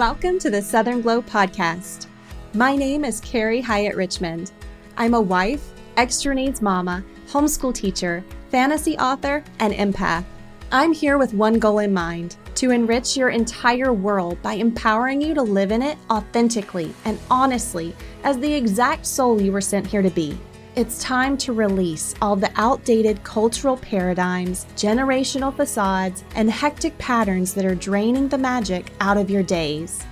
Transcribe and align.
Welcome 0.00 0.38
to 0.38 0.48
the 0.48 0.62
Southern 0.62 1.02
Glow 1.02 1.20
podcast. 1.20 2.06
My 2.54 2.74
name 2.74 3.04
is 3.04 3.20
Carrie 3.20 3.60
Hyatt 3.60 3.96
Richmond. 3.96 4.50
I'm 4.96 5.12
a 5.12 5.20
wife, 5.20 5.74
extra 5.98 6.34
needs 6.34 6.62
mama, 6.62 7.04
homeschool 7.28 7.74
teacher, 7.74 8.24
fantasy 8.48 8.96
author, 8.96 9.44
and 9.58 9.74
empath. 9.74 10.24
I'm 10.72 10.94
here 10.94 11.18
with 11.18 11.34
one 11.34 11.58
goal 11.58 11.80
in 11.80 11.92
mind 11.92 12.36
to 12.54 12.70
enrich 12.70 13.14
your 13.14 13.28
entire 13.28 13.92
world 13.92 14.40
by 14.40 14.54
empowering 14.54 15.20
you 15.20 15.34
to 15.34 15.42
live 15.42 15.70
in 15.70 15.82
it 15.82 15.98
authentically 16.08 16.94
and 17.04 17.18
honestly 17.30 17.94
as 18.24 18.38
the 18.38 18.54
exact 18.54 19.04
soul 19.04 19.38
you 19.38 19.52
were 19.52 19.60
sent 19.60 19.86
here 19.86 20.00
to 20.00 20.08
be. 20.08 20.34
It's 20.80 21.02
time 21.02 21.36
to 21.36 21.52
release 21.52 22.14
all 22.22 22.36
the 22.36 22.50
outdated 22.56 23.22
cultural 23.22 23.76
paradigms, 23.76 24.64
generational 24.76 25.54
facades, 25.54 26.24
and 26.36 26.50
hectic 26.50 26.96
patterns 26.96 27.52
that 27.52 27.66
are 27.66 27.74
draining 27.74 28.28
the 28.28 28.38
magic 28.38 28.90
out 28.98 29.18
of 29.18 29.28
your 29.28 29.42
days. 29.42 30.02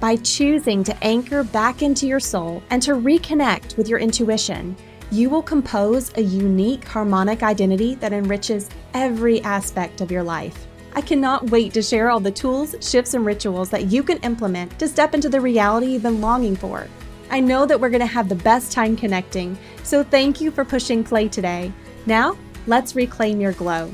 By 0.00 0.16
choosing 0.16 0.84
to 0.84 1.02
anchor 1.02 1.44
back 1.44 1.80
into 1.80 2.06
your 2.06 2.20
soul 2.20 2.62
and 2.68 2.82
to 2.82 2.92
reconnect 2.92 3.78
with 3.78 3.88
your 3.88 4.00
intuition, 4.00 4.76
you 5.10 5.30
will 5.30 5.40
compose 5.40 6.12
a 6.18 6.22
unique 6.22 6.84
harmonic 6.84 7.42
identity 7.42 7.94
that 7.94 8.12
enriches 8.12 8.68
every 8.92 9.40
aspect 9.44 10.02
of 10.02 10.10
your 10.10 10.22
life. 10.22 10.66
I 10.94 11.00
cannot 11.00 11.48
wait 11.48 11.72
to 11.72 11.80
share 11.80 12.10
all 12.10 12.20
the 12.20 12.30
tools, 12.30 12.76
shifts, 12.82 13.14
and 13.14 13.24
rituals 13.24 13.70
that 13.70 13.86
you 13.86 14.02
can 14.02 14.18
implement 14.18 14.78
to 14.78 14.88
step 14.88 15.14
into 15.14 15.30
the 15.30 15.40
reality 15.40 15.86
you've 15.86 16.02
been 16.02 16.20
longing 16.20 16.54
for. 16.54 16.86
I 17.30 17.40
know 17.40 17.66
that 17.66 17.78
we're 17.78 17.90
going 17.90 18.00
to 18.00 18.06
have 18.06 18.30
the 18.30 18.34
best 18.36 18.72
time 18.72 18.96
connecting, 18.96 19.58
so 19.82 20.02
thank 20.02 20.40
you 20.40 20.50
for 20.50 20.64
pushing 20.64 21.04
play 21.04 21.28
today. 21.28 21.70
Now, 22.06 22.38
let's 22.66 22.96
reclaim 22.96 23.38
your 23.38 23.52
glow. 23.52 23.90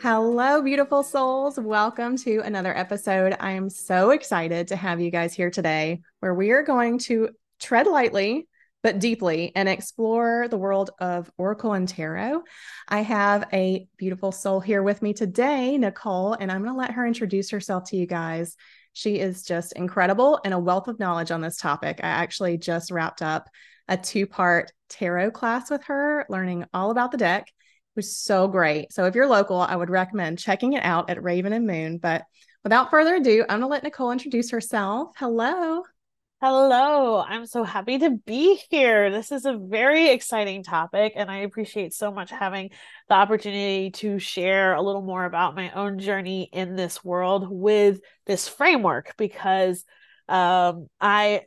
Hello, 0.00 0.62
beautiful 0.62 1.04
souls. 1.04 1.60
Welcome 1.60 2.16
to 2.18 2.38
another 2.40 2.76
episode. 2.76 3.36
I 3.38 3.52
am 3.52 3.70
so 3.70 4.10
excited 4.10 4.66
to 4.68 4.76
have 4.76 5.00
you 5.00 5.12
guys 5.12 5.32
here 5.32 5.50
today, 5.50 6.00
where 6.18 6.34
we 6.34 6.50
are 6.50 6.64
going 6.64 6.98
to 7.00 7.30
tread 7.60 7.86
lightly 7.86 8.47
but 8.82 8.98
deeply 8.98 9.52
and 9.54 9.68
explore 9.68 10.46
the 10.48 10.58
world 10.58 10.90
of 11.00 11.30
Oracle 11.36 11.72
and 11.72 11.88
Tarot. 11.88 12.42
I 12.88 13.00
have 13.00 13.48
a 13.52 13.88
beautiful 13.96 14.32
soul 14.32 14.60
here 14.60 14.82
with 14.82 15.02
me 15.02 15.12
today, 15.12 15.76
Nichole, 15.78 16.36
and 16.38 16.50
I'm 16.50 16.62
going 16.62 16.72
to 16.72 16.78
let 16.78 16.92
her 16.92 17.06
introduce 17.06 17.50
herself 17.50 17.84
to 17.90 17.96
you 17.96 18.06
guys. 18.06 18.56
She 18.92 19.18
is 19.18 19.42
just 19.42 19.72
incredible 19.72 20.40
and 20.44 20.54
a 20.54 20.58
wealth 20.58 20.88
of 20.88 20.98
knowledge 20.98 21.30
on 21.30 21.40
this 21.40 21.56
topic. 21.56 22.00
I 22.02 22.08
actually 22.08 22.58
just 22.58 22.90
wrapped 22.90 23.22
up 23.22 23.48
a 23.88 23.96
two 23.96 24.26
part 24.26 24.72
tarot 24.88 25.32
class 25.32 25.70
with 25.70 25.84
her, 25.84 26.26
learning 26.28 26.64
all 26.72 26.90
about 26.90 27.10
the 27.10 27.18
deck. 27.18 27.48
It 27.48 27.96
was 27.96 28.16
so 28.16 28.48
great. 28.48 28.92
So 28.92 29.04
if 29.06 29.14
you're 29.14 29.26
local, 29.26 29.60
I 29.60 29.74
would 29.74 29.90
recommend 29.90 30.38
checking 30.38 30.74
it 30.74 30.84
out 30.84 31.10
at 31.10 31.22
Raven 31.22 31.52
and 31.52 31.66
Moon. 31.66 31.98
But 31.98 32.24
without 32.62 32.90
further 32.90 33.16
ado, 33.16 33.42
I'm 33.48 33.60
going 33.60 33.62
to 33.62 33.66
let 33.66 33.82
Nichole 33.82 34.12
introduce 34.12 34.50
herself. 34.50 35.10
Hello. 35.16 35.82
Hello, 36.40 37.20
I'm 37.20 37.46
so 37.46 37.64
happy 37.64 37.98
to 37.98 38.10
be 38.10 38.60
here. 38.70 39.10
This 39.10 39.32
is 39.32 39.44
a 39.44 39.58
very 39.58 40.10
exciting 40.10 40.62
topic, 40.62 41.14
and 41.16 41.28
I 41.28 41.38
appreciate 41.38 41.92
so 41.92 42.12
much 42.12 42.30
having 42.30 42.70
the 43.08 43.16
opportunity 43.16 43.90
to 43.96 44.20
share 44.20 44.74
a 44.74 44.80
little 44.82 45.02
more 45.02 45.24
about 45.24 45.56
my 45.56 45.72
own 45.72 45.98
journey 45.98 46.48
in 46.52 46.76
this 46.76 47.04
world 47.04 47.48
with 47.50 47.98
this 48.26 48.46
framework 48.46 49.14
because 49.16 49.84
um 50.28 50.88
i 51.00 51.40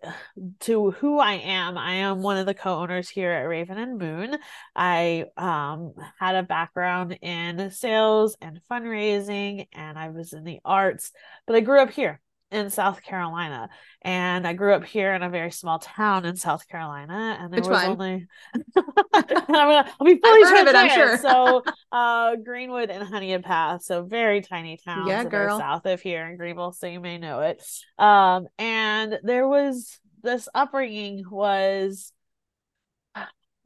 to 0.59 0.89
who 0.89 1.19
i 1.19 1.33
am 1.33 1.77
i 1.77 1.93
am 1.93 2.23
one 2.23 2.37
of 2.37 2.47
the 2.47 2.53
co-owners 2.55 3.07
here 3.07 3.31
at 3.31 3.43
raven 3.43 3.77
and 3.77 3.99
moon 3.99 4.35
i 4.75 5.23
um 5.37 5.93
had 6.19 6.33
a 6.33 6.41
background 6.41 7.15
in 7.21 7.69
sales 7.69 8.35
and 8.41 8.59
fundraising 8.71 9.67
and 9.71 9.99
i 9.99 10.09
was 10.09 10.33
in 10.33 10.43
the 10.43 10.59
arts 10.65 11.11
but 11.45 11.55
i 11.55 11.59
grew 11.59 11.79
up 11.79 11.91
here 11.91 12.19
in 12.51 12.69
South 12.69 13.01
Carolina, 13.01 13.69
and 14.01 14.45
I 14.45 14.53
grew 14.53 14.73
up 14.73 14.83
here 14.83 15.13
in 15.13 15.23
a 15.23 15.29
very 15.29 15.51
small 15.51 15.79
town 15.79 16.25
in 16.25 16.35
South 16.35 16.67
Carolina. 16.67 17.37
And 17.39 17.51
there 17.51 17.61
Which 17.61 17.69
was 17.69 17.87
one? 17.87 17.91
only 17.91 18.27
I'm 19.13 19.23
gonna 19.47 19.91
I'll 19.99 20.05
be 20.05 20.17
fully 20.17 20.41
transparent. 20.41 20.67
It, 20.67 20.75
I'm 20.75 20.89
sure. 20.89 21.17
so 21.17 21.63
uh, 21.91 22.35
Greenwood 22.35 22.89
and 22.89 23.03
Huntington 23.03 23.43
Path, 23.43 23.83
so 23.83 24.03
very 24.03 24.41
tiny 24.41 24.77
towns 24.77 25.07
yeah, 25.07 25.23
girl. 25.23 25.57
south 25.59 25.85
of 25.85 26.01
here 26.01 26.27
in 26.27 26.37
Greenville, 26.37 26.73
so 26.73 26.87
you 26.87 26.99
may 26.99 27.17
know 27.17 27.39
it. 27.41 27.63
Um, 27.97 28.47
and 28.59 29.19
there 29.23 29.47
was 29.47 29.99
this 30.23 30.47
upbringing 30.53 31.23
was 31.29 32.11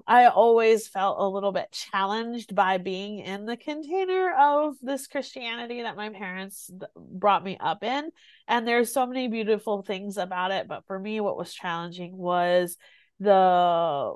I 0.08 0.28
always 0.28 0.88
felt 0.88 1.18
a 1.20 1.28
little 1.28 1.52
bit 1.52 1.72
challenged 1.72 2.54
by 2.54 2.78
being 2.78 3.20
in 3.20 3.46
the 3.46 3.58
container 3.58 4.34
of 4.38 4.76
this 4.82 5.08
Christianity 5.08 5.82
that 5.82 5.96
my 5.96 6.10
parents 6.10 6.70
brought 6.96 7.44
me 7.44 7.58
up 7.60 7.84
in. 7.84 8.12
And 8.48 8.68
there's 8.68 8.94
so 8.94 9.08
many 9.08 9.28
beautiful 9.28 9.82
things 9.82 10.18
about 10.18 10.52
it. 10.52 10.68
But 10.68 10.86
for 10.86 11.00
me, 11.00 11.20
what 11.22 11.38
was 11.38 11.54
challenging 11.54 12.16
was 12.16 12.78
the 13.20 14.14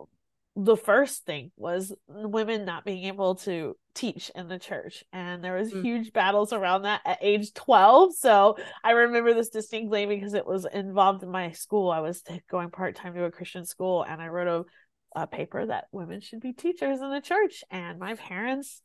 the 0.55 0.75
first 0.75 1.25
thing 1.25 1.51
was 1.55 1.93
women 2.07 2.65
not 2.65 2.83
being 2.83 3.05
able 3.05 3.35
to 3.35 3.77
teach 3.93 4.29
in 4.35 4.47
the 4.47 4.59
church 4.59 5.03
and 5.13 5.43
there 5.43 5.55
was 5.55 5.71
mm. 5.71 5.81
huge 5.83 6.11
battles 6.11 6.51
around 6.51 6.81
that 6.81 7.01
at 7.05 7.17
age 7.21 7.53
12 7.53 8.13
so 8.15 8.57
i 8.83 8.91
remember 8.91 9.33
this 9.33 9.49
distinctly 9.49 10.05
because 10.05 10.33
it 10.33 10.45
was 10.45 10.65
involved 10.65 11.23
in 11.23 11.29
my 11.29 11.51
school 11.51 11.89
i 11.89 11.99
was 11.99 12.23
going 12.49 12.71
part-time 12.71 13.13
to 13.13 13.23
a 13.23 13.31
christian 13.31 13.63
school 13.63 14.03
and 14.03 14.21
i 14.21 14.27
wrote 14.27 14.47
a 14.47 14.65
a 15.15 15.27
paper 15.27 15.65
that 15.65 15.85
women 15.91 16.21
should 16.21 16.39
be 16.39 16.53
teachers 16.53 17.01
in 17.01 17.09
the 17.09 17.21
church. 17.21 17.63
And 17.69 17.99
my 17.99 18.15
parents 18.15 18.81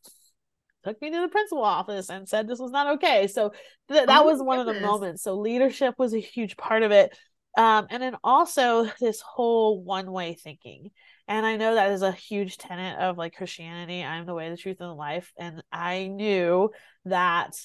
took 0.83 1.01
me 1.01 1.11
to 1.11 1.21
the 1.21 1.27
principal 1.27 1.63
office 1.63 2.09
and 2.09 2.27
said 2.27 2.47
this 2.47 2.59
was 2.59 2.71
not 2.71 2.95
okay. 2.95 3.27
So 3.27 3.51
th- 3.89 4.05
that 4.05 4.21
oh, 4.21 4.25
was 4.25 4.41
one 4.41 4.59
goodness. 4.59 4.77
of 4.77 4.81
the 4.81 4.87
moments. 4.87 5.23
So 5.23 5.35
leadership 5.35 5.95
was 5.97 6.13
a 6.13 6.19
huge 6.19 6.57
part 6.57 6.83
of 6.83 6.91
it. 6.91 7.17
Um, 7.57 7.87
and 7.89 8.03
then 8.03 8.17
also 8.23 8.89
this 8.99 9.21
whole 9.21 9.81
one 9.81 10.11
way 10.11 10.35
thinking. 10.35 10.91
And 11.27 11.45
I 11.45 11.57
know 11.57 11.75
that 11.75 11.91
is 11.91 12.03
a 12.03 12.11
huge 12.11 12.57
tenet 12.57 12.99
of 12.99 13.17
like 13.17 13.35
Christianity. 13.35 14.03
I'm 14.03 14.25
the 14.25 14.33
way, 14.33 14.49
the 14.49 14.57
truth, 14.57 14.77
and 14.79 14.89
the 14.89 14.93
life. 14.93 15.31
And 15.37 15.63
I 15.71 16.07
knew 16.07 16.69
that 17.05 17.55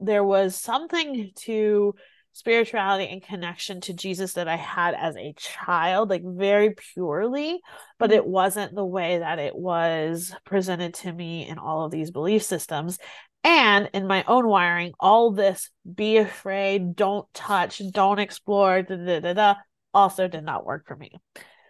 there 0.00 0.24
was 0.24 0.54
something 0.56 1.30
to 1.36 1.94
spirituality 2.36 3.08
and 3.10 3.22
connection 3.22 3.80
to 3.80 3.94
Jesus 3.94 4.34
that 4.34 4.46
I 4.46 4.56
had 4.56 4.94
as 4.94 5.16
a 5.16 5.34
child, 5.38 6.10
like 6.10 6.20
very 6.22 6.74
purely, 6.92 7.60
but 7.98 8.12
it 8.12 8.20
mm-hmm. 8.20 8.30
wasn't 8.30 8.74
the 8.74 8.84
way 8.84 9.20
that 9.20 9.38
it 9.38 9.56
was 9.56 10.34
presented 10.44 10.92
to 10.96 11.10
me 11.10 11.48
in 11.48 11.56
all 11.56 11.86
of 11.86 11.90
these 11.90 12.10
belief 12.10 12.42
systems. 12.42 12.98
And 13.42 13.88
in 13.94 14.06
my 14.06 14.22
own 14.24 14.46
wiring, 14.46 14.92
all 15.00 15.30
this 15.30 15.70
be 15.90 16.18
afraid, 16.18 16.94
don't 16.94 17.26
touch, 17.32 17.80
don't 17.90 18.18
explore, 18.18 18.82
da, 18.82 18.96
da, 18.96 19.20
da, 19.20 19.32
da, 19.32 19.54
also 19.94 20.28
did 20.28 20.44
not 20.44 20.66
work 20.66 20.86
for 20.86 20.94
me. 20.94 21.12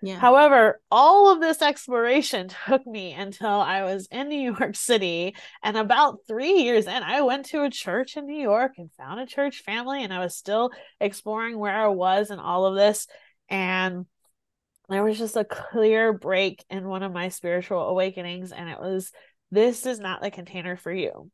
Yeah. 0.07 0.21
However, 0.21 0.81
all 0.89 1.33
of 1.33 1.41
this 1.41 1.61
exploration 1.61 2.49
took 2.67 2.87
me 2.87 3.13
until 3.13 3.49
I 3.49 3.83
was 3.83 4.07
in 4.13 4.29
New 4.29 4.53
York 4.53 4.77
City. 4.77 5.35
And 5.65 5.77
about 5.77 6.21
three 6.29 6.63
years 6.63 6.87
in, 6.87 7.03
I 7.03 7.23
went 7.23 7.47
to 7.47 7.65
a 7.65 7.71
church 7.71 8.17
in 8.17 8.27
New 8.27 8.41
York 8.41 8.75
and 8.79 8.93
found 8.93 9.19
a 9.19 9.27
church 9.27 9.63
family. 9.63 10.05
And 10.05 10.15
I 10.15 10.21
was 10.21 10.37
still 10.37 10.71
exploring 11.01 11.59
where 11.59 11.75
I 11.75 11.89
was 11.89 12.31
and 12.31 12.41
all 12.41 12.67
of 12.67 12.77
this. 12.77 13.09
And 13.49 14.07
there 14.89 15.03
was 15.03 15.19
just 15.19 15.37
a 15.37 15.45
clear 15.45 16.13
break 16.13 16.65
in 16.71 16.87
one 16.87 17.03
of 17.03 17.13
my 17.13 17.29
spiritual 17.29 17.81
awakenings. 17.81 18.53
And 18.53 18.69
it 18.71 18.79
was 18.79 19.11
this 19.51 19.87
is 19.87 19.99
not 19.99 20.23
the 20.23 20.31
container 20.31 20.77
for 20.77 20.93
you. 20.93 21.33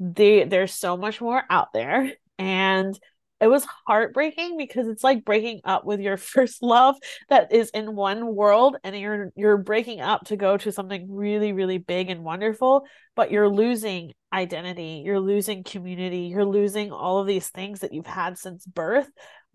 The, 0.00 0.42
there's 0.42 0.74
so 0.74 0.96
much 0.96 1.20
more 1.20 1.42
out 1.48 1.72
there. 1.72 2.12
And 2.36 2.98
it 3.40 3.46
was 3.46 3.66
heartbreaking 3.86 4.56
because 4.56 4.88
it's 4.88 5.04
like 5.04 5.24
breaking 5.24 5.60
up 5.64 5.84
with 5.84 6.00
your 6.00 6.16
first 6.16 6.62
love 6.62 6.96
that 7.28 7.52
is 7.52 7.70
in 7.70 7.94
one 7.94 8.34
world 8.34 8.76
and 8.84 8.98
you're 8.98 9.30
you're 9.36 9.58
breaking 9.58 10.00
up 10.00 10.24
to 10.26 10.36
go 10.36 10.56
to 10.56 10.72
something 10.72 11.06
really 11.10 11.52
really 11.52 11.78
big 11.78 12.10
and 12.10 12.24
wonderful 12.24 12.84
but 13.14 13.30
you're 13.30 13.48
losing 13.48 14.12
identity 14.32 15.02
you're 15.04 15.20
losing 15.20 15.64
community 15.64 16.26
you're 16.26 16.44
losing 16.44 16.92
all 16.92 17.18
of 17.18 17.26
these 17.26 17.48
things 17.48 17.80
that 17.80 17.92
you've 17.92 18.06
had 18.06 18.36
since 18.36 18.66
birth 18.66 19.08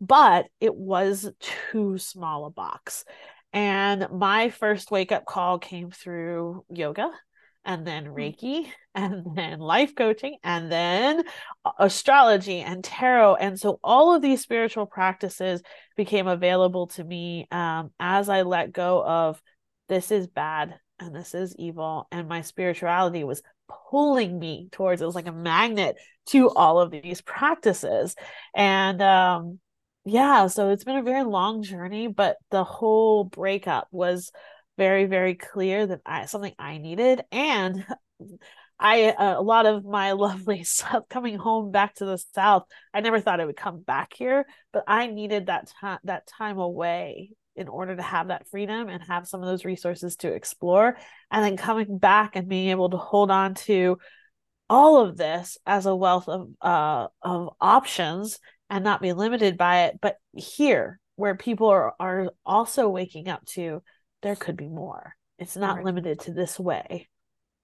but 0.04 0.48
it 0.60 0.76
was 0.76 1.32
too 1.72 1.98
small 1.98 2.46
a 2.46 2.50
box. 2.50 3.06
And 3.54 4.08
my 4.12 4.50
first 4.50 4.92
wake 4.92 5.12
up 5.12 5.26
call 5.26 5.60
came 5.60 5.92
through 5.92 6.66
yoga 6.70 7.10
and 7.66 7.86
then 7.86 8.06
hmm. 8.06 8.14
Reiki, 8.14 8.68
and 8.96 9.36
then 9.36 9.60
life 9.60 9.96
coaching, 9.96 10.38
and 10.44 10.72
then 10.72 11.24
astrology 11.80 12.60
and 12.60 12.84
tarot. 12.84 13.36
And 13.36 13.60
so 13.60 13.80
all 13.84 14.16
of 14.16 14.22
these 14.22 14.42
spiritual 14.42 14.86
practices 14.86 15.62
became 15.98 16.28
available 16.28 16.88
to 16.88 17.04
me 17.04 17.48
um, 17.52 17.92
as 18.00 18.30
I 18.30 18.44
let 18.44 18.72
go 18.72 19.04
of 19.04 19.42
this 19.90 20.12
is 20.12 20.28
bad 20.28 20.76
and 21.00 21.16
this 21.16 21.34
is 21.34 21.56
evil. 21.58 22.08
And 22.12 22.28
my 22.28 22.42
spirituality 22.42 23.24
was 23.24 23.42
pulling 23.90 24.40
me 24.40 24.70
towards 24.72 25.02
it 25.02 25.06
was 25.06 25.16
like 25.16 25.28
a 25.28 25.32
magnet 25.32 25.98
to 26.28 26.50
all 26.50 26.80
of 26.80 26.92
these 26.92 27.22
practices. 27.22 28.16
And 28.56 29.02
um, 29.02 29.60
yeah, 30.06 30.48
so 30.48 30.70
it's 30.70 30.84
been 30.84 30.98
a 30.98 31.04
very 31.04 31.24
long 31.24 31.64
journey, 31.64 32.08
but 32.08 32.38
the 32.52 32.64
whole 32.64 33.24
breakup 33.24 33.88
was 33.92 34.32
very 34.78 35.06
very 35.06 35.36
clear 35.36 35.86
that 35.86 36.02
I 36.06 36.26
something 36.26 36.54
I 36.58 36.78
needed 36.78 37.24
and 37.32 37.86
I 38.80 39.12
uh, 39.12 39.40
a 39.40 39.42
lot 39.42 39.66
of 39.66 39.86
my 39.86 40.12
lovely 40.14 40.64
stuff 40.64 41.04
coming 41.10 41.38
home 41.38 41.72
back 41.72 41.96
to 41.96 42.06
the 42.06 42.18
South. 42.34 42.64
I 42.94 43.02
never 43.02 43.20
thought 43.20 43.40
it 43.40 43.46
would 43.46 43.56
come 43.56 43.80
back 43.80 44.14
here, 44.14 44.46
but 44.72 44.84
I 44.88 45.08
needed 45.08 45.48
that 45.48 45.72
time 45.80 46.00
that 46.04 46.28
time 46.28 46.60
away 46.60 47.32
in 47.56 47.68
order 47.68 47.96
to 47.96 48.02
have 48.02 48.30
that 48.30 48.48
freedom 48.50 48.90
and 48.90 49.04
have 49.04 49.28
some 49.28 49.42
of 49.42 49.48
those 49.48 49.64
resources 49.64 50.16
to 50.18 50.34
explore, 50.34 50.98
and 51.32 51.44
then 51.44 51.56
coming 51.58 51.98
back 51.98 52.36
and 52.36 52.50
being 52.50 52.70
able 52.70 52.90
to 52.90 52.98
hold 52.98 53.32
on 53.32 53.54
to 53.54 53.98
all 54.70 55.02
of 55.06 55.18
this 55.18 55.58
as 55.66 55.86
a 55.86 55.96
wealth 55.96 56.28
of 56.28 56.50
uh 56.62 57.08
of 57.22 57.50
options 57.62 58.40
and 58.70 58.84
not 58.84 59.02
be 59.02 59.14
limited 59.14 59.58
by 59.58 59.84
it. 59.86 60.00
But 60.02 60.18
here, 60.36 61.00
where 61.16 61.36
people 61.36 61.68
are 61.68 61.94
are 62.00 62.32
also 62.46 62.90
waking 62.90 63.30
up 63.30 63.46
to, 63.52 63.82
there 64.24 64.36
could 64.36 64.58
be 64.58 64.68
more. 64.68 65.16
It's 65.38 65.56
not 65.56 65.78
right. 65.78 65.86
limited 65.86 66.22
to 66.22 66.34
this 66.34 66.60
way. 66.60 67.10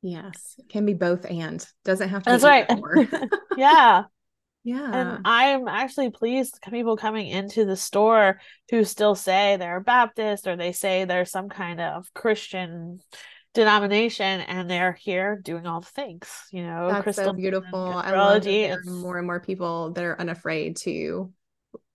Yes, 0.01 0.55
it 0.57 0.69
can 0.69 0.85
be 0.85 0.93
both 0.93 1.25
and 1.25 1.65
doesn't 1.83 2.09
have 2.09 2.23
to. 2.23 2.29
That's 2.29 2.43
right. 2.43 2.69
yeah. 3.57 4.03
Yeah. 4.63 4.91
And 4.93 5.21
I'm 5.25 5.67
actually 5.67 6.11
pleased 6.11 6.59
people 6.69 6.97
coming 6.97 7.27
into 7.27 7.65
the 7.65 7.77
store 7.77 8.39
who 8.69 8.83
still 8.83 9.15
say 9.15 9.57
they're 9.57 9.79
Baptist 9.79 10.47
or 10.47 10.55
they 10.55 10.73
say 10.73 11.05
they're 11.05 11.25
some 11.25 11.49
kind 11.49 11.79
of 11.79 12.13
Christian 12.13 12.99
denomination 13.53 14.41
and 14.41 14.69
they're 14.69 14.93
here 14.93 15.39
doing 15.43 15.65
all 15.65 15.81
the 15.81 15.87
things, 15.87 16.29
you 16.51 16.63
know, 16.63 16.89
That's 17.03 17.17
so 17.17 17.33
beautiful. 17.33 17.93
I 17.95 18.11
love 18.11 18.43
that 18.43 18.49
there 18.49 18.79
are 18.79 18.83
more 18.83 19.17
and 19.17 19.25
more 19.25 19.39
people 19.39 19.91
that 19.93 20.03
are 20.03 20.19
unafraid 20.19 20.75
to 20.77 21.31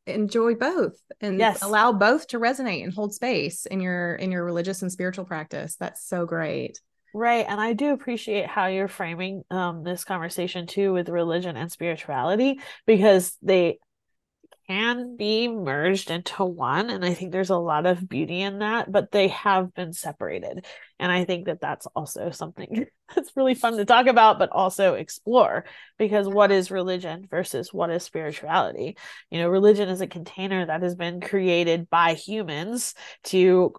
enjoy 0.07 0.55
both 0.55 0.97
and 1.21 1.39
yes. 1.39 1.63
allow 1.63 1.93
both 1.93 2.27
to 2.29 2.39
resonate 2.39 2.85
and 2.85 2.93
hold 2.93 3.15
space 3.15 3.67
in 3.67 3.81
your 3.81 4.15
in 4.17 4.31
your 4.31 4.45
religious 4.45 4.83
and 4.83 4.93
spiritual 4.93 5.25
practice. 5.25 5.77
That's 5.77 6.07
so 6.07 6.27
great. 6.27 6.81
Right. 7.15 7.47
And 7.49 7.61
I 7.61 7.75
do 7.75 7.93
appreciate 7.93 8.47
how 8.47 8.67
you're 8.67 8.89
framing 8.89 9.45
um, 9.49 9.85
this 9.85 10.05
conversation 10.05 10.67
too 10.67 10.93
with 10.93 11.09
religion 11.09 11.57
and 11.57 11.71
spirituality 11.71 12.59
because 12.87 13.37
they 13.41 13.79
can 14.67 15.17
be 15.17 15.49
merged 15.49 16.11
into 16.11 16.45
one. 16.45 16.91
And 16.91 17.05
I 17.05 17.15
think 17.15 17.33
there's 17.33 17.51
a 17.51 17.57
lot 17.57 17.87
of 17.87 18.09
beauty 18.09 18.41
in 18.41 18.61
that, 18.61 18.91
but 18.91 19.11
they 19.11 19.29
have 19.29 19.75
been 19.75 19.93
separated. 19.93 20.65
And 20.99 21.13
I 21.13 21.25
think 21.25 21.47
that 21.47 21.61
that's 21.61 21.87
also 21.95 22.31
something 22.31 22.87
that's 23.15 23.37
really 23.37 23.55
fun 23.55 23.77
to 23.77 23.85
talk 23.85 24.07
about, 24.07 24.39
but 24.39 24.51
also 24.51 24.95
explore 24.95 25.65
because 25.99 26.27
what 26.29 26.51
is 26.51 26.71
religion 26.71 27.27
versus 27.31 27.73
what 27.73 27.91
is 27.91 28.03
spirituality? 28.03 28.97
You 29.31 29.39
know, 29.39 29.49
religion 29.49 29.89
is 29.89 30.01
a 30.01 30.07
container 30.07 30.67
that 30.67 30.83
has 30.83 30.95
been 30.95 31.21
created 31.21 31.91
by 31.91 32.15
humans 32.15 32.95
to 33.25 33.75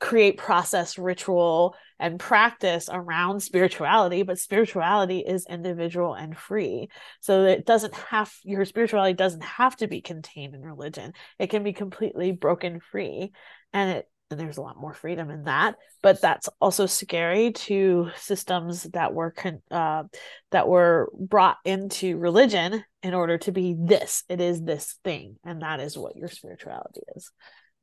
create 0.00 0.38
process, 0.38 0.98
ritual, 0.98 1.76
and 1.98 2.20
practice 2.20 2.88
around 2.92 3.40
spirituality, 3.40 4.22
but 4.22 4.38
spirituality 4.38 5.20
is 5.20 5.46
individual 5.48 6.14
and 6.14 6.36
free. 6.36 6.88
So 7.20 7.44
it 7.44 7.64
doesn't 7.66 7.94
have 7.94 8.32
your 8.44 8.64
spirituality 8.64 9.14
doesn't 9.14 9.44
have 9.44 9.76
to 9.76 9.86
be 9.86 10.00
contained 10.00 10.54
in 10.54 10.62
religion. 10.62 11.12
It 11.38 11.48
can 11.48 11.62
be 11.62 11.72
completely 11.72 12.32
broken 12.32 12.80
free. 12.80 13.32
And 13.72 13.98
it 13.98 14.08
and 14.30 14.40
there's 14.40 14.56
a 14.56 14.62
lot 14.62 14.80
more 14.80 14.94
freedom 14.94 15.30
in 15.30 15.44
that 15.44 15.76
but 16.02 16.20
that's 16.20 16.48
also 16.60 16.86
scary 16.86 17.52
to 17.52 18.10
systems 18.16 18.84
that 18.84 19.14
were 19.14 19.30
con- 19.30 19.62
uh, 19.70 20.04
that 20.50 20.68
were 20.68 21.10
brought 21.18 21.58
into 21.64 22.16
religion 22.16 22.84
in 23.02 23.14
order 23.14 23.38
to 23.38 23.52
be 23.52 23.76
this 23.78 24.24
it 24.28 24.40
is 24.40 24.62
this 24.62 24.98
thing 25.04 25.36
and 25.44 25.62
that 25.62 25.80
is 25.80 25.96
what 25.96 26.16
your 26.16 26.28
spirituality 26.28 27.02
is 27.14 27.30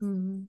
mm-hmm. 0.01 0.43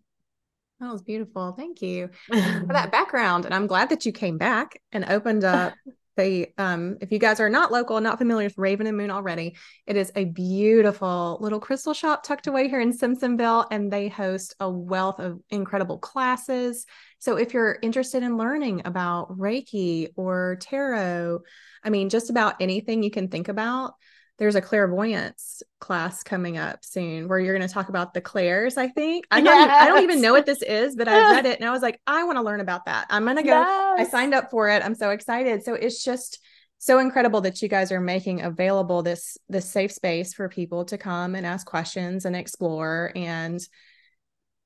That 0.81 0.93
was 0.93 1.03
beautiful. 1.03 1.53
Thank 1.53 1.83
you 1.83 2.11
for 2.29 2.67
that 2.69 2.93
background. 2.93 3.45
And 3.45 3.55
I'm 3.55 3.67
glad 3.67 3.91
that 3.91 4.05
you 4.05 4.13
came 4.13 4.39
back 4.39 4.81
and 4.93 5.05
opened 5.05 5.45
up 5.45 5.75
the 6.17 6.47
um 6.59 6.97
if 7.01 7.11
you 7.11 7.19
guys 7.19 7.41
are 7.41 7.51
not 7.51 7.73
local, 7.73 8.01
not 8.01 8.19
familiar 8.19 8.47
with 8.47 8.59
Raven 8.59 8.87
and 8.87 8.97
Moon 8.97 9.11
already, 9.11 9.57
it 9.87 9.97
is 9.97 10.13
a 10.15 10.25
beautiful 10.25 11.39
little 11.41 11.59
crystal 11.59 11.93
shop 11.93 12.23
tucked 12.23 12.47
away 12.47 12.69
here 12.69 12.81
in 12.81 12.97
Simpsonville 12.97 13.67
and 13.71 13.93
they 13.93 14.09
host 14.09 14.55
a 14.61 14.71
wealth 14.71 15.19
of 15.19 15.41
incredible 15.51 15.99
classes. 15.99 16.87
So 17.19 17.37
if 17.37 17.53
you're 17.53 17.79
interested 17.83 18.23
in 18.23 18.37
learning 18.37 18.83
about 18.85 19.37
Reiki 19.37 20.11
or 20.17 20.57
tarot, 20.61 21.41
I 21.83 21.91
mean 21.91 22.11
just 22.11 22.31
about 22.31 22.61
anything 22.61 23.03
you 23.03 23.11
can 23.11 23.29
think 23.29 23.49
about, 23.49 23.95
there's 24.39 24.57
a 24.57 24.61
clairvoyance 24.61 25.63
class 25.79 26.23
coming 26.23 26.57
up 26.57 26.85
soon 26.85 27.29
where 27.29 27.39
you're 27.39 27.57
going 27.57 27.67
to 27.67 27.73
talk 27.73 27.89
about 27.89 28.15
the 28.15 28.21
clairs 28.21 28.77
i 28.77 28.89
think. 28.89 29.27
I 29.31 29.39
yes. 29.39 29.83
i 29.83 29.87
don't 29.87 30.03
even 30.03 30.21
know 30.21 30.33
what 30.33 30.47
this 30.47 30.63
is 30.63 30.97
but 30.97 31.09
i 31.09 31.33
read 31.33 31.47
it 31.47 31.61
and 31.61 31.69
i 31.69 31.73
was 31.73 31.83
like 31.83 32.01
i 32.07 32.25
want 32.25 32.39
to 32.39 32.43
learn 32.43 32.61
about 32.61 32.87
that. 32.87 33.07
I'm 33.11 33.25
going 33.25 33.37
to 33.37 33.43
go 33.43 33.49
yes. 33.51 34.09
i 34.09 34.11
signed 34.11 34.35
up 34.35 34.51
for 34.51 34.69
it. 34.69 34.85
I'm 34.85 34.95
so 34.95 35.11
excited. 35.11 35.65
So 35.65 35.75
it's 35.75 36.03
just 36.03 36.41
so 36.79 36.99
incredible 36.99 37.41
that 37.43 37.63
you 37.63 37.69
guys 37.69 37.93
are 37.93 38.01
making 38.01 38.43
available 38.43 39.03
this 39.03 39.39
this 39.49 39.71
safe 39.71 39.93
space 39.93 40.35
for 40.35 40.49
people 40.49 40.85
to 40.87 40.99
come 40.99 41.35
and 41.35 41.47
ask 41.47 41.67
questions 41.67 42.25
and 42.25 42.37
explore. 42.37 43.13
And 43.15 43.61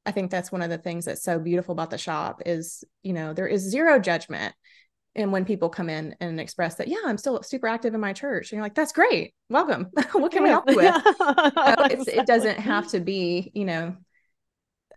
i 0.07 0.11
think 0.11 0.31
that's 0.31 0.51
one 0.51 0.63
of 0.63 0.71
the 0.71 0.79
things 0.79 1.05
that's 1.05 1.23
so 1.23 1.39
beautiful 1.39 1.73
about 1.73 1.91
the 1.91 1.99
shop 1.99 2.43
is 2.47 2.83
you 3.03 3.13
know 3.13 3.35
there 3.35 3.47
is 3.47 3.61
zero 3.63 3.99
judgment 3.99 4.55
and 5.19 5.33
when 5.33 5.45
people 5.45 5.69
come 5.69 5.91
in 5.91 6.15
and 6.21 6.41
express 6.41 6.77
that 6.77 6.89
yeah 6.89 6.97
i'm 7.05 7.19
still 7.19 7.43
super 7.43 7.67
active 7.67 7.93
in 7.93 8.01
my 8.01 8.13
church 8.13 8.51
and 8.51 8.57
you're 8.57 8.63
like 8.63 8.75
that's 8.75 8.93
great. 8.93 9.35
Welcome. 9.51 9.89
What 10.13 10.33
can 10.33 10.45
we 10.45 10.49
help 10.49 10.71
you 10.71 10.77
with? 10.77 10.95
Exactly. 11.21 12.15
it 12.15 12.27
doesn't 12.27 12.59
have 12.59 12.89
to 12.89 13.01
be 13.01 13.51
you 13.55 13.65
know 13.65 13.97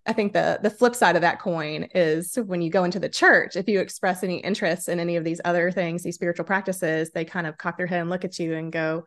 i 0.06 0.14
think 0.14 0.34
the 0.34 0.60
the 0.62 0.70
flip 0.70 0.96
side 0.96 1.16
of 1.16 1.22
that 1.24 1.40
coin 1.40 1.88
is 1.96 2.38
when 2.46 2.62
you 2.62 2.70
go 2.70 2.84
into 2.84 3.00
the 3.00 3.10
church 3.10 3.56
if 3.56 3.68
you 3.68 3.80
express 3.80 4.24
any 4.24 4.38
interest 4.38 4.90
in 4.90 5.00
any 5.00 5.16
of 5.16 5.24
these 5.24 5.42
other 5.44 5.72
things 5.72 6.04
these 6.04 6.16
spiritual 6.16 6.46
practices 6.46 7.12
they 7.12 7.26
kind 7.26 7.48
of 7.48 7.58
cock 7.58 7.78
their 7.78 7.88
head 7.88 8.02
and 8.02 8.10
look 8.10 8.26
at 8.26 8.38
you 8.40 8.56
and 8.56 8.72
go 8.72 9.06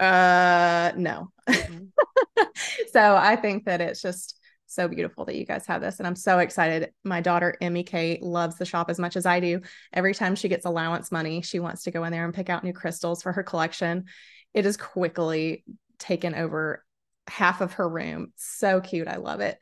uh 0.00 0.92
no. 0.96 1.30
Mm-hmm. 1.48 2.42
so 2.92 3.16
i 3.16 3.36
think 3.36 3.64
that 3.64 3.80
it's 3.80 4.02
just 4.02 4.37
so 4.68 4.88
beautiful 4.88 5.24
that 5.24 5.36
you 5.36 5.44
guys 5.44 5.66
have 5.66 5.80
this. 5.80 5.98
And 5.98 6.06
I'm 6.06 6.16
so 6.16 6.38
excited. 6.38 6.92
My 7.04 7.20
daughter, 7.20 7.56
Emmy 7.60 7.82
Kate, 7.82 8.22
loves 8.22 8.56
the 8.56 8.64
shop 8.64 8.90
as 8.90 8.98
much 8.98 9.16
as 9.16 9.26
I 9.26 9.40
do. 9.40 9.62
Every 9.92 10.14
time 10.14 10.34
she 10.34 10.48
gets 10.48 10.66
allowance 10.66 11.10
money, 11.10 11.42
she 11.42 11.60
wants 11.60 11.84
to 11.84 11.90
go 11.90 12.04
in 12.04 12.12
there 12.12 12.24
and 12.24 12.34
pick 12.34 12.50
out 12.50 12.64
new 12.64 12.72
crystals 12.72 13.22
for 13.22 13.32
her 13.32 13.42
collection. 13.42 14.04
It 14.54 14.64
has 14.64 14.76
quickly 14.76 15.64
taken 15.98 16.34
over 16.34 16.84
half 17.28 17.60
of 17.60 17.74
her 17.74 17.88
room. 17.88 18.32
So 18.36 18.80
cute. 18.80 19.08
I 19.08 19.16
love 19.16 19.40
it. 19.40 19.58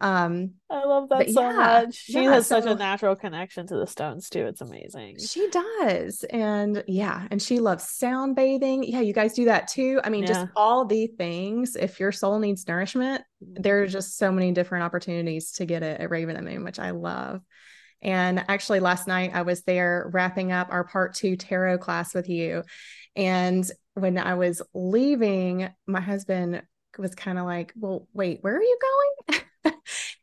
Um, 0.00 0.52
I 0.70 0.84
love 0.84 1.10
that 1.10 1.30
so 1.30 1.42
yeah, 1.42 1.56
much. 1.56 1.94
She 1.94 2.22
yeah, 2.22 2.32
has 2.32 2.46
so, 2.46 2.60
such 2.60 2.70
a 2.70 2.74
natural 2.74 3.14
connection 3.16 3.66
to 3.66 3.76
the 3.76 3.86
stones 3.86 4.30
too. 4.30 4.46
It's 4.46 4.62
amazing. 4.62 5.18
She 5.18 5.48
does. 5.50 6.24
And 6.24 6.82
yeah, 6.86 7.26
and 7.30 7.40
she 7.40 7.58
loves 7.58 7.88
sound 7.88 8.34
bathing. 8.34 8.82
Yeah, 8.82 9.00
you 9.00 9.12
guys 9.12 9.34
do 9.34 9.44
that 9.46 9.68
too. 9.68 10.00
I 10.02 10.08
mean, 10.08 10.22
yeah. 10.22 10.28
just 10.28 10.46
all 10.56 10.86
the 10.86 11.06
things. 11.06 11.76
If 11.76 12.00
your 12.00 12.12
soul 12.12 12.38
needs 12.38 12.66
nourishment, 12.66 13.22
there 13.42 13.82
are 13.82 13.86
just 13.86 14.16
so 14.16 14.32
many 14.32 14.52
different 14.52 14.84
opportunities 14.84 15.52
to 15.52 15.66
get 15.66 15.82
it 15.82 16.00
at 16.00 16.10
Raven 16.10 16.36
and 16.36 16.46
Moon, 16.46 16.64
which 16.64 16.78
I 16.78 16.90
love. 16.92 17.42
And 18.02 18.42
actually, 18.48 18.80
last 18.80 19.06
night 19.06 19.32
I 19.34 19.42
was 19.42 19.62
there 19.62 20.10
wrapping 20.12 20.52
up 20.52 20.68
our 20.70 20.84
part 20.84 21.14
two 21.14 21.36
tarot 21.36 21.78
class 21.78 22.14
with 22.14 22.30
you. 22.30 22.62
And 23.16 23.70
when 23.94 24.16
I 24.16 24.34
was 24.34 24.62
leaving, 24.72 25.68
my 25.86 26.00
husband 26.00 26.62
was 26.98 27.14
kind 27.14 27.38
of 27.38 27.44
like, 27.44 27.72
Well, 27.76 28.06
wait, 28.12 28.38
where 28.42 28.56
are 28.56 28.62
you 28.62 28.78
going? 28.80 29.42
and 29.64 29.74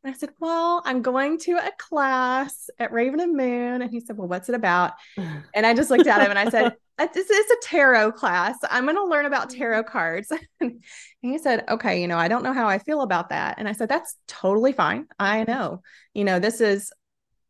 I 0.05 0.13
said, 0.13 0.29
Well, 0.39 0.81
I'm 0.85 1.01
going 1.01 1.37
to 1.39 1.53
a 1.53 1.71
class 1.77 2.69
at 2.79 2.91
Raven 2.91 3.19
and 3.19 3.35
Moon. 3.35 3.81
And 3.81 3.91
he 3.91 3.99
said, 3.99 4.17
Well, 4.17 4.27
what's 4.27 4.49
it 4.49 4.55
about? 4.55 4.93
And 5.53 5.65
I 5.65 5.73
just 5.73 5.89
looked 5.89 6.07
at 6.07 6.21
him 6.21 6.29
and 6.29 6.39
I 6.39 6.49
said, 6.49 6.73
This 7.13 7.29
is 7.29 7.51
a 7.51 7.55
tarot 7.61 8.13
class. 8.13 8.57
I'm 8.69 8.85
going 8.85 8.95
to 8.95 9.05
learn 9.05 9.25
about 9.25 9.49
mm-hmm. 9.49 9.59
tarot 9.59 9.83
cards. 9.83 10.31
and 10.59 10.81
he 11.21 11.37
said, 11.37 11.63
Okay, 11.69 12.01
you 12.01 12.07
know, 12.07 12.17
I 12.17 12.27
don't 12.27 12.43
know 12.43 12.53
how 12.53 12.67
I 12.67 12.79
feel 12.79 13.01
about 13.01 13.29
that. 13.29 13.55
And 13.57 13.67
I 13.67 13.73
said, 13.73 13.89
That's 13.89 14.15
totally 14.27 14.73
fine. 14.73 15.07
I 15.19 15.39
mm-hmm. 15.39 15.51
know, 15.51 15.81
you 16.13 16.23
know, 16.23 16.39
this 16.39 16.61
is 16.61 16.91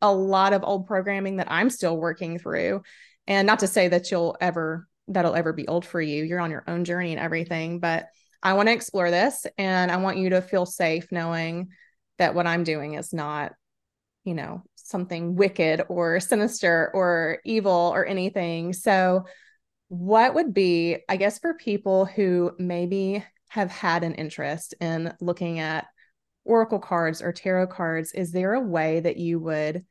a 0.01 0.13
lot 0.13 0.53
of 0.53 0.63
old 0.63 0.85
programming 0.85 1.37
that 1.37 1.51
I'm 1.51 1.69
still 1.69 1.97
working 1.97 2.37
through. 2.37 2.83
And 3.25 3.45
not 3.45 3.59
to 3.59 3.67
say 3.67 3.89
that 3.89 4.09
you'll 4.11 4.37
ever, 4.39 4.87
that'll 5.07 5.35
ever 5.35 5.53
be 5.53 5.67
old 5.67 5.85
for 5.85 5.99
you. 5.99 6.23
You're 6.23 6.39
on 6.39 6.51
your 6.51 6.63
own 6.67 6.85
journey 6.85 7.11
and 7.11 7.19
everything. 7.19 7.79
But 7.79 8.07
I 8.47 8.53
want 8.53 8.69
to 8.69 8.73
explore 8.73 9.11
this 9.11 9.45
and 9.57 9.91
I 9.91 9.97
want 9.97 10.19
you 10.19 10.29
to 10.29 10.41
feel 10.41 10.65
safe 10.65 11.11
knowing 11.11 11.67
that 12.17 12.33
what 12.33 12.47
I'm 12.47 12.63
doing 12.63 12.93
is 12.93 13.11
not, 13.11 13.51
you 14.23 14.33
know, 14.33 14.63
something 14.75 15.35
wicked 15.35 15.83
or 15.89 16.19
sinister 16.21 16.89
or 16.93 17.39
evil 17.43 17.91
or 17.93 18.05
anything. 18.05 18.71
So, 18.71 19.25
what 19.89 20.33
would 20.35 20.53
be, 20.53 20.99
I 21.09 21.17
guess, 21.17 21.39
for 21.39 21.55
people 21.55 22.05
who 22.05 22.53
maybe 22.57 23.21
have 23.49 23.69
had 23.69 24.05
an 24.05 24.15
interest 24.15 24.75
in 24.79 25.13
looking 25.19 25.59
at 25.59 25.87
oracle 26.45 26.79
cards 26.79 27.21
or 27.21 27.33
tarot 27.33 27.67
cards, 27.67 28.13
is 28.13 28.31
there 28.31 28.53
a 28.53 28.61
way 28.61 29.01
that 29.01 29.17
you 29.17 29.39
would 29.39 29.83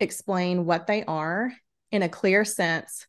explain 0.00 0.64
what 0.64 0.88
they 0.88 1.04
are 1.04 1.52
in 1.92 2.02
a 2.02 2.08
clear 2.08 2.44
sense 2.44 3.06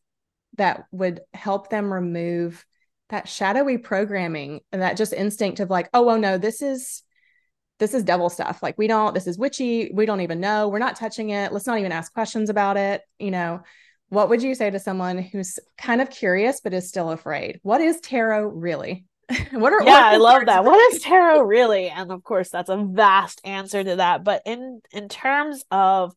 that 0.56 0.84
would 0.92 1.20
help 1.34 1.68
them 1.68 1.92
remove 1.92 2.64
that 3.10 3.28
shadowy 3.28 3.78
programming 3.78 4.60
and 4.72 4.82
that 4.82 4.96
just 4.96 5.12
instinct 5.12 5.60
of 5.60 5.70
like 5.70 5.88
oh 5.94 6.02
well 6.02 6.18
no 6.18 6.38
this 6.38 6.62
is 6.62 7.02
this 7.78 7.94
is 7.94 8.02
devil 8.02 8.28
stuff 8.28 8.62
like 8.62 8.76
we 8.76 8.86
don't 8.86 9.14
this 9.14 9.26
is 9.26 9.38
witchy 9.38 9.90
we 9.94 10.06
don't 10.06 10.20
even 10.20 10.40
know 10.40 10.68
we're 10.68 10.78
not 10.78 10.96
touching 10.96 11.30
it 11.30 11.52
let's 11.52 11.66
not 11.66 11.78
even 11.78 11.92
ask 11.92 12.12
questions 12.12 12.50
about 12.50 12.76
it 12.76 13.02
you 13.18 13.30
know 13.30 13.60
what 14.10 14.28
would 14.28 14.42
you 14.42 14.54
say 14.54 14.70
to 14.70 14.78
someone 14.78 15.18
who's 15.18 15.58
kind 15.76 16.00
of 16.00 16.10
curious 16.10 16.60
but 16.60 16.72
is 16.72 16.88
still 16.88 17.10
afraid? 17.10 17.60
What 17.62 17.80
is 17.80 18.00
tarot 18.00 18.48
really? 18.48 19.04
what 19.52 19.72
are 19.72 19.82
yeah, 19.82 19.92
what 19.92 20.14
I 20.14 20.16
love 20.16 20.46
that. 20.46 20.64
What 20.64 20.92
is 20.92 21.02
tarot 21.02 21.42
really? 21.42 21.88
And 21.88 22.10
of 22.10 22.24
course, 22.24 22.48
that's 22.48 22.70
a 22.70 22.76
vast 22.76 23.40
answer 23.44 23.84
to 23.84 23.96
that. 23.96 24.24
But 24.24 24.42
in 24.46 24.80
in 24.90 25.08
terms 25.08 25.62
of 25.70 26.14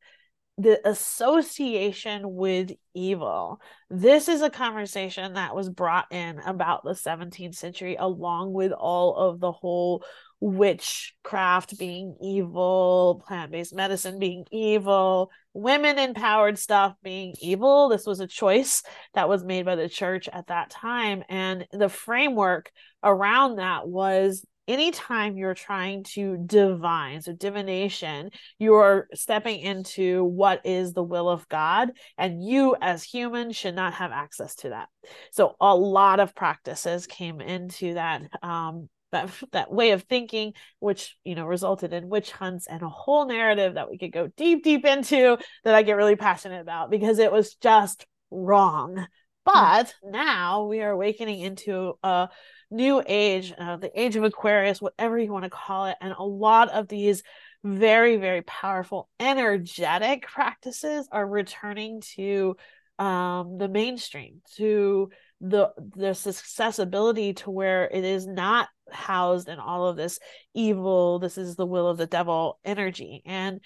the 0.62 0.88
association 0.88 2.36
with 2.36 2.72
evil, 2.94 3.60
this 3.90 4.28
is 4.28 4.42
a 4.42 4.50
conversation 4.50 5.34
that 5.34 5.56
was 5.56 5.70
brought 5.70 6.12
in 6.12 6.40
about 6.40 6.84
the 6.84 6.94
17th 6.94 7.56
century, 7.56 7.96
along 7.98 8.54
with 8.54 8.72
all 8.72 9.16
of 9.16 9.40
the 9.40 9.52
whole 9.52 10.04
witchcraft 10.40 11.80
being 11.80 12.16
evil, 12.22 13.24
plant 13.26 13.52
based 13.52 13.74
medicine 13.74 14.20
being 14.20 14.46
evil, 14.52 15.32
women 15.54 15.98
empowered 15.98 16.60
stuff 16.60 16.96
being 17.04 17.34
evil. 17.42 17.90
This 17.90 18.06
was 18.06 18.20
a 18.20 18.28
choice 18.28 18.84
that 19.14 19.30
was 19.30 19.44
made 19.44 19.66
by 19.66 19.76
the 19.76 19.90
church 19.90 20.30
at 20.32 20.48
that 20.48 20.70
time. 20.70 21.24
And 21.30 21.68
the 21.72 21.90
framework 21.90 22.72
around 23.04 23.56
that 23.56 23.88
was 23.88 24.46
anytime 24.68 25.38
you're 25.38 25.54
trying 25.54 26.04
to 26.04 26.38
divine, 26.46 27.22
so 27.22 27.34
divination, 27.34 28.32
you're 28.60 29.08
stepping 29.14 29.60
into 29.60 30.24
what 30.24 30.62
is 30.66 30.94
the 30.94 31.04
will 31.04 31.30
of 31.30 31.48
God, 31.50 31.92
and 32.18 32.44
you 32.44 32.76
as 32.82 33.04
human 33.04 33.52
should 33.52 33.76
not 33.76 33.94
have 33.96 34.12
access 34.12 34.56
to 34.56 34.70
that. 34.70 34.90
So 35.32 35.56
a 35.60 35.76
lot 35.76 36.20
of 36.20 36.36
practices 36.36 37.08
came 37.08 37.42
into 37.42 37.96
that 37.96 38.24
um, 38.44 38.90
that 39.12 39.30
that 39.52 39.72
way 39.72 39.92
of 39.92 40.04
thinking 40.04 40.54
which 40.80 41.16
you 41.24 41.36
know 41.36 41.46
resulted 41.46 41.94
in 41.94 42.10
witch 42.10 42.32
hunts 42.32 42.68
and 42.68 42.82
a 42.82 42.90
whole 42.90 43.26
narrative 43.26 43.76
that 43.76 43.90
we 43.90 43.98
could 43.98 44.12
go 44.12 44.28
deep 44.38 44.64
deep 44.64 44.86
into 44.86 45.38
that 45.64 45.76
i 45.76 45.84
get 45.84 45.98
really 45.98 46.16
passionate 46.16 46.62
about 46.62 46.90
because 46.90 47.20
it 47.20 47.32
was 47.32 47.56
just 47.56 48.06
wrong 48.32 48.96
hmm. 48.96 49.04
but 49.46 49.88
mm-hmm. 49.88 50.12
now 50.12 50.66
we 50.66 50.82
are 50.82 50.92
awakening 50.92 51.42
into 51.42 51.94
a 52.04 52.30
new 52.72 53.04
age 53.06 53.54
uh, 53.58 53.78
the 53.78 54.00
age 54.00 54.16
of 54.16 54.24
aquarius 54.24 54.82
whatever 54.82 55.20
you 55.20 55.32
want 55.32 55.44
to 55.44 55.50
call 55.50 55.86
it 55.88 55.98
and 56.02 56.14
a 56.18 56.24
lot 56.24 56.70
of 56.70 56.88
these 56.88 57.22
very 57.64 58.18
very 58.18 58.42
powerful 58.42 59.10
energetic 59.20 60.26
practices 60.28 61.08
are 61.12 61.28
returning 61.28 62.02
to 62.02 62.56
um, 62.98 63.58
the 63.58 63.68
mainstream 63.68 64.42
to 64.58 65.10
the 65.40 65.70
this 65.96 66.28
accessibility 66.28 67.34
to 67.34 67.50
where 67.50 67.86
it 67.86 68.04
is 68.04 68.28
not 68.28 68.70
housed 68.92 69.50
in 69.50 69.58
all 69.58 69.88
of 69.88 69.98
this 69.98 70.20
evil 70.54 71.18
this 71.18 71.38
is 71.38 71.56
the 71.56 71.66
will 71.66 71.88
of 71.88 71.98
the 71.98 72.06
devil 72.06 72.60
energy. 72.64 73.24
And 73.26 73.60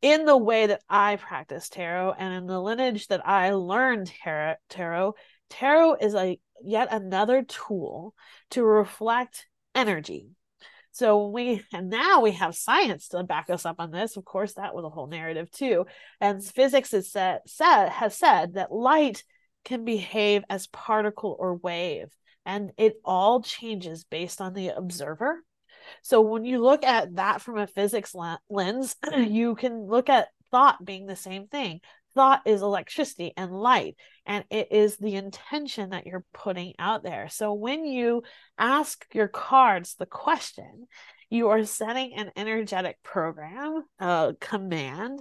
in 0.00 0.24
the 0.24 0.36
way 0.36 0.68
that 0.68 0.80
i 0.88 1.16
practice 1.16 1.68
tarot 1.68 2.14
and 2.18 2.32
in 2.32 2.46
the 2.46 2.60
lineage 2.60 3.08
that 3.08 3.26
i 3.26 3.50
learned 3.50 4.06
tarot 4.22 4.54
tarot 4.70 5.14
tarot 5.50 5.96
is 5.96 6.14
a 6.14 6.38
yet 6.62 6.88
another 6.90 7.42
tool 7.42 8.14
to 8.50 8.64
reflect 8.64 9.46
energy 9.74 10.30
so 10.98 11.28
we 11.28 11.62
and 11.72 11.90
now 11.90 12.22
we 12.22 12.32
have 12.32 12.56
science 12.56 13.08
to 13.08 13.22
back 13.22 13.50
us 13.50 13.64
up 13.64 13.76
on 13.78 13.90
this. 13.92 14.16
Of 14.16 14.24
course, 14.24 14.54
that 14.54 14.74
was 14.74 14.84
a 14.84 14.90
whole 14.90 15.06
narrative 15.06 15.50
too. 15.50 15.86
And 16.20 16.44
physics 16.44 16.90
has 16.90 17.10
said, 17.10 17.40
said 17.46 17.88
has 17.88 18.16
said 18.16 18.54
that 18.54 18.72
light 18.72 19.22
can 19.64 19.84
behave 19.84 20.42
as 20.50 20.66
particle 20.66 21.36
or 21.38 21.54
wave, 21.54 22.08
and 22.44 22.72
it 22.76 22.94
all 23.04 23.42
changes 23.42 24.04
based 24.04 24.40
on 24.40 24.54
the 24.54 24.68
observer. 24.68 25.42
So 26.02 26.20
when 26.20 26.44
you 26.44 26.58
look 26.58 26.84
at 26.84 27.14
that 27.14 27.42
from 27.42 27.58
a 27.58 27.66
physics 27.66 28.14
lens, 28.50 28.96
you 29.16 29.54
can 29.54 29.86
look 29.86 30.08
at 30.08 30.28
thought 30.50 30.84
being 30.84 31.06
the 31.06 31.16
same 31.16 31.46
thing. 31.46 31.80
Thought 32.14 32.42
is 32.46 32.62
electricity 32.62 33.32
and 33.36 33.52
light, 33.52 33.96
and 34.26 34.44
it 34.50 34.72
is 34.72 34.96
the 34.96 35.14
intention 35.14 35.90
that 35.90 36.06
you're 36.06 36.24
putting 36.32 36.74
out 36.78 37.02
there. 37.02 37.28
So 37.28 37.52
when 37.52 37.84
you 37.84 38.22
ask 38.58 39.06
your 39.12 39.28
cards 39.28 39.94
the 39.94 40.06
question, 40.06 40.86
you 41.30 41.48
are 41.50 41.64
setting 41.64 42.14
an 42.14 42.32
energetic 42.36 43.02
program, 43.02 43.84
a 43.98 44.34
command 44.40 45.20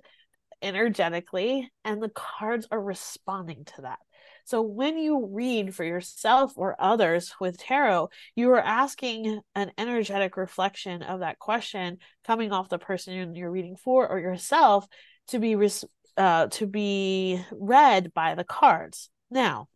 energetically, 0.62 1.70
and 1.84 2.02
the 2.02 2.10
cards 2.10 2.68
are 2.72 2.82
responding 2.82 3.66
to 3.76 3.82
that. 3.84 4.00
So 4.46 4.62
when 4.62 4.98
you 4.98 5.28
read 5.30 5.76
for 5.76 5.84
yourself 5.84 6.54
or 6.56 6.76
others 6.80 7.36
with 7.40 7.58
tarot, 7.58 8.10
you 8.34 8.50
are 8.52 8.62
asking 8.62 9.42
an 9.56 9.72
energetic 9.78 10.38
reflection 10.38 11.04
of 11.04 11.20
that 11.20 11.38
question 11.38 11.98
coming 12.26 12.54
off 12.54 12.70
the 12.70 12.80
person 12.80 13.36
you're 13.36 13.52
reading 13.52 13.76
for 13.76 14.08
or 14.08 14.20
yourself 14.20 14.88
to 15.28 15.40
be 15.40 15.56
res- 15.56 15.84
uh, 16.18 16.48
to 16.48 16.66
be 16.66 17.42
read 17.52 18.14
by 18.14 18.36
the 18.36 18.44
cards. 18.44 19.10
Now, 19.30 19.68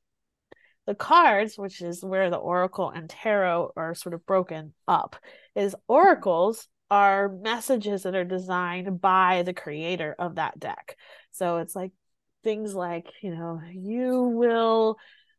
the 0.88 0.96
cards, 0.96 1.58
which 1.58 1.82
is 1.82 2.04
where 2.04 2.30
the 2.30 2.38
oracle 2.38 2.90
and 2.90 3.10
tarot 3.10 3.72
are 3.76 3.94
sort 3.94 4.16
of 4.16 4.26
broken 4.26 4.74
up, 4.88 5.16
is 5.56 5.76
oracles 5.88 6.68
are 6.90 7.30
messages 7.30 8.04
that 8.04 8.16
are 8.16 8.26
designed 8.26 9.00
by 9.00 9.44
the 9.44 9.54
creator 9.54 10.16
of 10.18 10.36
that 10.36 10.60
deck. 10.60 10.98
So 11.32 11.58
it's 11.58 11.76
like 11.76 11.92
things 12.44 12.74
like 12.74 13.08
you 13.22 13.36
know 13.36 13.62
you 13.72 14.24
will 14.24 14.98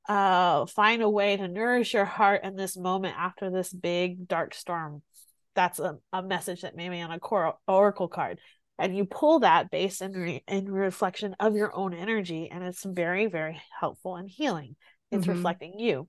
uh 0.09 0.67
find 0.67 1.03
a 1.03 1.09
way 1.09 1.37
to 1.37 1.49
nourish 1.49 1.95
your 1.95 2.05
heart 2.05 2.45
in 2.45 2.57
this 2.57 2.77
moment 2.77 3.17
after 3.19 3.51
this 3.51 3.73
big 3.73 4.29
dark 4.29 4.55
storm 4.55 5.03
that's 5.55 5.79
a, 5.79 5.99
a 6.13 6.23
message 6.23 6.63
that 6.63 6.77
may 6.77 6.89
be 6.89 7.01
on 7.01 7.11
a 7.11 7.53
oracle 7.69 8.09
card 8.09 8.39
and 8.79 8.97
you 8.97 9.05
pull 9.05 9.41
that 9.41 9.71
based 9.71 10.03
in, 10.03 10.13
re- 10.13 10.45
in 10.49 10.71
reflection 10.71 11.37
of 11.39 11.57
your 11.57 11.75
own 11.75 11.95
energy 11.95 12.51
and 12.51 12.65
it's 12.65 12.85
very 12.85 13.27
very 13.27 13.61
helpful 13.79 14.17
and 14.17 14.29
healing 14.29 14.77
it's 15.11 15.23
mm-hmm. 15.23 15.37
reflecting 15.37 15.79
you 15.79 16.09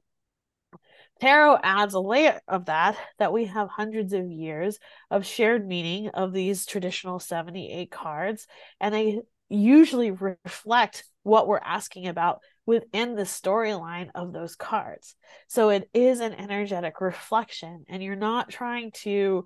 tarot 1.21 1.57
adds 1.63 1.93
a 1.93 1.99
layer 1.99 2.41
of 2.47 2.65
that 2.65 2.97
that 3.19 3.33
we 3.33 3.45
have 3.45 3.69
hundreds 3.69 4.13
of 4.13 4.29
years 4.29 4.79
of 5.11 5.25
shared 5.25 5.67
meaning 5.67 6.09
of 6.09 6.33
these 6.33 6.65
traditional 6.65 7.19
78 7.19 7.91
cards 7.91 8.47
and 8.79 8.93
they 8.93 9.21
usually 9.49 10.11
reflect 10.11 11.03
what 11.23 11.47
we're 11.47 11.59
asking 11.59 12.07
about 12.07 12.39
within 12.65 13.15
the 13.15 13.23
storyline 13.23 14.09
of 14.15 14.33
those 14.33 14.55
cards. 14.55 15.15
So 15.47 15.69
it 15.69 15.89
is 15.93 16.19
an 16.19 16.33
energetic 16.33 17.01
reflection, 17.01 17.85
and 17.89 18.01
you're 18.01 18.15
not 18.15 18.49
trying 18.49 18.91
to 19.03 19.45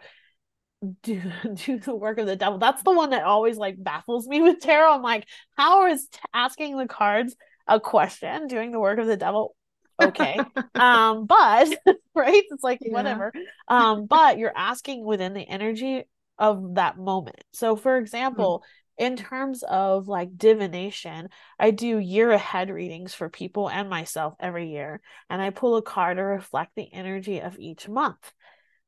do 1.01 1.21
do 1.53 1.79
the 1.79 1.95
work 1.95 2.17
of 2.17 2.27
the 2.27 2.35
devil. 2.35 2.57
That's 2.57 2.83
the 2.83 2.91
one 2.91 3.11
that 3.11 3.23
always 3.23 3.57
like 3.57 3.81
baffles 3.81 4.27
me 4.27 4.41
with 4.41 4.59
tarot. 4.59 4.95
I'm 4.95 5.01
like, 5.01 5.27
how 5.55 5.87
is 5.87 6.07
t- 6.07 6.19
asking 6.33 6.77
the 6.77 6.87
cards 6.87 7.35
a 7.67 7.79
question 7.79 8.47
doing 8.47 8.71
the 8.71 8.79
work 8.79 8.99
of 8.99 9.07
the 9.07 9.17
devil? 9.17 9.55
Okay. 10.01 10.39
um, 10.75 11.25
but 11.25 11.67
right, 12.15 12.43
it's 12.49 12.63
like 12.63 12.79
yeah. 12.81 12.91
whatever. 12.91 13.31
Um, 13.67 14.05
but 14.05 14.37
you're 14.37 14.55
asking 14.55 15.05
within 15.05 15.33
the 15.33 15.47
energy 15.47 16.03
of 16.37 16.75
that 16.75 16.97
moment. 16.97 17.43
So 17.53 17.75
for 17.75 17.97
example, 17.97 18.59
mm-hmm 18.59 18.71
in 18.97 19.15
terms 19.15 19.63
of 19.63 20.07
like 20.07 20.37
divination, 20.37 21.29
I 21.59 21.71
do 21.71 21.99
year 21.99 22.31
ahead 22.31 22.69
readings 22.69 23.13
for 23.13 23.29
people 23.29 23.69
and 23.69 23.89
myself 23.89 24.33
every 24.39 24.71
year, 24.71 25.01
and 25.29 25.41
I 25.41 25.51
pull 25.51 25.75
a 25.75 25.81
card 25.81 26.17
to 26.17 26.23
reflect 26.23 26.71
the 26.75 26.91
energy 26.91 27.39
of 27.39 27.59
each 27.59 27.87
month. 27.87 28.33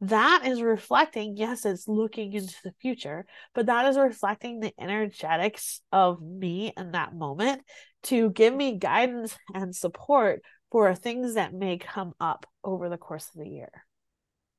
That 0.01 0.43
is 0.45 0.61
reflecting, 0.61 1.35
yes, 1.35 1.65
it's 1.65 1.87
looking 1.87 2.31
into 2.31 2.55
the 2.63 2.73
future, 2.81 3.25
but 3.53 3.65
that 3.65 3.85
is 3.85 3.97
reflecting 3.97 4.59
the 4.59 4.73
energetics 4.79 5.81
of 5.91 6.21
me 6.21 6.71
in 6.77 6.91
that 6.91 7.13
moment 7.13 7.63
to 8.03 8.29
give 8.29 8.53
me 8.53 8.77
guidance 8.77 9.35
and 9.53 9.75
support 9.75 10.41
for 10.71 10.93
things 10.95 11.33
that 11.33 11.53
may 11.53 11.77
come 11.77 12.13
up 12.19 12.45
over 12.63 12.87
the 12.87 12.97
course 12.97 13.27
of 13.35 13.41
the 13.41 13.49
year. 13.49 13.71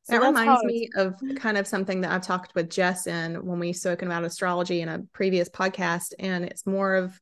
So 0.03 0.19
that 0.19 0.27
reminds 0.27 0.65
me 0.65 0.89
of 0.95 1.15
kind 1.37 1.57
of 1.57 1.67
something 1.67 2.03
that 2.03 2.11
I've 2.11 2.23
talked 2.23 2.55
with 2.55 2.69
Jess 2.69 3.07
in 3.07 3.37
when 3.47 3.59
we've 3.59 3.77
spoken 3.77 4.09
about 4.09 4.25
astrology 4.25 4.83
in 4.83 4.89
a 4.89 5.03
previous 5.13 5.49
podcast. 5.49 6.13
And 6.19 6.45
it's 6.45 6.67
more 6.67 6.97
of 6.97 7.19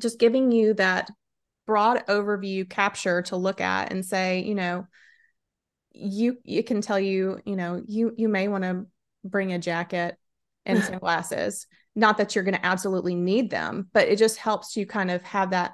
just 0.00 0.18
giving 0.18 0.50
you 0.50 0.74
that 0.74 1.10
broad 1.66 2.06
overview 2.06 2.68
capture 2.68 3.22
to 3.22 3.36
look 3.36 3.60
at 3.60 3.92
and 3.92 4.04
say, 4.04 4.42
you 4.42 4.54
know, 4.54 4.86
you 5.96 6.38
you 6.44 6.62
can 6.62 6.80
tell 6.80 7.00
you, 7.00 7.40
you 7.44 7.56
know, 7.56 7.82
you 7.86 8.12
you 8.16 8.28
may 8.28 8.48
want 8.48 8.64
to 8.64 8.86
bring 9.24 9.52
a 9.52 9.58
jacket 9.58 10.16
and 10.64 10.82
sunglasses. 10.84 11.66
Not 11.94 12.18
that 12.18 12.34
you're 12.34 12.44
going 12.44 12.54
to 12.54 12.66
absolutely 12.66 13.14
need 13.14 13.50
them, 13.50 13.88
but 13.92 14.08
it 14.08 14.18
just 14.18 14.36
helps 14.36 14.76
you 14.76 14.86
kind 14.86 15.10
of 15.10 15.22
have 15.22 15.50
that 15.50 15.72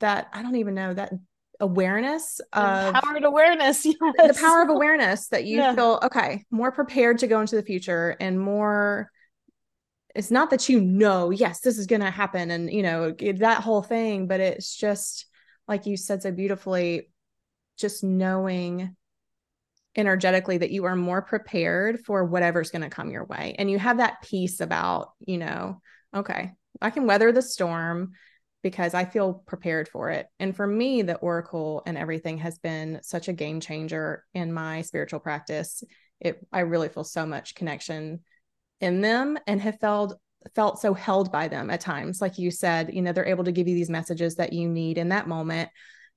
that 0.00 0.28
I 0.32 0.42
don't 0.42 0.56
even 0.56 0.74
know 0.74 0.94
that 0.94 1.12
awareness 1.60 2.40
of 2.52 2.94
empowered 2.94 3.24
awareness 3.24 3.84
yes. 3.86 3.96
the 3.98 4.38
power 4.38 4.62
of 4.62 4.68
awareness 4.68 5.28
that 5.28 5.44
you 5.44 5.56
yeah. 5.56 5.74
feel 5.74 5.98
okay 6.02 6.44
more 6.50 6.70
prepared 6.70 7.18
to 7.18 7.26
go 7.26 7.40
into 7.40 7.56
the 7.56 7.62
future 7.62 8.14
and 8.20 8.38
more 8.38 9.10
it's 10.14 10.30
not 10.30 10.50
that 10.50 10.68
you 10.68 10.82
know 10.82 11.30
yes 11.30 11.60
this 11.60 11.78
is 11.78 11.86
going 11.86 12.02
to 12.02 12.10
happen 12.10 12.50
and 12.50 12.70
you 12.70 12.82
know 12.82 13.10
that 13.38 13.62
whole 13.62 13.82
thing 13.82 14.26
but 14.26 14.38
it's 14.38 14.76
just 14.76 15.24
like 15.66 15.86
you 15.86 15.96
said 15.96 16.22
so 16.22 16.30
beautifully 16.30 17.08
just 17.76 18.02
knowing 18.02 18.96
energetically 19.96 20.58
that 20.58 20.70
you 20.70 20.84
are 20.84 20.96
more 20.96 21.22
prepared 21.22 22.00
for 22.00 22.24
whatever's 22.24 22.70
going 22.70 22.82
to 22.82 22.90
come 22.90 23.10
your 23.10 23.24
way 23.24 23.54
and 23.58 23.70
you 23.70 23.78
have 23.78 23.96
that 23.96 24.20
peace 24.22 24.60
about 24.60 25.12
you 25.20 25.38
know 25.38 25.80
okay 26.14 26.52
i 26.82 26.90
can 26.90 27.06
weather 27.06 27.32
the 27.32 27.40
storm 27.40 28.12
because 28.66 28.94
I 28.94 29.04
feel 29.04 29.44
prepared 29.46 29.88
for 29.88 30.10
it. 30.10 30.26
And 30.40 30.56
for 30.56 30.66
me, 30.66 31.02
the 31.02 31.14
oracle 31.18 31.84
and 31.86 31.96
everything 31.96 32.38
has 32.38 32.58
been 32.58 32.98
such 33.00 33.28
a 33.28 33.32
game 33.32 33.60
changer 33.60 34.24
in 34.34 34.52
my 34.52 34.82
spiritual 34.82 35.20
practice. 35.20 35.84
It 36.20 36.44
I 36.52 36.60
really 36.60 36.88
feel 36.88 37.04
so 37.04 37.24
much 37.26 37.54
connection 37.54 38.24
in 38.80 39.02
them 39.02 39.38
and 39.46 39.60
have 39.60 39.78
felt 39.78 40.18
felt 40.56 40.80
so 40.80 40.94
held 40.94 41.30
by 41.30 41.46
them 41.46 41.70
at 41.70 41.80
times. 41.80 42.20
Like 42.20 42.38
you 42.38 42.50
said, 42.50 42.92
you 42.92 43.02
know, 43.02 43.12
they're 43.12 43.28
able 43.28 43.44
to 43.44 43.52
give 43.52 43.68
you 43.68 43.76
these 43.76 43.88
messages 43.88 44.34
that 44.34 44.52
you 44.52 44.68
need 44.68 44.98
in 44.98 45.10
that 45.10 45.28
moment 45.28 45.70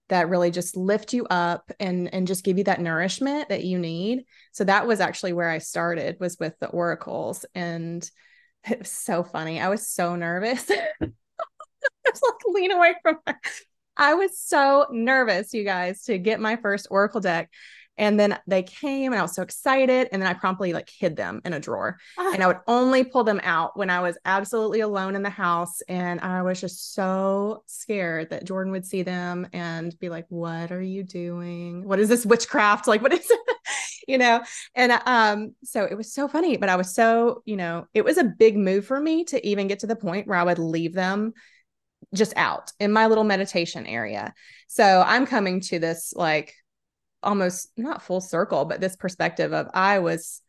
that 0.10 0.30
really 0.30 0.52
just 0.52 0.76
lift 0.76 1.14
you 1.14 1.26
up 1.28 1.72
and 1.80 2.14
and 2.14 2.28
just 2.28 2.44
give 2.44 2.58
you 2.58 2.64
that 2.66 2.82
nourishment 2.82 3.50
that 3.50 3.64
you 3.64 3.80
need. 3.80 4.26
So 4.52 4.64
that 4.66 4.88
was 4.88 5.00
actually 5.00 5.34
where 5.34 5.50
I 5.50 5.60
started 5.60 6.18
was 6.20 6.38
with 6.40 6.54
the 6.60 6.68
oracles 6.68 7.46
and 7.56 8.10
it 8.70 8.80
was 8.80 8.92
so 8.92 9.24
funny. 9.24 9.60
I 9.60 9.70
was 9.70 9.88
so 9.88 10.16
nervous. 10.16 10.70
I 11.02 12.12
was 12.12 12.22
like 12.22 12.54
lean 12.54 12.72
away 12.72 12.96
from. 13.02 13.20
I 13.96 14.14
was 14.14 14.40
so 14.40 14.88
nervous, 14.92 15.54
you 15.54 15.64
guys, 15.64 16.04
to 16.04 16.18
get 16.18 16.40
my 16.40 16.56
first 16.56 16.88
Oracle 16.90 17.22
deck. 17.22 17.50
And 18.00 18.20
then 18.20 18.40
they 18.48 18.64
came 18.64 19.12
and 19.12 19.20
I 19.20 19.22
was 19.22 19.36
so 19.36 19.44
excited. 19.44 20.08
And 20.12 20.22
then 20.22 20.30
I 20.30 20.34
promptly 20.34 20.74
like 20.74 20.90
hid 20.90 21.18
them 21.18 21.42
in 21.44 21.54
a 21.54 21.60
drawer. 21.60 22.00
Ah. 22.18 22.32
And 22.34 22.42
I 22.42 22.48
would 22.48 22.60
only 22.66 23.04
pull 23.04 23.26
them 23.26 23.42
out 23.44 23.78
when 23.78 23.90
I 23.90 24.00
was 24.00 24.18
absolutely 24.26 24.80
alone 24.80 25.16
in 25.16 25.22
the 25.22 25.30
house. 25.30 25.82
And 25.90 26.22
I 26.22 26.42
was 26.42 26.62
just 26.62 26.96
so 26.96 27.64
scared 27.68 28.30
that 28.30 28.46
Jordan 28.46 28.72
would 28.72 28.86
see 28.86 29.04
them 29.04 29.48
and 29.54 29.98
be 30.00 30.10
like, 30.10 30.26
What 30.30 30.72
are 30.72 30.82
you 30.82 31.04
doing? 31.04 31.86
What 31.86 32.00
is 32.00 32.10
this 32.10 32.26
witchcraft? 32.26 32.88
Like, 32.88 33.02
what 33.02 33.14
is 33.14 33.30
it? 33.30 33.56
you 34.08 34.18
know? 34.18 34.42
And 34.74 34.94
um, 35.06 35.56
so 35.64 35.84
it 35.84 35.96
was 35.96 36.14
so 36.14 36.28
funny, 36.28 36.58
but 36.58 36.70
I 36.70 36.78
was 36.78 36.96
so, 36.96 37.44
you 37.46 37.58
know, 37.58 37.86
it 37.94 38.06
was 38.06 38.18
a 38.18 38.24
big 38.24 38.58
move 38.58 38.86
for 38.86 39.00
me 39.00 39.26
to 39.26 39.46
even 39.46 39.68
get 39.68 39.80
to 39.80 39.88
the 39.88 39.96
point 39.96 40.26
where 40.26 40.38
I 40.38 40.44
would 40.44 40.58
leave 40.58 40.94
them 40.94 41.34
just 42.14 42.34
out 42.36 42.72
in 42.80 42.92
my 42.92 43.08
little 43.08 43.24
meditation 43.24 43.86
area. 43.86 44.34
So 44.68 45.04
I'm 45.06 45.26
coming 45.26 45.60
to 45.62 45.80
this 45.80 46.14
like 46.16 46.56
almost 47.24 47.70
not 47.78 48.04
full 48.04 48.22
circle, 48.22 48.66
but 48.66 48.82
this 48.82 48.96
perspective 48.96 49.54
of 49.54 49.68
I 49.74 50.00
was 50.00 50.42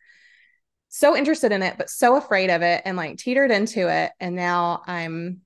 so 0.89 1.17
interested 1.17 1.53
in 1.53 1.63
it, 1.63 1.77
but 1.79 1.89
so 1.89 2.17
afraid 2.17 2.51
of 2.51 2.63
it 2.63 2.83
and 2.85 2.97
like 2.97 3.17
teetered 3.17 3.51
into 3.51 3.89
it. 3.89 4.11
And 4.21 4.35
now 4.35 4.83
I'm, 4.87 5.41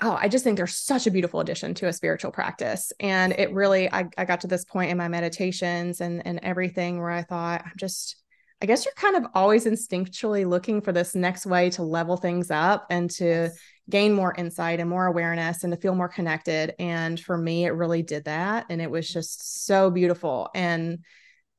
oh, 0.00 0.16
I 0.18 0.28
just 0.28 0.44
think 0.44 0.56
there's 0.56 0.76
such 0.76 1.06
a 1.06 1.10
beautiful 1.10 1.40
addition 1.40 1.74
to 1.74 1.88
a 1.88 1.92
spiritual 1.92 2.30
practice. 2.30 2.92
And 3.00 3.32
it 3.32 3.52
really, 3.52 3.92
I, 3.92 4.08
I 4.16 4.24
got 4.24 4.42
to 4.42 4.46
this 4.46 4.64
point 4.64 4.90
in 4.90 4.96
my 4.96 5.08
meditations 5.08 6.00
and, 6.00 6.24
and 6.24 6.40
everything 6.42 6.98
where 6.98 7.10
I 7.10 7.22
thought, 7.22 7.62
I'm 7.64 7.76
just, 7.76 8.16
I 8.62 8.66
guess 8.66 8.84
you're 8.84 8.94
kind 8.94 9.16
of 9.16 9.26
always 9.34 9.66
instinctually 9.66 10.48
looking 10.48 10.80
for 10.80 10.92
this 10.92 11.14
next 11.14 11.46
way 11.46 11.70
to 11.70 11.82
level 11.82 12.16
things 12.16 12.50
up 12.50 12.86
and 12.90 13.10
to 13.12 13.50
gain 13.90 14.12
more 14.12 14.34
insight 14.36 14.80
and 14.80 14.88
more 14.88 15.06
awareness 15.06 15.64
and 15.64 15.72
to 15.72 15.80
feel 15.80 15.94
more 15.94 16.08
connected. 16.08 16.74
And 16.78 17.18
for 17.18 17.36
me, 17.36 17.64
it 17.66 17.70
really 17.70 18.02
did 18.02 18.24
that. 18.24 18.66
And 18.70 18.80
it 18.80 18.90
was 18.90 19.08
just 19.08 19.66
so 19.66 19.90
beautiful. 19.90 20.48
And 20.54 21.00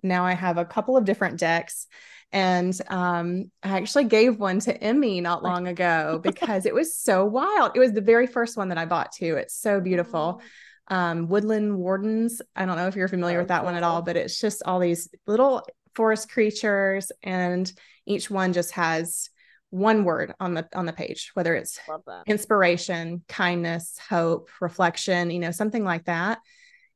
now 0.02 0.26
I 0.26 0.34
have 0.34 0.58
a 0.58 0.66
couple 0.66 0.98
of 0.98 1.06
different 1.06 1.40
decks. 1.40 1.88
And 2.32 2.80
um, 2.88 3.52
I 3.62 3.78
actually 3.78 4.06
gave 4.06 4.40
one 4.40 4.60
to 4.62 4.84
Emmy 4.84 5.20
not 5.20 5.44
long 5.44 5.68
ago 5.68 6.20
because 6.24 6.66
it 6.66 6.74
was 6.74 6.98
so 6.98 7.26
wild. 7.26 7.74
It 7.76 7.80
was 7.80 7.92
the 7.92 8.02
very 8.02 8.28
first 8.28 8.58
one 8.58 8.70
that 8.70 8.78
I 8.78 8.86
bought 8.86 9.12
too. 9.12 9.36
It's 9.36 9.56
so 9.56 9.82
beautiful. 9.82 10.42
Um, 10.88 11.28
Woodland 11.28 11.78
Wardens. 11.78 12.42
I 12.56 12.66
don't 12.66 12.78
know 12.78 12.88
if 12.88 12.96
you're 12.96 13.08
familiar 13.08 13.40
with 13.40 13.50
that 13.50 13.66
one 13.66 13.76
at 13.76 13.84
all, 13.84 14.02
but 14.02 14.18
it's 14.18 14.40
just 14.40 14.64
all 14.66 14.80
these 14.80 15.10
little 15.28 15.66
forest 15.94 16.30
creatures, 16.30 17.12
and 17.24 17.72
each 18.06 18.30
one 18.30 18.54
just 18.54 18.72
has 18.72 19.30
one 19.72 20.04
word 20.04 20.34
on 20.40 20.54
the 20.54 20.68
on 20.74 20.86
the 20.86 20.94
page 20.94 21.32
whether 21.34 21.56
it's 21.56 21.80
inspiration 22.28 23.24
kindness 23.28 23.98
hope 24.10 24.50
reflection 24.60 25.32
you 25.32 25.40
know 25.40 25.52
something 25.52 25.84
like 25.84 26.06
that. 26.06 26.40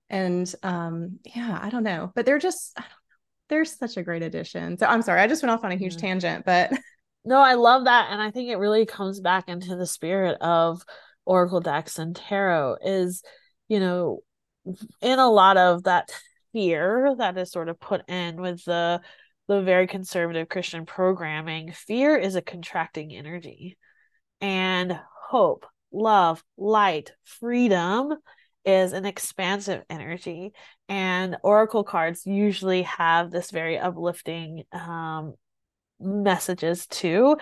And 0.09 0.53
um 0.61 1.19
yeah 1.35 1.57
i 1.59 1.69
don't 1.69 1.83
know 1.83 2.11
but 2.13 2.25
they're 2.25 2.37
just 2.37 2.77
they're 3.49 3.65
such 3.65 3.97
a 3.97 4.03
great 4.03 4.21
addition. 4.21 4.77
So 4.77 4.85
i'm 4.85 5.01
sorry 5.01 5.21
i 5.21 5.27
just 5.27 5.41
went 5.41 5.51
off 5.51 5.63
on 5.63 5.71
a 5.71 5.77
huge 5.77 5.93
mm-hmm. 5.93 6.07
tangent 6.07 6.45
but 6.45 6.71
no 7.25 7.39
i 7.39 7.55
love 7.55 7.85
that 7.85 8.09
and 8.11 8.21
i 8.21 8.29
think 8.29 8.49
it 8.49 8.57
really 8.57 8.85
comes 8.85 9.19
back 9.19 9.49
into 9.49 9.75
the 9.75 9.87
spirit 9.87 10.37
of 10.41 10.83
oracle 11.25 11.59
decks 11.59 11.97
and 11.97 12.15
tarot 12.15 12.77
is 12.85 13.23
you 13.67 13.79
know 13.79 14.19
in 15.01 15.19
a 15.19 15.29
lot 15.29 15.57
of 15.57 15.83
that 15.83 16.11
fear 16.53 17.15
that 17.17 17.37
is 17.37 17.51
sort 17.51 17.69
of 17.69 17.79
put 17.79 18.07
in 18.09 18.41
with 18.41 18.63
the 18.65 19.01
the 19.47 19.61
very 19.61 19.87
conservative 19.87 20.49
Christian 20.49 20.85
programming, 20.85 21.71
fear 21.71 22.15
is 22.15 22.35
a 22.35 22.41
contracting 22.41 23.15
energy. 23.15 23.77
And 24.41 24.99
hope, 25.29 25.65
love, 25.91 26.43
light, 26.57 27.11
freedom 27.23 28.13
is 28.63 28.93
an 28.93 29.05
expansive 29.05 29.83
energy. 29.89 30.53
And 30.89 31.37
oracle 31.43 31.83
cards 31.83 32.25
usually 32.25 32.83
have 32.83 33.31
this 33.31 33.51
very 33.51 33.77
uplifting 33.77 34.63
um, 34.71 35.35
messages 35.99 36.87
too 36.87 37.37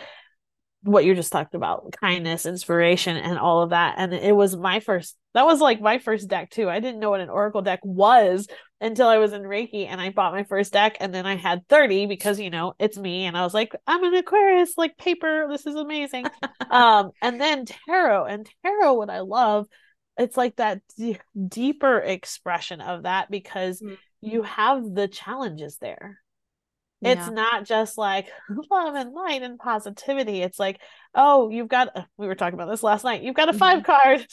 what 0.83 1.05
you 1.05 1.15
just 1.15 1.31
talked 1.31 1.55
about 1.55 1.95
kindness 1.99 2.45
inspiration 2.45 3.15
and 3.15 3.39
all 3.39 3.61
of 3.61 3.69
that 3.71 3.95
and 3.97 4.13
it 4.13 4.35
was 4.35 4.55
my 4.55 4.79
first 4.79 5.15
that 5.33 5.45
was 5.45 5.59
like 5.59 5.81
my 5.81 5.99
first 5.99 6.27
deck 6.27 6.49
too 6.49 6.69
i 6.69 6.79
didn't 6.79 6.99
know 6.99 7.09
what 7.09 7.19
an 7.19 7.29
oracle 7.29 7.61
deck 7.61 7.79
was 7.83 8.47
until 8.81 9.07
i 9.07 9.17
was 9.17 9.33
in 9.33 9.43
reiki 9.43 9.87
and 9.87 9.99
i 9.99 10.09
bought 10.09 10.33
my 10.33 10.43
first 10.43 10.73
deck 10.73 10.97
and 10.99 11.13
then 11.13 11.25
i 11.25 11.35
had 11.35 11.67
30 11.67 12.05
because 12.05 12.39
you 12.39 12.49
know 12.49 12.73
it's 12.79 12.97
me 12.97 13.25
and 13.25 13.37
i 13.37 13.43
was 13.43 13.53
like 13.53 13.75
i'm 13.87 14.03
an 14.03 14.13
aquarius 14.15 14.73
like 14.77 14.97
paper 14.97 15.47
this 15.49 15.65
is 15.65 15.75
amazing 15.75 16.25
um 16.69 17.11
and 17.21 17.39
then 17.39 17.65
tarot 17.65 18.25
and 18.25 18.49
tarot 18.63 18.93
what 18.93 19.09
i 19.09 19.19
love 19.19 19.67
it's 20.17 20.37
like 20.37 20.55
that 20.57 20.81
d- 20.97 21.17
deeper 21.47 21.97
expression 21.97 22.81
of 22.81 23.03
that 23.03 23.31
because 23.31 23.81
mm-hmm. 23.81 23.95
you 24.21 24.43
have 24.43 24.83
the 24.93 25.07
challenges 25.07 25.77
there 25.77 26.19
it's 27.03 27.27
yeah. 27.27 27.33
not 27.33 27.65
just 27.65 27.97
like 27.97 28.29
love 28.71 28.95
and 28.95 29.13
light 29.13 29.41
and 29.41 29.59
positivity. 29.59 30.41
It's 30.41 30.57
like, 30.57 30.79
oh, 31.13 31.49
you've 31.49 31.67
got, 31.67 31.89
uh, 31.95 32.03
we 32.17 32.27
were 32.27 32.35
talking 32.35 32.53
about 32.53 32.69
this 32.69 32.83
last 32.83 33.03
night. 33.03 33.23
You've 33.23 33.35
got 33.35 33.49
a 33.49 33.53
5 33.53 33.79
mm-hmm. 33.79 33.85
card. 33.85 34.25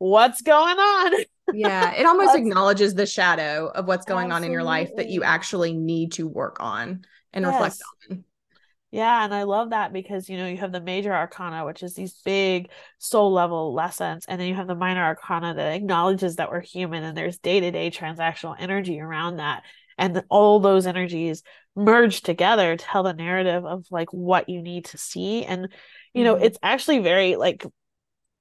What's 0.00 0.40
going 0.40 0.78
on? 0.78 1.12
yeah. 1.52 1.92
It 1.92 2.06
almost 2.06 2.34
acknowledges 2.34 2.94
the 2.94 3.04
shadow 3.04 3.70
of 3.74 3.86
what's 3.86 4.06
going 4.06 4.32
Absolutely. 4.32 4.46
on 4.46 4.50
in 4.50 4.52
your 4.52 4.64
life 4.64 4.90
that 4.96 5.10
you 5.10 5.22
actually 5.22 5.74
need 5.74 6.12
to 6.12 6.26
work 6.26 6.56
on 6.58 7.02
and 7.34 7.44
yes. 7.44 7.52
reflect 7.52 7.76
on. 8.10 8.24
Yeah, 8.92 9.24
and 9.24 9.32
I 9.32 9.42
love 9.44 9.70
that 9.70 9.92
because 9.92 10.28
you 10.28 10.36
know 10.36 10.48
you 10.48 10.56
have 10.56 10.72
the 10.72 10.80
major 10.80 11.14
arcana, 11.14 11.64
which 11.64 11.84
is 11.84 11.94
these 11.94 12.14
big 12.24 12.70
soul 12.98 13.32
level 13.32 13.72
lessons, 13.72 14.24
and 14.26 14.40
then 14.40 14.48
you 14.48 14.54
have 14.54 14.66
the 14.66 14.74
minor 14.74 15.04
arcana 15.04 15.54
that 15.54 15.74
acknowledges 15.74 16.36
that 16.36 16.50
we're 16.50 16.60
human 16.60 17.04
and 17.04 17.16
there's 17.16 17.38
day 17.38 17.60
to 17.60 17.70
day 17.70 17.90
transactional 17.92 18.56
energy 18.58 18.98
around 18.98 19.36
that 19.36 19.62
and 20.00 20.24
all 20.30 20.58
those 20.58 20.86
energies 20.86 21.44
merge 21.76 22.22
together 22.22 22.76
tell 22.76 23.04
the 23.04 23.12
narrative 23.12 23.64
of 23.64 23.86
like 23.90 24.12
what 24.12 24.48
you 24.48 24.60
need 24.60 24.86
to 24.86 24.98
see 24.98 25.44
and 25.44 25.68
you 26.14 26.24
know 26.24 26.34
mm-hmm. 26.34 26.44
it's 26.44 26.58
actually 26.62 26.98
very 26.98 27.36
like 27.36 27.64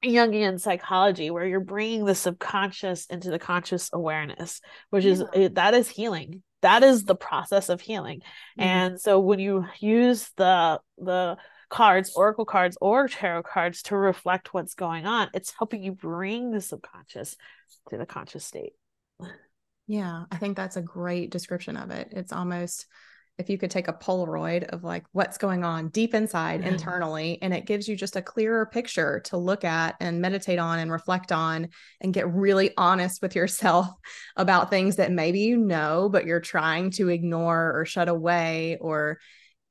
Jungian 0.03 0.59
psychology 0.59 1.29
where 1.29 1.45
you're 1.45 1.59
bringing 1.59 2.05
the 2.05 2.15
subconscious 2.15 3.05
into 3.07 3.29
the 3.31 3.39
conscious 3.39 3.89
awareness 3.91 4.61
which 4.89 5.03
yeah. 5.03 5.23
is 5.33 5.51
that 5.53 5.73
is 5.73 5.89
healing 5.89 6.41
that 6.61 6.83
is 6.83 7.03
the 7.03 7.15
process 7.15 7.69
of 7.69 7.81
healing 7.81 8.19
mm-hmm. 8.19 8.61
and 8.61 9.01
so 9.01 9.19
when 9.19 9.39
you 9.39 9.65
use 9.79 10.29
the 10.37 10.79
the 10.97 11.37
cards 11.69 12.13
oracle 12.15 12.45
cards 12.45 12.77
or 12.79 13.07
tarot 13.07 13.43
cards 13.43 13.83
to 13.83 13.95
reflect 13.95 14.53
what's 14.53 14.73
going 14.73 15.05
on 15.05 15.29
it's 15.33 15.53
helping 15.57 15.83
you 15.83 15.91
bring 15.91 16.51
the 16.51 16.61
subconscious 16.61 17.35
to 17.89 17.97
the 17.97 18.05
conscious 18.05 18.45
state 18.45 18.73
yeah, 19.89 20.25
I 20.31 20.37
think 20.37 20.55
that's 20.55 20.77
a 20.77 20.83
great 20.83 21.31
description 21.31 21.75
of 21.75 21.89
it. 21.89 22.09
It's 22.11 22.31
almost 22.31 22.85
if 23.39 23.49
you 23.49 23.57
could 23.57 23.71
take 23.71 23.87
a 23.87 23.93
Polaroid 23.93 24.65
of 24.65 24.83
like 24.83 25.05
what's 25.13 25.37
going 25.37 25.63
on 25.63 25.87
deep 25.89 26.13
inside 26.13 26.59
mm-hmm. 26.59 26.73
internally, 26.73 27.39
and 27.41 27.53
it 27.53 27.65
gives 27.65 27.87
you 27.87 27.95
just 27.95 28.17
a 28.17 28.21
clearer 28.21 28.65
picture 28.65 29.21
to 29.21 29.37
look 29.37 29.63
at 29.63 29.95
and 29.99 30.21
meditate 30.21 30.59
on 30.59 30.77
and 30.79 30.91
reflect 30.91 31.31
on 31.31 31.69
and 32.01 32.13
get 32.13 32.31
really 32.31 32.71
honest 32.77 33.21
with 33.21 33.35
yourself 33.35 33.87
about 34.35 34.69
things 34.69 34.97
that 34.97 35.11
maybe 35.11 35.39
you 35.39 35.57
know, 35.57 36.09
but 36.11 36.25
you're 36.25 36.41
trying 36.41 36.91
to 36.91 37.07
ignore 37.07 37.71
or 37.79 37.85
shut 37.85 38.09
away. 38.09 38.77
Or, 38.81 39.19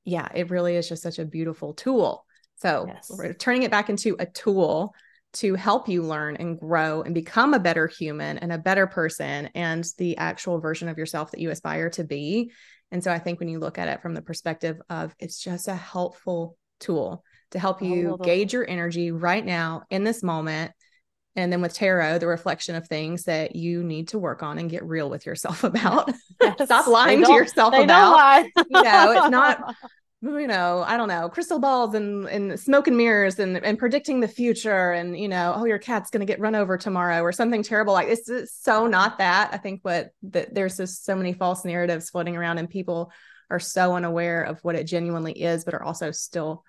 yeah, 0.04 0.28
it 0.34 0.50
really 0.50 0.74
is 0.74 0.88
just 0.88 1.02
such 1.02 1.18
a 1.18 1.26
beautiful 1.26 1.74
tool. 1.74 2.24
So, 2.56 2.86
yes. 2.88 3.10
we're 3.10 3.34
turning 3.34 3.62
it 3.62 3.70
back 3.70 3.90
into 3.90 4.16
a 4.18 4.26
tool 4.26 4.94
to 5.34 5.54
help 5.54 5.88
you 5.88 6.02
learn 6.02 6.36
and 6.36 6.58
grow 6.58 7.02
and 7.02 7.14
become 7.14 7.52
a 7.52 7.58
better 7.58 7.86
human 7.86 8.38
and 8.38 8.50
a 8.50 8.58
better 8.58 8.86
person 8.86 9.50
and 9.54 9.84
the 9.98 10.16
actual 10.16 10.58
version 10.58 10.88
of 10.88 10.96
yourself 10.96 11.30
that 11.30 11.40
you 11.40 11.50
aspire 11.50 11.90
to 11.90 12.04
be. 12.04 12.50
And 12.90 13.02
so 13.02 13.12
I 13.12 13.18
think 13.18 13.38
when 13.38 13.48
you 13.48 13.58
look 13.58 13.78
at 13.78 13.88
it 13.88 14.02
from 14.02 14.14
the 14.14 14.22
perspective 14.22 14.80
of 14.88 15.14
it's 15.18 15.42
just 15.42 15.68
a 15.68 15.74
helpful 15.74 16.56
tool 16.80 17.24
to 17.50 17.58
help 17.58 17.82
you 17.82 18.18
gauge 18.22 18.52
your 18.52 18.68
energy 18.68 19.10
right 19.10 19.44
now 19.44 19.82
in 19.90 20.04
this 20.04 20.22
moment. 20.22 20.72
And 21.36 21.52
then 21.52 21.60
with 21.60 21.74
tarot, 21.74 22.18
the 22.18 22.26
reflection 22.26 22.74
of 22.74 22.88
things 22.88 23.24
that 23.24 23.54
you 23.54 23.84
need 23.84 24.08
to 24.08 24.18
work 24.18 24.42
on 24.42 24.58
and 24.58 24.68
get 24.68 24.84
real 24.84 25.08
with 25.08 25.24
yourself 25.24 25.64
about. 25.64 26.12
Yes. 26.40 26.64
Stop 26.64 26.86
lying 26.86 27.24
to 27.24 27.32
yourself 27.32 27.74
about. 27.74 28.44
you 28.56 28.64
know, 28.70 29.12
it's 29.12 29.30
not 29.30 29.74
you 30.20 30.48
know, 30.48 30.82
I 30.84 30.96
don't 30.96 31.08
know, 31.08 31.28
crystal 31.28 31.60
balls 31.60 31.94
and, 31.94 32.26
and 32.26 32.58
smoke 32.58 32.88
and 32.88 32.96
mirrors 32.96 33.38
and, 33.38 33.56
and 33.56 33.78
predicting 33.78 34.18
the 34.18 34.28
future 34.28 34.90
and, 34.90 35.16
you 35.16 35.28
know, 35.28 35.54
oh, 35.56 35.64
your 35.64 35.78
cat's 35.78 36.10
going 36.10 36.20
to 36.20 36.26
get 36.26 36.40
run 36.40 36.56
over 36.56 36.76
tomorrow 36.76 37.22
or 37.22 37.30
something 37.30 37.62
terrible. 37.62 37.92
Like 37.92 38.08
it's, 38.08 38.28
it's 38.28 38.52
so 38.60 38.88
not 38.88 39.18
that. 39.18 39.50
I 39.52 39.58
think 39.58 39.80
what 39.82 40.10
that 40.24 40.54
there's 40.54 40.76
just 40.76 41.04
so 41.04 41.14
many 41.14 41.32
false 41.32 41.64
narratives 41.64 42.10
floating 42.10 42.36
around 42.36 42.58
and 42.58 42.68
people 42.68 43.12
are 43.50 43.60
so 43.60 43.94
unaware 43.94 44.42
of 44.42 44.58
what 44.62 44.74
it 44.74 44.84
genuinely 44.84 45.32
is, 45.32 45.64
but 45.64 45.74
are 45.74 45.84
also 45.84 46.10
still 46.10 46.64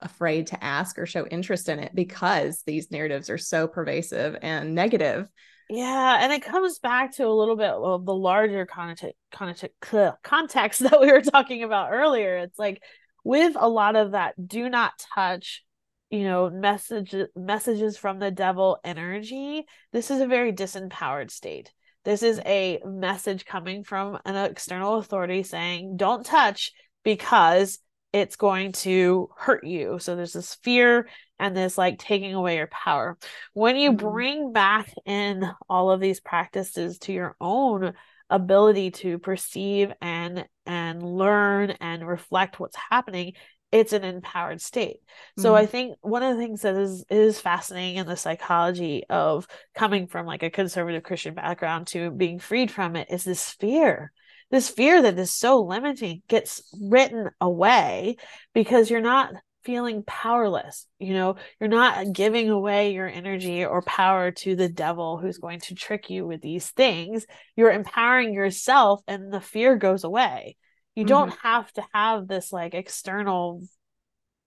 afraid 0.00 0.48
to 0.48 0.64
ask 0.64 0.98
or 0.98 1.06
show 1.06 1.26
interest 1.26 1.68
in 1.68 1.80
it 1.80 1.92
because 1.94 2.62
these 2.64 2.90
narratives 2.90 3.28
are 3.28 3.38
so 3.38 3.66
pervasive 3.66 4.36
and 4.40 4.74
negative. 4.74 5.28
Yeah, 5.74 6.18
and 6.20 6.32
it 6.32 6.44
comes 6.44 6.78
back 6.78 7.16
to 7.16 7.26
a 7.26 7.34
little 7.34 7.56
bit 7.56 7.70
of 7.70 8.06
the 8.06 8.14
larger 8.14 8.64
context, 8.64 9.16
context 9.32 10.80
that 10.80 11.00
we 11.00 11.10
were 11.10 11.20
talking 11.20 11.64
about 11.64 11.92
earlier. 11.92 12.36
It's 12.36 12.58
like 12.58 12.80
with 13.24 13.56
a 13.58 13.68
lot 13.68 13.96
of 13.96 14.12
that 14.12 14.34
do 14.46 14.68
not 14.68 14.92
touch, 15.16 15.64
you 16.10 16.22
know, 16.22 16.48
message 16.48 17.12
messages 17.34 17.96
from 17.96 18.20
the 18.20 18.30
devil 18.30 18.78
energy, 18.84 19.64
this 19.92 20.12
is 20.12 20.20
a 20.20 20.28
very 20.28 20.52
disempowered 20.52 21.32
state. 21.32 21.72
This 22.04 22.22
is 22.22 22.38
mm-hmm. 22.38 22.48
a 22.48 22.80
message 22.86 23.44
coming 23.44 23.82
from 23.82 24.20
an 24.24 24.36
external 24.36 24.98
authority 24.98 25.42
saying, 25.42 25.96
don't 25.96 26.24
touch 26.24 26.70
because 27.02 27.80
it's 28.12 28.36
going 28.36 28.70
to 28.70 29.28
hurt 29.36 29.66
you. 29.66 29.98
So 29.98 30.14
there's 30.14 30.34
this 30.34 30.54
fear 30.62 31.08
and 31.38 31.56
this 31.56 31.76
like 31.76 31.98
taking 31.98 32.34
away 32.34 32.56
your 32.56 32.68
power. 32.68 33.16
When 33.52 33.76
you 33.76 33.90
mm-hmm. 33.90 34.08
bring 34.08 34.52
back 34.52 34.92
in 35.04 35.48
all 35.68 35.90
of 35.90 36.00
these 36.00 36.20
practices 36.20 36.98
to 37.00 37.12
your 37.12 37.36
own 37.40 37.94
ability 38.30 38.90
to 38.90 39.18
perceive 39.18 39.92
and 40.00 40.46
and 40.66 41.02
learn 41.02 41.70
and 41.72 42.06
reflect 42.06 42.58
what's 42.58 42.76
happening, 42.90 43.34
it's 43.70 43.92
an 43.92 44.04
empowered 44.04 44.60
state. 44.60 44.98
So 45.38 45.50
mm-hmm. 45.50 45.62
I 45.62 45.66
think 45.66 45.96
one 46.00 46.22
of 46.22 46.36
the 46.36 46.42
things 46.42 46.62
that 46.62 46.74
is 46.76 47.04
is 47.10 47.40
fascinating 47.40 47.96
in 47.96 48.06
the 48.06 48.16
psychology 48.16 49.04
of 49.10 49.46
coming 49.74 50.06
from 50.06 50.26
like 50.26 50.42
a 50.42 50.50
conservative 50.50 51.02
Christian 51.02 51.34
background 51.34 51.88
to 51.88 52.10
being 52.10 52.38
freed 52.38 52.70
from 52.70 52.96
it 52.96 53.08
is 53.10 53.24
this 53.24 53.50
fear 53.50 54.12
this 54.50 54.68
fear 54.68 55.02
that 55.02 55.18
is 55.18 55.32
so 55.32 55.62
limiting 55.62 56.22
gets 56.28 56.62
written 56.80 57.30
away 57.40 58.16
because 58.52 58.90
you're 58.90 59.00
not 59.00 59.32
feeling 59.64 60.02
powerless. 60.06 60.86
You 60.98 61.14
know, 61.14 61.36
you're 61.60 61.68
not 61.68 62.12
giving 62.12 62.50
away 62.50 62.92
your 62.92 63.08
energy 63.08 63.64
or 63.64 63.82
power 63.82 64.30
to 64.30 64.56
the 64.56 64.68
devil 64.68 65.18
who's 65.18 65.38
going 65.38 65.60
to 65.60 65.74
trick 65.74 66.10
you 66.10 66.26
with 66.26 66.40
these 66.40 66.70
things. 66.70 67.26
You're 67.56 67.72
empowering 67.72 68.34
yourself 68.34 69.02
and 69.06 69.32
the 69.32 69.40
fear 69.40 69.76
goes 69.76 70.04
away. 70.04 70.56
You 70.94 71.04
mm-hmm. 71.04 71.08
don't 71.08 71.38
have 71.42 71.72
to 71.72 71.84
have 71.92 72.28
this 72.28 72.52
like 72.52 72.74
external 72.74 73.62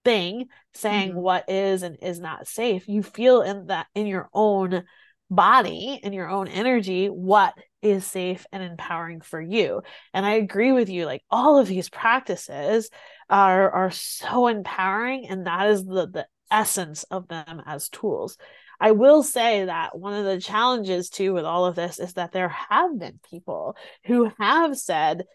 thing 0.05 0.45
saying 0.73 1.09
mm-hmm. 1.09 1.19
what 1.19 1.49
is 1.49 1.83
and 1.83 1.97
is 2.01 2.19
not 2.19 2.47
safe. 2.47 2.87
You 2.87 3.03
feel 3.03 3.41
in 3.41 3.67
that 3.67 3.87
in 3.95 4.07
your 4.07 4.29
own 4.33 4.83
body 5.29 5.99
in 6.01 6.13
your 6.13 6.29
own 6.29 6.47
energy 6.47 7.07
what 7.07 7.53
is 7.81 8.05
safe 8.05 8.45
and 8.51 8.63
empowering 8.63 9.19
for 9.19 9.41
you 9.41 9.81
and 10.13 10.25
i 10.25 10.33
agree 10.33 10.71
with 10.71 10.89
you 10.89 11.05
like 11.05 11.21
all 11.29 11.59
of 11.59 11.67
these 11.67 11.89
practices 11.89 12.89
are 13.29 13.69
are 13.71 13.91
so 13.91 14.47
empowering 14.47 15.27
and 15.27 15.45
that 15.47 15.69
is 15.69 15.85
the 15.85 16.07
the 16.07 16.27
essence 16.49 17.03
of 17.03 17.27
them 17.27 17.61
as 17.65 17.89
tools 17.89 18.37
i 18.79 18.91
will 18.91 19.21
say 19.21 19.65
that 19.65 19.97
one 19.97 20.13
of 20.13 20.25
the 20.25 20.39
challenges 20.39 21.09
too 21.09 21.33
with 21.33 21.43
all 21.43 21.65
of 21.65 21.75
this 21.75 21.99
is 21.99 22.13
that 22.13 22.31
there 22.31 22.49
have 22.49 22.97
been 22.97 23.19
people 23.29 23.75
who 24.05 24.31
have 24.39 24.77
said 24.77 25.25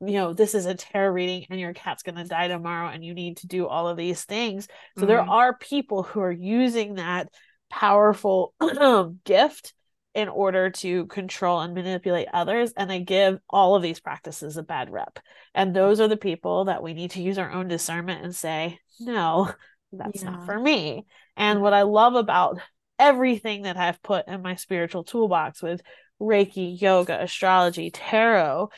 you 0.00 0.12
know 0.12 0.32
this 0.32 0.54
is 0.54 0.66
a 0.66 0.74
tarot 0.74 1.10
reading 1.10 1.44
and 1.50 1.58
your 1.58 1.74
cat's 1.74 2.02
going 2.02 2.14
to 2.14 2.24
die 2.24 2.48
tomorrow 2.48 2.88
and 2.88 3.04
you 3.04 3.14
need 3.14 3.38
to 3.38 3.46
do 3.46 3.66
all 3.66 3.88
of 3.88 3.96
these 3.96 4.24
things 4.24 4.66
so 4.96 5.02
mm-hmm. 5.02 5.08
there 5.08 5.20
are 5.20 5.56
people 5.56 6.02
who 6.04 6.20
are 6.20 6.32
using 6.32 6.94
that 6.94 7.28
powerful 7.68 8.54
gift 9.24 9.74
in 10.14 10.28
order 10.28 10.70
to 10.70 11.06
control 11.06 11.60
and 11.60 11.74
manipulate 11.74 12.28
others 12.32 12.72
and 12.76 12.90
they 12.90 13.00
give 13.00 13.38
all 13.48 13.76
of 13.76 13.82
these 13.82 14.00
practices 14.00 14.56
a 14.56 14.62
bad 14.62 14.90
rep. 14.90 15.18
And 15.54 15.74
those 15.74 16.00
are 16.00 16.08
the 16.08 16.16
people 16.16 16.64
that 16.64 16.82
we 16.82 16.94
need 16.94 17.12
to 17.12 17.22
use 17.22 17.38
our 17.38 17.50
own 17.50 17.68
discernment 17.68 18.24
and 18.24 18.34
say 18.34 18.78
no 18.98 19.50
that's 19.92 20.22
yeah. 20.22 20.30
not 20.30 20.46
for 20.46 20.58
me. 20.58 21.06
And 21.36 21.62
what 21.62 21.72
i 21.72 21.82
love 21.82 22.14
about 22.14 22.60
everything 22.98 23.62
that 23.62 23.78
i've 23.78 24.02
put 24.02 24.28
in 24.28 24.42
my 24.42 24.54
spiritual 24.54 25.02
toolbox 25.02 25.62
with 25.62 25.80
reiki 26.20 26.78
yoga 26.80 27.22
astrology 27.22 27.90
tarot 27.90 28.68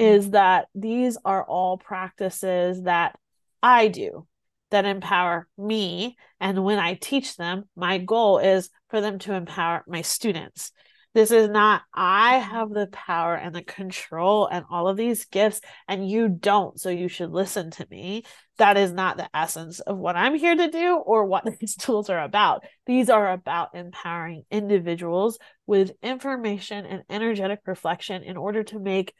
mm. 0.00 0.04
is 0.04 0.30
that 0.30 0.66
these 0.74 1.18
are 1.26 1.44
all 1.44 1.76
practices 1.76 2.82
that 2.84 3.18
i 3.62 3.88
do 3.88 4.26
that 4.70 4.84
empower 4.84 5.46
me. 5.56 6.16
And 6.40 6.64
when 6.64 6.78
I 6.78 6.94
teach 6.94 7.36
them, 7.36 7.64
my 7.76 7.98
goal 7.98 8.38
is 8.38 8.70
for 8.88 9.00
them 9.00 9.18
to 9.20 9.34
empower 9.34 9.84
my 9.86 10.02
students. 10.02 10.72
This 11.16 11.30
is 11.30 11.48
not, 11.48 11.80
I 11.94 12.36
have 12.36 12.68
the 12.68 12.88
power 12.88 13.34
and 13.34 13.54
the 13.54 13.62
control 13.62 14.46
and 14.48 14.66
all 14.70 14.86
of 14.86 14.98
these 14.98 15.24
gifts, 15.24 15.62
and 15.88 16.06
you 16.06 16.28
don't. 16.28 16.78
So 16.78 16.90
you 16.90 17.08
should 17.08 17.30
listen 17.30 17.70
to 17.70 17.86
me. 17.90 18.24
That 18.58 18.76
is 18.76 18.92
not 18.92 19.16
the 19.16 19.30
essence 19.34 19.80
of 19.80 19.96
what 19.96 20.14
I'm 20.14 20.34
here 20.34 20.54
to 20.54 20.70
do 20.70 20.96
or 20.96 21.24
what 21.24 21.46
these 21.58 21.74
tools 21.74 22.10
are 22.10 22.22
about. 22.22 22.64
These 22.84 23.08
are 23.08 23.32
about 23.32 23.74
empowering 23.74 24.42
individuals 24.50 25.38
with 25.66 25.92
information 26.02 26.84
and 26.84 27.02
energetic 27.08 27.60
reflection 27.64 28.22
in 28.22 28.36
order 28.36 28.62
to 28.64 28.78
make 28.78 29.14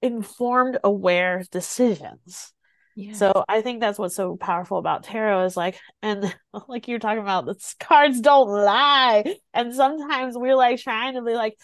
informed, 0.00 0.78
aware 0.82 1.44
decisions. 1.50 2.54
So 3.14 3.44
I 3.48 3.62
think 3.62 3.80
that's 3.80 3.98
what's 3.98 4.14
so 4.14 4.36
powerful 4.36 4.78
about 4.78 5.04
tarot 5.04 5.44
is 5.44 5.56
like, 5.56 5.78
and 6.02 6.34
like 6.68 6.88
you're 6.88 6.98
talking 6.98 7.22
about, 7.22 7.46
the 7.46 7.56
cards 7.80 8.20
don't 8.20 8.48
lie. 8.48 9.36
And 9.54 9.74
sometimes 9.74 10.36
we're 10.36 10.56
like 10.56 10.80
trying 10.80 11.14
to 11.14 11.22
be 11.22 11.34
like, 11.34 11.56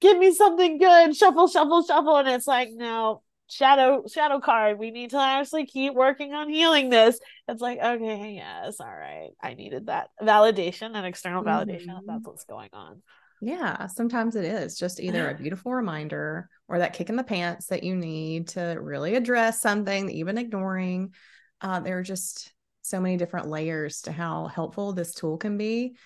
give 0.00 0.18
me 0.18 0.32
something 0.32 0.78
good, 0.78 1.16
shuffle, 1.16 1.48
shuffle, 1.48 1.84
shuffle. 1.84 2.16
And 2.16 2.28
it's 2.28 2.46
like, 2.46 2.70
no, 2.72 3.22
shadow, 3.48 4.04
shadow 4.12 4.40
card. 4.40 4.78
We 4.78 4.90
need 4.90 5.10
to 5.10 5.18
actually 5.18 5.66
keep 5.66 5.94
working 5.94 6.32
on 6.32 6.48
healing 6.48 6.88
this. 6.88 7.18
It's 7.48 7.60
like, 7.60 7.78
okay, 7.78 8.34
yes, 8.36 8.80
all 8.80 8.86
right. 8.86 9.30
I 9.42 9.54
needed 9.54 9.86
that 9.86 10.10
validation 10.22 10.94
and 10.94 11.06
external 11.06 11.44
validation. 11.44 11.88
Mm-hmm. 11.88 12.06
That's 12.06 12.24
what's 12.24 12.44
going 12.44 12.70
on. 12.72 13.02
Yeah, 13.40 13.86
sometimes 13.86 14.36
it 14.36 14.44
is 14.44 14.78
just 14.78 15.00
either 15.00 15.30
a 15.30 15.34
beautiful 15.34 15.72
reminder 15.72 16.48
or 16.68 16.78
that 16.78 16.92
kick 16.92 17.08
in 17.08 17.16
the 17.16 17.24
pants 17.24 17.66
that 17.66 17.82
you 17.82 17.96
need 17.96 18.48
to 18.48 18.76
really 18.80 19.14
address 19.14 19.62
something 19.62 20.06
that 20.06 20.14
you've 20.14 20.26
been 20.26 20.36
ignoring. 20.36 21.14
Uh, 21.60 21.80
there 21.80 21.98
are 21.98 22.02
just 22.02 22.52
so 22.82 23.00
many 23.00 23.16
different 23.16 23.48
layers 23.48 24.02
to 24.02 24.12
how 24.12 24.46
helpful 24.46 24.92
this 24.92 25.14
tool 25.14 25.38
can 25.38 25.56
be. 25.56 25.96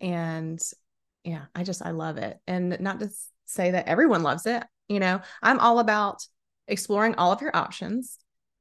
And 0.00 0.58
yeah, 1.24 1.44
I 1.54 1.62
just, 1.62 1.84
I 1.84 1.90
love 1.90 2.16
it. 2.16 2.38
And 2.46 2.80
not 2.80 3.00
to 3.00 3.10
say 3.44 3.72
that 3.72 3.88
everyone 3.88 4.22
loves 4.22 4.46
it, 4.46 4.64
you 4.88 5.00
know, 5.00 5.20
I'm 5.42 5.58
all 5.58 5.80
about 5.80 6.26
exploring 6.66 7.16
all 7.16 7.32
of 7.32 7.42
your 7.42 7.54
options 7.54 8.18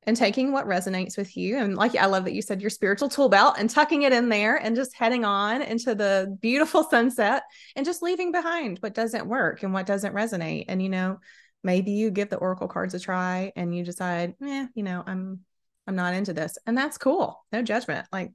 and 0.07 0.15
taking 0.15 0.53
what 0.53 0.65
resonates 0.65 1.17
with 1.17 1.35
you. 1.35 1.57
And 1.57 1.75
like, 1.75 1.93
I 1.95 2.05
love 2.05 2.23
that 2.23 2.33
you 2.33 2.41
said 2.41 2.61
your 2.61 2.69
spiritual 2.69 3.09
tool 3.09 3.27
belt 3.27 3.57
and 3.59 3.69
tucking 3.69 4.03
it 4.03 4.13
in 4.13 4.29
there 4.29 4.55
and 4.55 4.73
just 4.73 4.95
heading 4.95 5.25
on 5.25 5.61
into 5.61 5.93
the 5.93 6.35
beautiful 6.41 6.85
sunset 6.85 7.43
and 7.75 7.85
just 7.85 8.01
leaving 8.01 8.31
behind 8.31 8.79
what 8.79 8.93
doesn't 8.93 9.27
work 9.27 9.63
and 9.63 9.73
what 9.73 9.85
doesn't 9.85 10.15
resonate. 10.15 10.65
And, 10.69 10.81
you 10.81 10.87
know, 10.87 11.19
maybe 11.61 11.91
you 11.91 12.09
give 12.09 12.29
the 12.29 12.37
Oracle 12.37 12.69
cards 12.69 12.93
a 12.93 12.99
try 12.99 13.51
and 13.57 13.75
you 13.75 13.83
decide, 13.83 14.35
yeah, 14.39 14.67
you 14.73 14.83
know, 14.83 15.03
I'm, 15.05 15.41
I'm 15.85 15.97
not 15.97 16.13
into 16.13 16.31
this. 16.31 16.57
And 16.65 16.77
that's 16.77 16.97
cool. 16.97 17.45
No 17.51 17.61
judgment. 17.61 18.07
Like, 18.11 18.31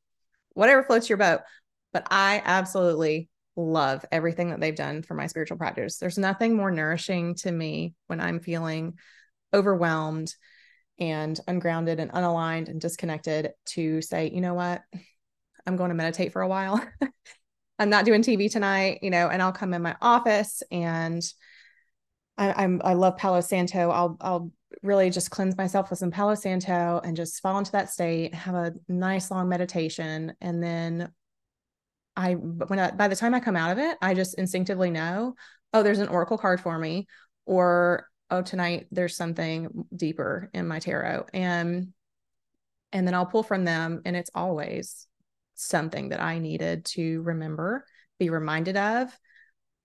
whatever 0.50 0.82
floats 0.84 1.08
your 1.08 1.18
boat. 1.18 1.40
But 1.94 2.06
I 2.10 2.42
absolutely 2.44 3.30
love 3.56 4.04
everything 4.12 4.50
that 4.50 4.60
they've 4.60 4.76
done 4.76 5.02
for 5.02 5.14
my 5.14 5.26
spiritual 5.26 5.56
practice. 5.56 5.96
There's 5.96 6.18
nothing 6.18 6.54
more 6.54 6.70
nourishing 6.70 7.34
to 7.36 7.50
me 7.50 7.94
when 8.08 8.20
I'm 8.20 8.40
feeling 8.40 8.98
overwhelmed 9.54 10.34
and 10.98 11.38
ungrounded 11.48 12.00
and 12.00 12.12
unaligned 12.12 12.68
and 12.68 12.80
disconnected 12.80 13.52
to 13.66 14.02
say, 14.02 14.30
you 14.30 14.40
know 14.40 14.54
what, 14.54 14.82
I'm 15.66 15.76
going 15.76 15.90
to 15.90 15.94
meditate 15.94 16.32
for 16.32 16.42
a 16.42 16.48
while. 16.48 16.84
I'm 17.78 17.90
not 17.90 18.04
doing 18.04 18.22
TV 18.22 18.50
tonight, 18.50 19.00
you 19.02 19.10
know, 19.10 19.28
and 19.28 19.42
I'll 19.42 19.52
come 19.52 19.74
in 19.74 19.82
my 19.82 19.96
office 20.00 20.62
and 20.70 21.22
I, 22.38 22.64
am 22.64 22.80
I 22.84 22.94
love 22.94 23.16
Palo 23.16 23.40
Santo. 23.40 23.90
I'll 23.90 24.16
I'll 24.20 24.52
really 24.82 25.10
just 25.10 25.30
cleanse 25.30 25.56
myself 25.56 25.90
with 25.90 25.98
some 25.98 26.10
Palo 26.10 26.34
Santo 26.34 27.00
and 27.04 27.16
just 27.16 27.40
fall 27.40 27.58
into 27.58 27.72
that 27.72 27.90
state, 27.90 28.34
have 28.34 28.54
a 28.54 28.74
nice 28.88 29.30
long 29.30 29.48
meditation, 29.48 30.32
and 30.40 30.62
then 30.62 31.12
I 32.16 32.34
when 32.34 32.78
I, 32.78 32.90
by 32.90 33.08
the 33.08 33.16
time 33.16 33.34
I 33.34 33.40
come 33.40 33.56
out 33.56 33.72
of 33.72 33.78
it, 33.78 33.96
I 34.00 34.14
just 34.14 34.38
instinctively 34.38 34.90
know, 34.90 35.34
oh, 35.72 35.82
there's 35.82 35.98
an 35.98 36.08
oracle 36.08 36.38
card 36.38 36.60
for 36.60 36.78
me, 36.78 37.06
or 37.46 38.08
oh 38.32 38.42
tonight 38.42 38.86
there's 38.90 39.16
something 39.16 39.86
deeper 39.94 40.50
in 40.54 40.66
my 40.66 40.78
tarot 40.78 41.26
and 41.32 41.92
and 42.92 43.06
then 43.06 43.14
I'll 43.14 43.26
pull 43.26 43.42
from 43.42 43.64
them 43.64 44.02
and 44.04 44.16
it's 44.16 44.30
always 44.34 45.06
something 45.54 46.10
that 46.10 46.20
I 46.20 46.38
needed 46.38 46.84
to 46.86 47.22
remember, 47.22 47.86
be 48.18 48.30
reminded 48.30 48.76
of 48.76 49.16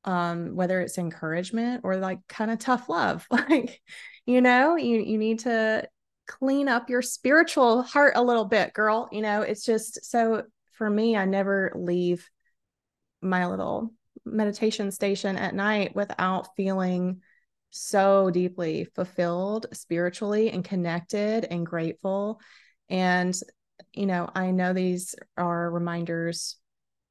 um 0.04 0.56
whether 0.56 0.80
it's 0.80 0.98
encouragement 0.98 1.82
or 1.84 1.98
like 1.98 2.20
kind 2.28 2.50
of 2.50 2.60
tough 2.60 2.88
love 2.88 3.26
like 3.32 3.82
you 4.26 4.42
know 4.42 4.76
you 4.78 5.00
you 5.00 5.18
need 5.18 5.40
to 5.40 5.88
clean 6.28 6.68
up 6.68 6.90
your 6.90 7.02
spiritual 7.02 7.82
heart 7.84 8.14
a 8.16 8.24
little 8.24 8.46
bit, 8.46 8.74
girl. 8.74 9.10
You 9.12 9.22
know, 9.22 9.42
it's 9.42 9.66
just 9.66 10.06
so 10.06 10.44
for 10.74 10.90
me, 10.90 11.16
I 11.16 11.26
never 11.26 11.72
leave 11.76 12.30
my 13.22 13.48
little 13.48 13.94
meditation 14.26 14.92
station 14.92 15.38
at 15.38 15.56
night 15.56 15.96
without 15.96 16.56
feeling 16.56 17.22
so 17.70 18.30
deeply 18.30 18.86
fulfilled 18.96 19.68
spiritually 19.74 20.50
and 20.50 20.64
connected 20.64 21.46
and 21.46 21.66
grateful. 21.66 22.40
And, 22.90 23.38
you 23.94 24.06
know, 24.06 24.30
I 24.34 24.52
know 24.52 24.74
these 24.74 25.16
are 25.38 25.70
reminders 25.70 26.58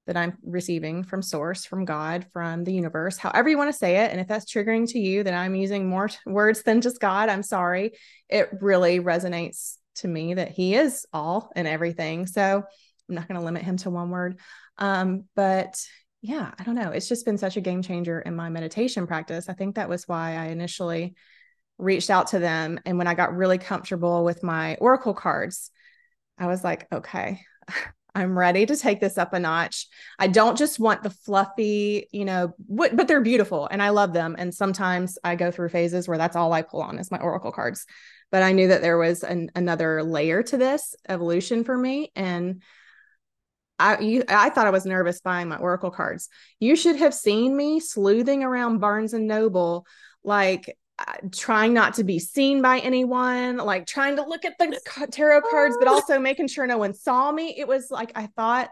that 0.07 0.16
I'm 0.16 0.38
receiving 0.45 1.03
from 1.03 1.21
source, 1.21 1.64
from 1.64 1.85
God, 1.85 2.27
from 2.33 2.64
the 2.64 2.73
universe, 2.73 3.19
however 3.19 3.49
you 3.49 3.59
want 3.59 3.73
to 3.73 3.79
say 3.79 4.05
it. 4.05 4.12
And 4.12 4.21
if 4.21 4.29
that's 4.29 4.51
triggering 4.51 4.88
to 4.92 4.99
you 4.99 5.25
that 5.25 5.35
I'm 5.35 5.55
using 5.55 5.88
more 5.88 6.09
t- 6.09 6.16
words 6.27 6.62
than 6.62 6.81
just 6.81 7.01
God, 7.01 7.29
I'm 7.29 7.42
sorry. 7.42 7.92
It 8.29 8.49
really 8.61 9.01
resonates 9.01 9.77
to 9.97 10.09
me 10.09 10.35
that 10.35 10.51
He 10.51 10.75
is 10.77 11.07
all 11.12 11.51
and 11.57 11.66
everything. 11.66 12.27
So 12.27 12.62
I'm 13.09 13.14
not 13.14 13.27
going 13.27 13.38
to 13.38 13.45
limit 13.45 13.62
Him 13.62 13.77
to 13.79 13.90
one 13.90 14.11
word. 14.11 14.38
Um, 14.79 15.25
but 15.35 15.81
yeah, 16.22 16.52
I 16.59 16.64
don't 16.64 16.74
know. 16.74 16.90
It's 16.90 17.09
just 17.09 17.24
been 17.24 17.38
such 17.38 17.57
a 17.57 17.61
game 17.61 17.83
changer 17.83 18.20
in 18.20 18.35
my 18.35 18.48
meditation 18.48 19.07
practice. 19.07 19.48
I 19.48 19.52
think 19.52 19.76
that 19.76 19.88
was 19.88 20.09
why 20.09 20.37
I 20.37 20.46
initially 20.46 21.14
reached 21.79 22.11
out 22.11 22.29
to 22.29 22.38
them. 22.38 22.81
And 22.87 22.98
when 22.98 23.07
I 23.07 23.14
got 23.14 23.37
really 23.37 23.59
comfortable 23.59 24.24
with 24.24 24.42
my 24.42 24.76
Oracle 24.76 25.14
cards, 25.14 25.70
I 26.38 26.46
was 26.46 26.64
like, 26.64 26.87
okay, 26.92 27.40
I'm 28.14 28.37
ready 28.37 28.64
to 28.64 28.76
take 28.76 28.98
this 28.98 29.18
up 29.18 29.35
a 29.35 29.38
notch. 29.38 29.88
I 30.18 30.29
don't 30.29 30.57
just 30.57 30.81
want 30.81 31.02
the 31.02 31.11
fluffy, 31.11 32.09
you 32.12 32.24
know, 32.24 32.55
but, 32.66 32.96
but 32.96 33.09
they're 33.09 33.20
beautiful 33.20 33.68
and 33.70 33.83
I 33.83 33.90
love 33.90 34.14
them. 34.14 34.37
And 34.38 34.55
sometimes 34.55 35.18
I 35.22 35.37
go 35.37 35.50
through 35.50 35.68
phases 35.68 36.09
where 36.09 36.16
that's 36.16 36.35
all 36.35 36.50
I 36.55 36.62
pull 36.62 36.81
on 36.81 36.98
is 36.98 37.11
my 37.11 37.18
oracle 37.18 37.52
cards. 37.52 37.85
But 38.33 38.42
I 38.42 38.52
knew 38.52 38.68
that 38.68 38.81
there 38.81 38.96
was 38.96 39.22
an, 39.22 39.50
another 39.55 40.02
layer 40.02 40.42
to 40.44 40.57
this 40.57 40.96
evolution 41.07 41.62
for 41.62 41.76
me. 41.76 42.11
And 42.16 42.62
I 43.79 43.99
you, 44.01 44.25
I 44.29 44.51
thought 44.51 44.67
I 44.67 44.71
was 44.71 44.87
nervous 44.87 45.21
buying 45.21 45.49
my 45.49 45.57
oracle 45.57 45.91
cards. 45.91 46.29
You 46.61 46.77
should 46.77 46.97
have 46.97 47.15
seen 47.15 47.57
me 47.57 47.81
sleuthing 47.81 48.43
around 48.43 48.79
Barnes 48.79 49.12
and 49.12 49.27
Noble 49.27 49.87
like 50.25 50.77
trying 51.31 51.75
not 51.75 51.95
to 51.95 52.05
be 52.05 52.19
seen 52.19 52.62
by 52.62 52.79
anyone, 52.79 53.59
like 53.59 53.87
trying 53.87 54.17
to 54.17 54.23
look 54.23 54.45
at 54.45 54.59
the 54.59 54.79
tarot 55.11 55.43
cards, 55.51 55.77
but 55.79 55.89
also 55.89 56.19
making 56.19 56.49
sure 56.49 56.67
no 56.67 56.79
one 56.79 56.95
saw 56.95 57.31
me. 57.31 57.55
It 57.57 57.69
was 57.69 57.91
like 57.91 58.12
I 58.15 58.27
thought 58.29 58.71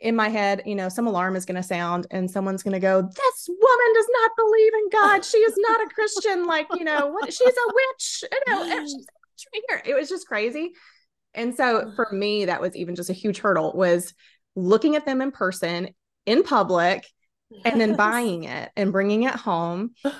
in 0.00 0.16
my 0.16 0.28
head, 0.28 0.62
you 0.66 0.74
know, 0.74 0.88
some 0.88 1.06
alarm 1.06 1.36
is 1.36 1.44
going 1.44 1.56
to 1.56 1.62
sound 1.62 2.06
and 2.10 2.28
someone's 2.28 2.62
going 2.62 2.72
to 2.72 2.80
go, 2.80 3.02
This 3.02 3.48
woman 3.48 3.94
does 3.94 4.08
not 4.20 4.30
believe 4.36 4.72
in 4.74 4.88
God. 4.90 5.24
She 5.24 5.38
is 5.38 5.54
not 5.56 5.80
a 5.80 5.90
Christian. 5.94 6.44
Like, 6.44 6.66
you 6.74 6.84
know, 6.84 7.06
what? 7.08 7.32
She's 7.32 7.40
a 7.40 7.72
witch. 7.72 8.24
You 8.32 8.52
know, 8.52 8.84
she's 8.84 9.06
right 9.54 9.62
here. 9.68 9.82
It 9.84 9.94
was 9.94 10.08
just 10.08 10.26
crazy. 10.26 10.72
And 11.34 11.54
so 11.54 11.80
mm-hmm. 11.80 11.94
for 11.94 12.08
me, 12.12 12.46
that 12.46 12.60
was 12.60 12.76
even 12.76 12.94
just 12.94 13.10
a 13.10 13.14
huge 13.14 13.38
hurdle 13.38 13.72
was 13.74 14.14
looking 14.54 14.96
at 14.96 15.06
them 15.06 15.20
in 15.20 15.30
person 15.30 15.90
in 16.26 16.42
public 16.42 17.06
and 17.64 17.80
then 17.80 17.96
buying 17.96 18.44
it 18.44 18.70
and 18.76 18.92
bringing 18.92 19.24
it 19.24 19.34
home. 19.34 19.94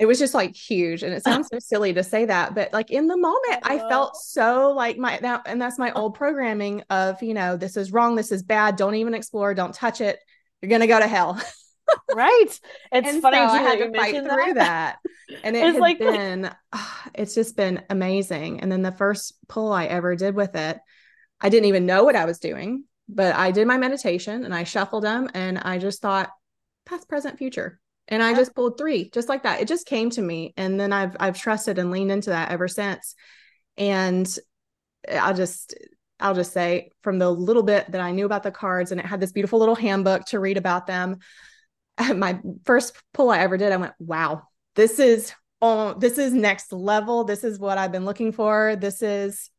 It 0.00 0.06
was 0.06 0.18
just 0.18 0.32
like 0.32 0.56
huge. 0.56 1.02
And 1.02 1.12
it 1.12 1.22
sounds 1.22 1.48
so 1.52 1.58
silly 1.60 1.92
to 1.92 2.02
say 2.02 2.24
that 2.24 2.54
but 2.54 2.72
like 2.72 2.90
in 2.90 3.06
the 3.06 3.18
moment 3.18 3.60
i, 3.64 3.74
I 3.74 3.78
felt 3.90 4.16
so 4.16 4.70
like 4.70 4.96
my 4.96 5.18
that 5.20 5.42
and 5.44 5.60
that's 5.60 5.78
my 5.78 5.92
old 5.92 6.14
programming 6.14 6.82
of 6.88 7.22
you 7.22 7.34
know 7.34 7.58
this 7.58 7.76
is 7.76 7.92
wrong 7.92 8.16
this 8.16 8.32
is 8.32 8.42
bad 8.42 8.76
don't 8.76 8.94
even 8.94 9.12
explore 9.12 9.52
don't 9.52 9.74
touch 9.74 10.00
it 10.00 10.18
you're 10.62 10.70
gonna 10.70 10.86
go 10.86 10.98
to 10.98 11.06
hell 11.06 11.38
right 12.14 12.46
it's 12.92 13.08
and 13.08 13.22
funny 13.22 13.36
so 13.36 13.42
I 13.42 13.62
had 13.62 13.78
to 13.78 13.92
fight 13.92 14.14
through 14.14 14.54
that, 14.54 14.98
and 15.44 15.56
it 15.56 15.66
it's 15.66 15.78
like 15.78 15.98
been 15.98 16.50
ah, 16.72 17.02
it's 17.14 17.34
just 17.34 17.56
been 17.56 17.82
amazing 17.90 18.60
and 18.60 18.70
then 18.70 18.82
the 18.82 18.92
first 18.92 19.34
pull 19.48 19.72
i 19.72 19.86
ever 19.86 20.16
did 20.16 20.34
with 20.34 20.54
it 20.56 20.78
i 21.40 21.48
didn't 21.48 21.66
even 21.66 21.86
know 21.86 22.04
what 22.04 22.16
i 22.16 22.24
was 22.24 22.38
doing 22.38 22.84
but 23.08 23.34
i 23.36 23.50
did 23.50 23.66
my 23.66 23.76
meditation 23.76 24.44
and 24.44 24.54
i 24.54 24.64
shuffled 24.64 25.04
them 25.04 25.28
and 25.34 25.58
i 25.58 25.78
just 25.78 26.02
thought 26.02 26.30
past 26.86 27.08
present 27.08 27.38
future 27.38 27.80
and 28.10 28.22
I 28.22 28.34
just 28.34 28.54
pulled 28.54 28.76
three 28.76 29.08
just 29.10 29.28
like 29.28 29.44
that. 29.44 29.60
It 29.60 29.68
just 29.68 29.86
came 29.86 30.10
to 30.10 30.22
me 30.22 30.52
and 30.56 30.78
then 30.78 30.92
I've 30.92 31.16
I've 31.20 31.38
trusted 31.38 31.78
and 31.78 31.90
leaned 31.90 32.10
into 32.10 32.30
that 32.30 32.50
ever 32.50 32.66
since. 32.66 33.14
And 33.76 34.28
I'll 35.08 35.34
just 35.34 35.74
I'll 36.18 36.34
just 36.34 36.52
say 36.52 36.90
from 37.02 37.18
the 37.18 37.30
little 37.30 37.62
bit 37.62 37.90
that 37.92 38.00
I 38.00 38.10
knew 38.10 38.26
about 38.26 38.42
the 38.42 38.50
cards 38.50 38.90
and 38.90 39.00
it 39.00 39.06
had 39.06 39.20
this 39.20 39.32
beautiful 39.32 39.60
little 39.60 39.76
handbook 39.76 40.26
to 40.26 40.40
read 40.40 40.56
about 40.56 40.86
them. 40.86 41.18
My 42.16 42.40
first 42.64 42.94
pull 43.12 43.30
I 43.30 43.38
ever 43.38 43.56
did, 43.56 43.72
I 43.72 43.76
went, 43.76 43.94
"Wow. 43.98 44.42
This 44.74 44.98
is 44.98 45.32
oh, 45.62 45.94
this 45.94 46.18
is 46.18 46.32
next 46.32 46.72
level. 46.72 47.24
This 47.24 47.44
is 47.44 47.58
what 47.58 47.78
I've 47.78 47.92
been 47.92 48.04
looking 48.04 48.32
for. 48.32 48.76
This 48.76 49.02
is 49.02 49.50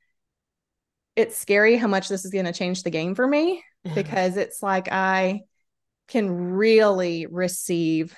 it's 1.15 1.37
scary 1.37 1.75
how 1.75 1.87
much 1.87 2.07
this 2.07 2.25
is 2.25 2.31
going 2.31 2.45
to 2.45 2.53
change 2.53 2.83
the 2.83 2.89
game 2.89 3.15
for 3.15 3.27
me 3.27 3.63
because 3.95 4.37
it's 4.37 4.63
like 4.63 4.91
I 4.91 5.41
can 6.07 6.29
really 6.31 7.25
receive 7.25 8.15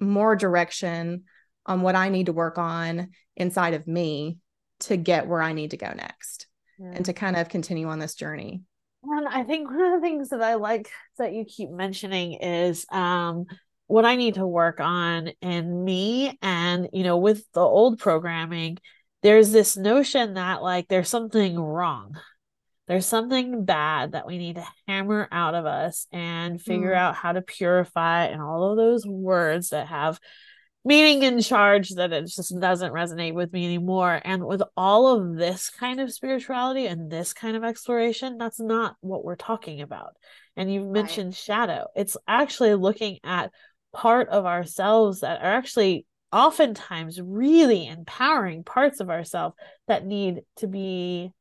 more 0.00 0.36
direction 0.36 1.24
on 1.66 1.82
what 1.82 1.96
I 1.96 2.08
need 2.08 2.26
to 2.26 2.32
work 2.32 2.58
on 2.58 3.10
inside 3.36 3.74
of 3.74 3.86
me 3.86 4.38
to 4.80 4.96
get 4.96 5.26
where 5.26 5.40
I 5.40 5.52
need 5.52 5.70
to 5.70 5.76
go 5.76 5.92
next 5.92 6.46
yeah. 6.78 6.92
and 6.94 7.04
to 7.06 7.12
kind 7.12 7.36
of 7.36 7.48
continue 7.48 7.88
on 7.88 7.98
this 7.98 8.14
journey. 8.14 8.62
And 9.06 9.28
I 9.28 9.44
think 9.44 9.70
one 9.70 9.80
of 9.80 9.92
the 9.92 10.00
things 10.00 10.30
that 10.30 10.42
I 10.42 10.54
like 10.54 10.90
that 11.18 11.32
you 11.32 11.44
keep 11.44 11.70
mentioning 11.70 12.34
is 12.34 12.86
um, 12.90 13.44
what 13.86 14.04
I 14.04 14.16
need 14.16 14.34
to 14.34 14.46
work 14.46 14.80
on 14.80 15.28
in 15.40 15.84
me. 15.84 16.38
And, 16.42 16.88
you 16.92 17.04
know, 17.04 17.18
with 17.18 17.44
the 17.52 17.60
old 17.60 17.98
programming, 17.98 18.78
there's 19.22 19.52
this 19.52 19.76
notion 19.76 20.34
that 20.34 20.62
like 20.62 20.88
there's 20.88 21.08
something 21.08 21.58
wrong 21.58 22.16
there's 22.86 23.06
something 23.06 23.64
bad 23.64 24.12
that 24.12 24.26
we 24.26 24.38
need 24.38 24.56
to 24.56 24.66
hammer 24.86 25.28
out 25.32 25.54
of 25.54 25.64
us 25.64 26.06
and 26.12 26.60
figure 26.60 26.92
mm. 26.92 26.96
out 26.96 27.14
how 27.14 27.32
to 27.32 27.40
purify 27.40 28.26
and 28.26 28.42
all 28.42 28.70
of 28.70 28.76
those 28.76 29.06
words 29.06 29.70
that 29.70 29.86
have 29.86 30.20
meaning 30.84 31.22
in 31.22 31.40
charge 31.40 31.90
that 31.90 32.12
it 32.12 32.26
just 32.26 32.58
doesn't 32.60 32.92
resonate 32.92 33.34
with 33.34 33.52
me 33.52 33.64
anymore. 33.64 34.20
And 34.24 34.44
with 34.44 34.62
all 34.76 35.06
of 35.08 35.36
this 35.36 35.70
kind 35.70 36.00
of 36.00 36.12
spirituality 36.12 36.86
and 36.86 37.10
this 37.10 37.32
kind 37.32 37.56
of 37.56 37.64
exploration 37.64 38.36
that's 38.38 38.60
not 38.60 38.96
what 39.00 39.24
we're 39.24 39.36
talking 39.36 39.80
about. 39.80 40.14
And 40.56 40.72
you've 40.72 40.86
mentioned 40.86 41.28
right. 41.28 41.34
shadow. 41.34 41.86
It's 41.96 42.16
actually 42.28 42.74
looking 42.74 43.18
at 43.24 43.50
part 43.92 44.28
of 44.28 44.44
ourselves 44.44 45.20
that 45.20 45.40
are 45.40 45.52
actually 45.52 46.06
oftentimes 46.32 47.20
really 47.20 47.86
empowering 47.86 48.64
parts 48.64 49.00
of 49.00 49.08
ourselves 49.08 49.54
that 49.86 50.04
need 50.04 50.42
to 50.56 50.66
be 50.66 51.32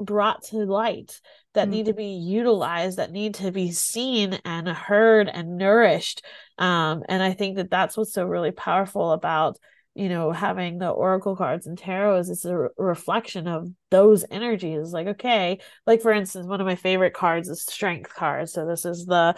brought 0.00 0.42
to 0.44 0.58
light 0.58 1.20
that 1.54 1.62
mm-hmm. 1.62 1.70
need 1.70 1.86
to 1.86 1.94
be 1.94 2.08
utilized 2.08 2.98
that 2.98 3.12
need 3.12 3.34
to 3.34 3.50
be 3.50 3.72
seen 3.72 4.38
and 4.44 4.68
heard 4.68 5.28
and 5.28 5.56
nourished. 5.56 6.24
Um, 6.58 7.02
and 7.08 7.22
i 7.22 7.32
think 7.32 7.56
that 7.56 7.70
that's 7.70 7.96
what's 7.96 8.12
so 8.12 8.24
really 8.24 8.50
powerful 8.50 9.12
about 9.12 9.58
you 9.94 10.10
know 10.10 10.30
having 10.30 10.78
the 10.78 10.90
oracle 10.90 11.36
cards 11.36 11.66
and 11.66 11.78
tarot 11.78 12.18
is 12.18 12.28
it's 12.28 12.44
a 12.44 12.56
re- 12.56 12.68
reflection 12.76 13.48
of 13.48 13.68
those 13.90 14.24
energies. 14.30 14.92
Like 14.92 15.06
okay 15.06 15.58
like 15.86 16.02
for 16.02 16.12
instance 16.12 16.46
one 16.46 16.60
of 16.60 16.66
my 16.66 16.76
favorite 16.76 17.14
cards 17.14 17.48
is 17.48 17.62
strength 17.62 18.14
cards. 18.14 18.52
So 18.52 18.66
this 18.66 18.84
is 18.84 19.06
the 19.06 19.34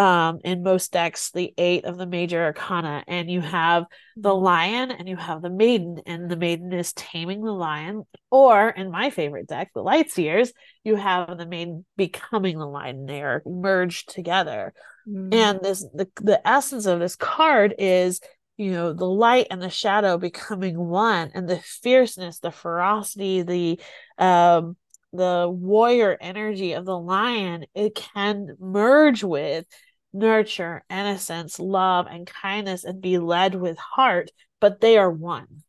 um, 0.00 0.38
in 0.44 0.62
most 0.62 0.92
decks 0.92 1.30
the 1.30 1.52
eight 1.58 1.84
of 1.84 1.98
the 1.98 2.06
major 2.06 2.42
arcana, 2.42 3.04
and 3.06 3.30
you 3.30 3.42
have 3.42 3.84
the 4.16 4.30
mm-hmm. 4.30 4.44
lion 4.44 4.90
and 4.90 5.06
you 5.06 5.16
have 5.16 5.42
the 5.42 5.50
maiden, 5.50 6.00
and 6.06 6.30
the 6.30 6.38
maiden 6.38 6.72
is 6.72 6.94
taming 6.94 7.42
the 7.42 7.52
lion. 7.52 8.04
Or 8.30 8.70
in 8.70 8.90
my 8.90 9.10
favorite 9.10 9.46
deck, 9.46 9.72
the 9.74 9.82
Light 9.82 10.10
Seer's, 10.10 10.54
you 10.84 10.96
have 10.96 11.36
the 11.36 11.44
maiden 11.44 11.84
becoming 11.98 12.58
the 12.58 12.66
lion. 12.66 13.04
They 13.04 13.20
are 13.20 13.42
merged 13.44 14.08
together. 14.08 14.72
Mm. 15.06 15.34
And 15.34 15.60
this 15.60 15.84
the, 15.92 16.08
the 16.22 16.48
essence 16.48 16.86
of 16.86 16.98
this 16.98 17.16
card 17.16 17.74
is 17.78 18.22
you 18.56 18.72
know 18.72 18.94
the 18.94 19.04
light 19.04 19.48
and 19.50 19.60
the 19.60 19.68
shadow 19.68 20.16
becoming 20.16 20.78
one 20.78 21.30
and 21.34 21.46
the 21.46 21.58
fierceness 21.58 22.40
the 22.40 22.50
ferocity 22.50 23.40
the 23.40 23.80
um 24.18 24.76
the 25.12 25.48
warrior 25.50 26.16
energy 26.20 26.74
of 26.74 26.84
the 26.84 26.96
lion 26.96 27.64
it 27.74 27.94
can 27.94 28.54
merge 28.60 29.24
with 29.24 29.64
nurture, 30.12 30.84
innocence, 30.90 31.58
love, 31.58 32.06
and 32.08 32.26
kindness 32.26 32.84
and 32.84 33.00
be 33.00 33.18
led 33.18 33.54
with 33.54 33.78
heart, 33.78 34.30
but 34.60 34.80
they 34.80 34.98
are 34.98 35.10
one. 35.10 35.44
Mm-hmm. 35.44 35.60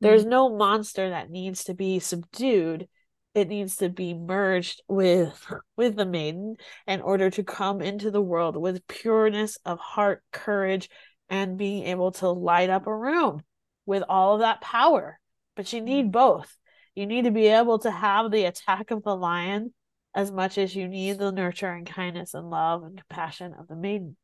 There's 0.00 0.24
no 0.24 0.54
monster 0.54 1.10
that 1.10 1.30
needs 1.30 1.64
to 1.64 1.74
be 1.74 1.98
subdued. 1.98 2.88
It 3.34 3.48
needs 3.48 3.76
to 3.76 3.88
be 3.88 4.14
merged 4.14 4.82
with 4.88 5.46
with 5.76 5.96
the 5.96 6.06
maiden 6.06 6.56
in 6.86 7.00
order 7.02 7.30
to 7.30 7.44
come 7.44 7.82
into 7.82 8.10
the 8.10 8.22
world 8.22 8.56
with 8.56 8.86
pureness 8.86 9.58
of 9.64 9.78
heart, 9.78 10.22
courage, 10.32 10.88
and 11.28 11.58
being 11.58 11.84
able 11.86 12.12
to 12.12 12.28
light 12.30 12.70
up 12.70 12.86
a 12.86 12.96
room 12.96 13.42
with 13.84 14.02
all 14.08 14.34
of 14.34 14.40
that 14.40 14.60
power. 14.60 15.18
But 15.54 15.72
you 15.72 15.80
need 15.80 16.04
mm-hmm. 16.04 16.10
both. 16.12 16.56
You 16.94 17.06
need 17.06 17.24
to 17.24 17.30
be 17.30 17.48
able 17.48 17.78
to 17.80 17.90
have 17.90 18.30
the 18.30 18.44
attack 18.44 18.90
of 18.90 19.02
the 19.02 19.14
lion 19.14 19.74
as 20.16 20.32
much 20.32 20.56
as 20.56 20.74
you 20.74 20.88
need 20.88 21.18
the 21.18 21.30
nurture 21.30 21.70
and 21.70 21.86
kindness 21.86 22.32
and 22.32 22.48
love 22.48 22.82
and 22.82 22.96
compassion 22.96 23.54
of 23.56 23.68
the 23.68 23.76
maiden. 23.76 24.16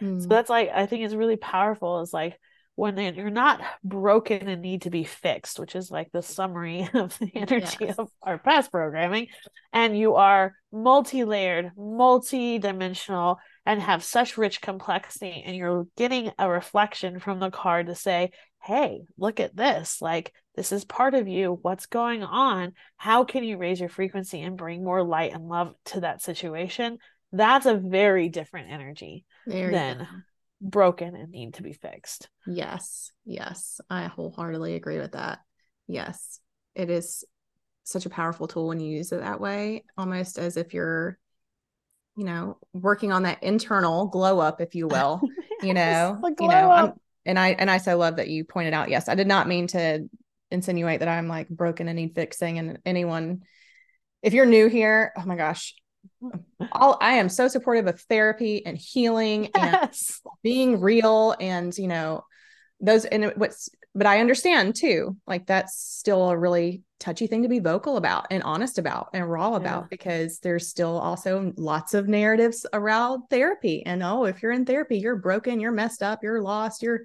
Mm. 0.00 0.22
So 0.22 0.28
that's 0.28 0.48
like 0.48 0.70
I 0.72 0.86
think 0.86 1.04
it's 1.04 1.14
really 1.14 1.36
powerful. 1.36 2.00
Is 2.00 2.14
like 2.14 2.38
when 2.76 2.96
you're 3.14 3.30
not 3.30 3.60
broken 3.82 4.48
and 4.48 4.62
need 4.62 4.82
to 4.82 4.90
be 4.90 5.04
fixed, 5.04 5.58
which 5.58 5.76
is 5.76 5.90
like 5.90 6.10
the 6.12 6.22
summary 6.22 6.88
of 6.94 7.18
the 7.18 7.30
energy 7.34 7.76
yes. 7.80 7.96
of 7.98 8.08
our 8.22 8.38
past 8.38 8.70
programming, 8.70 9.26
and 9.72 9.98
you 9.98 10.14
are 10.14 10.54
multi 10.72 11.24
layered, 11.24 11.72
multi 11.76 12.58
dimensional, 12.58 13.38
and 13.66 13.82
have 13.82 14.04
such 14.04 14.38
rich 14.38 14.60
complexity, 14.60 15.42
and 15.44 15.56
you're 15.56 15.86
getting 15.96 16.30
a 16.38 16.48
reflection 16.48 17.18
from 17.18 17.40
the 17.40 17.50
card 17.50 17.86
to 17.86 17.94
say, 17.96 18.30
hey, 18.62 19.02
look 19.18 19.40
at 19.40 19.56
this. 19.56 20.00
Like, 20.00 20.32
this 20.56 20.72
is 20.72 20.84
part 20.84 21.14
of 21.14 21.26
you. 21.26 21.58
What's 21.62 21.86
going 21.86 22.22
on? 22.22 22.72
How 22.96 23.24
can 23.24 23.42
you 23.44 23.56
raise 23.56 23.80
your 23.80 23.88
frequency 23.88 24.40
and 24.40 24.56
bring 24.56 24.84
more 24.84 25.02
light 25.02 25.32
and 25.32 25.48
love 25.48 25.74
to 25.86 26.00
that 26.00 26.22
situation? 26.22 26.98
That's 27.32 27.66
a 27.66 27.74
very 27.74 28.28
different 28.28 28.70
energy 28.70 29.24
very 29.46 29.72
than 29.72 29.98
good. 29.98 30.08
broken 30.60 31.16
and 31.16 31.30
need 31.30 31.54
to 31.54 31.62
be 31.62 31.72
fixed. 31.72 32.28
Yes. 32.46 33.10
Yes. 33.24 33.80
I 33.90 34.06
wholeheartedly 34.06 34.76
agree 34.76 34.98
with 34.98 35.12
that. 35.12 35.40
Yes. 35.88 36.38
It 36.76 36.88
is 36.88 37.24
such 37.82 38.06
a 38.06 38.10
powerful 38.10 38.46
tool 38.46 38.68
when 38.68 38.80
you 38.80 38.96
use 38.96 39.10
it 39.12 39.20
that 39.20 39.40
way, 39.40 39.84
almost 39.98 40.38
as 40.38 40.56
if 40.56 40.72
you're, 40.72 41.18
you 42.16 42.24
know, 42.24 42.58
working 42.72 43.10
on 43.12 43.24
that 43.24 43.42
internal 43.42 44.06
glow 44.06 44.38
up, 44.38 44.60
if 44.60 44.76
you 44.76 44.86
will. 44.86 45.20
yes, 45.22 45.62
you 45.62 45.74
know, 45.74 46.20
you 46.40 46.48
know, 46.48 46.94
and 47.26 47.38
I 47.38 47.48
and 47.50 47.70
I 47.70 47.78
so 47.78 47.96
love 47.98 48.16
that 48.16 48.28
you 48.28 48.44
pointed 48.44 48.74
out. 48.74 48.88
Yes, 48.88 49.08
I 49.08 49.14
did 49.14 49.26
not 49.26 49.48
mean 49.48 49.66
to 49.68 50.08
insinuate 50.54 51.00
that 51.00 51.08
I'm 51.08 51.28
like 51.28 51.48
broken 51.48 51.88
and 51.88 51.96
need 51.96 52.14
fixing. 52.14 52.58
And 52.58 52.78
anyone, 52.86 53.42
if 54.22 54.32
you're 54.32 54.46
new 54.46 54.68
here, 54.68 55.12
oh 55.18 55.26
my 55.26 55.36
gosh, 55.36 55.74
all 56.72 56.98
I 57.00 57.14
am 57.14 57.28
so 57.28 57.48
supportive 57.48 57.86
of 57.86 58.00
therapy 58.02 58.64
and 58.64 58.76
healing 58.76 59.50
yes. 59.54 60.20
and 60.24 60.32
being 60.42 60.80
real 60.80 61.34
and 61.38 61.76
you 61.76 61.88
know 61.88 62.24
those 62.80 63.04
and 63.04 63.32
what's 63.36 63.68
but 63.94 64.06
I 64.06 64.20
understand 64.20 64.74
too 64.74 65.16
like 65.26 65.46
that's 65.46 65.78
still 65.78 66.30
a 66.30 66.38
really 66.38 66.82
touchy 67.00 67.26
thing 67.26 67.42
to 67.42 67.48
be 67.48 67.58
vocal 67.58 67.96
about 67.96 68.26
and 68.30 68.42
honest 68.42 68.78
about 68.78 69.10
and 69.12 69.30
raw 69.30 69.54
about 69.54 69.84
yeah. 69.84 69.88
because 69.90 70.38
there's 70.38 70.68
still 70.68 70.98
also 70.98 71.52
lots 71.56 71.94
of 71.94 72.08
narratives 72.08 72.66
around 72.72 73.24
therapy 73.30 73.84
and 73.84 74.02
oh 74.02 74.24
if 74.24 74.42
you're 74.42 74.52
in 74.52 74.64
therapy 74.64 74.98
you're 74.98 75.16
broken 75.16 75.60
you're 75.60 75.72
messed 75.72 76.02
up 76.02 76.22
you're 76.22 76.42
lost 76.42 76.82
you're 76.82 77.02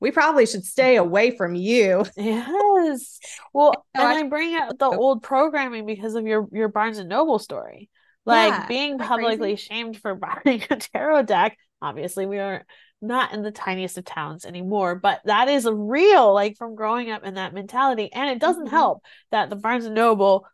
we 0.00 0.10
probably 0.10 0.46
should 0.46 0.64
stay 0.64 0.96
away 0.96 1.36
from 1.36 1.54
you. 1.54 2.04
Yes. 2.16 3.18
Well, 3.52 3.86
and 3.94 4.04
I, 4.04 4.20
I 4.20 4.22
bring 4.24 4.54
out 4.54 4.78
the 4.78 4.86
old 4.86 5.22
programming 5.22 5.86
because 5.86 6.14
of 6.14 6.26
your 6.26 6.48
your 6.52 6.68
Barnes 6.68 6.98
and 6.98 7.08
Noble 7.08 7.38
story. 7.38 7.88
Like 8.24 8.52
yeah, 8.52 8.66
being 8.66 8.98
publicly 8.98 9.52
crazy? 9.52 9.68
shamed 9.68 9.98
for 9.98 10.14
buying 10.44 10.64
a 10.68 10.76
tarot 10.76 11.22
deck. 11.22 11.56
Obviously, 11.80 12.26
we 12.26 12.38
are 12.38 12.64
not 13.00 13.32
in 13.32 13.42
the 13.42 13.52
tiniest 13.52 13.98
of 13.98 14.04
towns 14.04 14.44
anymore, 14.44 14.96
but 14.96 15.20
that 15.24 15.48
is 15.48 15.68
real, 15.70 16.32
like 16.32 16.56
from 16.56 16.74
growing 16.74 17.10
up 17.10 17.24
in 17.24 17.34
that 17.34 17.54
mentality. 17.54 18.12
And 18.12 18.30
it 18.30 18.40
doesn't 18.40 18.66
mm-hmm. 18.66 18.74
help 18.74 19.02
that 19.30 19.50
the 19.50 19.56
Barnes 19.56 19.84
and 19.84 19.94
Noble 19.94 20.46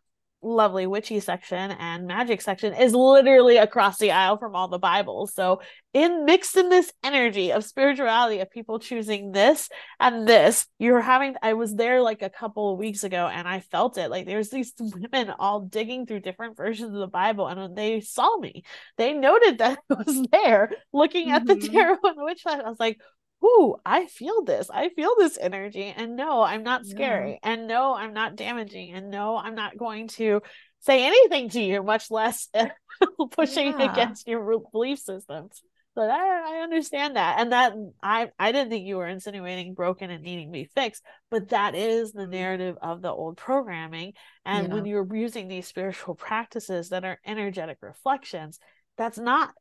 lovely 0.43 0.87
witchy 0.87 1.19
section 1.19 1.71
and 1.71 2.07
magic 2.07 2.41
section 2.41 2.73
is 2.73 2.93
literally 2.93 3.57
across 3.57 3.97
the 3.97 4.11
aisle 4.11 4.37
from 4.37 4.55
all 4.55 4.67
the 4.67 4.79
Bibles. 4.79 5.33
So 5.33 5.61
in 5.93 6.25
mixed 6.25 6.57
in 6.57 6.69
this 6.69 6.91
energy 7.03 7.51
of 7.51 7.63
spirituality 7.63 8.39
of 8.39 8.51
people 8.51 8.79
choosing 8.79 9.31
this 9.31 9.69
and 9.99 10.27
this, 10.27 10.65
you're 10.79 11.01
having 11.01 11.35
I 11.41 11.53
was 11.53 11.75
there 11.75 12.01
like 12.01 12.21
a 12.21 12.29
couple 12.29 12.73
of 12.73 12.79
weeks 12.79 13.03
ago 13.03 13.27
and 13.27 13.47
I 13.47 13.59
felt 13.59 13.97
it. 13.97 14.09
Like 14.09 14.25
there's 14.25 14.49
these 14.49 14.73
women 14.79 15.33
all 15.37 15.61
digging 15.61 16.05
through 16.05 16.21
different 16.21 16.57
versions 16.57 16.93
of 16.93 16.99
the 16.99 17.07
Bible 17.07 17.47
and 17.47 17.59
when 17.59 17.75
they 17.75 18.01
saw 18.01 18.37
me, 18.37 18.63
they 18.97 19.13
noted 19.13 19.59
that 19.59 19.79
I 19.89 19.93
was 19.93 20.27
there 20.31 20.71
looking 20.91 21.31
at 21.31 21.45
mm-hmm. 21.45 21.59
the 21.59 21.67
tarot 21.69 21.97
and 22.03 22.17
the 22.17 22.23
witch 22.23 22.43
I 22.45 22.57
was 22.57 22.79
like, 22.79 22.99
ooh, 23.43 23.75
I 23.85 24.05
feel 24.05 24.43
this. 24.43 24.69
I 24.69 24.89
feel 24.89 25.15
this 25.17 25.37
energy. 25.39 25.93
And 25.95 26.15
no, 26.15 26.41
I'm 26.41 26.63
not 26.63 26.85
scary. 26.85 27.39
Yeah. 27.43 27.51
And 27.51 27.67
no, 27.67 27.93
I'm 27.93 28.13
not 28.13 28.35
damaging. 28.35 28.93
And 28.93 29.09
no, 29.09 29.37
I'm 29.37 29.55
not 29.55 29.77
going 29.77 30.07
to 30.09 30.41
say 30.79 31.05
anything 31.05 31.49
to 31.49 31.61
you, 31.61 31.83
much 31.83 32.09
less 32.09 32.49
pushing 33.31 33.79
yeah. 33.79 33.91
against 33.91 34.27
your 34.27 34.59
belief 34.71 34.99
systems. 34.99 35.61
But 35.95 36.09
I, 36.09 36.57
I 36.57 36.63
understand 36.63 37.17
that. 37.17 37.39
And 37.39 37.51
that 37.51 37.73
I 38.01 38.31
I 38.39 38.51
didn't 38.51 38.71
think 38.71 38.87
you 38.87 38.97
were 38.97 39.07
insinuating 39.07 39.75
broken 39.75 40.09
and 40.09 40.23
needing 40.23 40.47
to 40.47 40.51
be 40.51 40.69
fixed, 40.73 41.03
but 41.29 41.49
that 41.49 41.75
is 41.75 42.13
the 42.13 42.25
narrative 42.25 42.77
of 42.81 43.03
the 43.03 43.11
old 43.11 43.37
programming. 43.37 44.13
And 44.43 44.69
yeah. 44.69 44.73
when 44.73 44.85
you're 44.85 45.15
using 45.15 45.47
these 45.47 45.67
spiritual 45.67 46.15
practices 46.15 46.89
that 46.89 47.05
are 47.05 47.19
energetic 47.25 47.77
reflections, 47.81 48.59
that's 48.97 49.19
not 49.19 49.53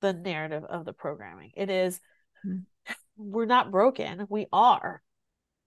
the 0.00 0.12
narrative 0.12 0.64
of 0.64 0.84
the 0.84 0.92
programming. 0.92 1.52
It 1.54 1.70
is, 1.70 2.00
mm-hmm 2.44 2.62
we're 3.16 3.46
not 3.46 3.70
broken. 3.70 4.26
We 4.28 4.46
are. 4.52 5.02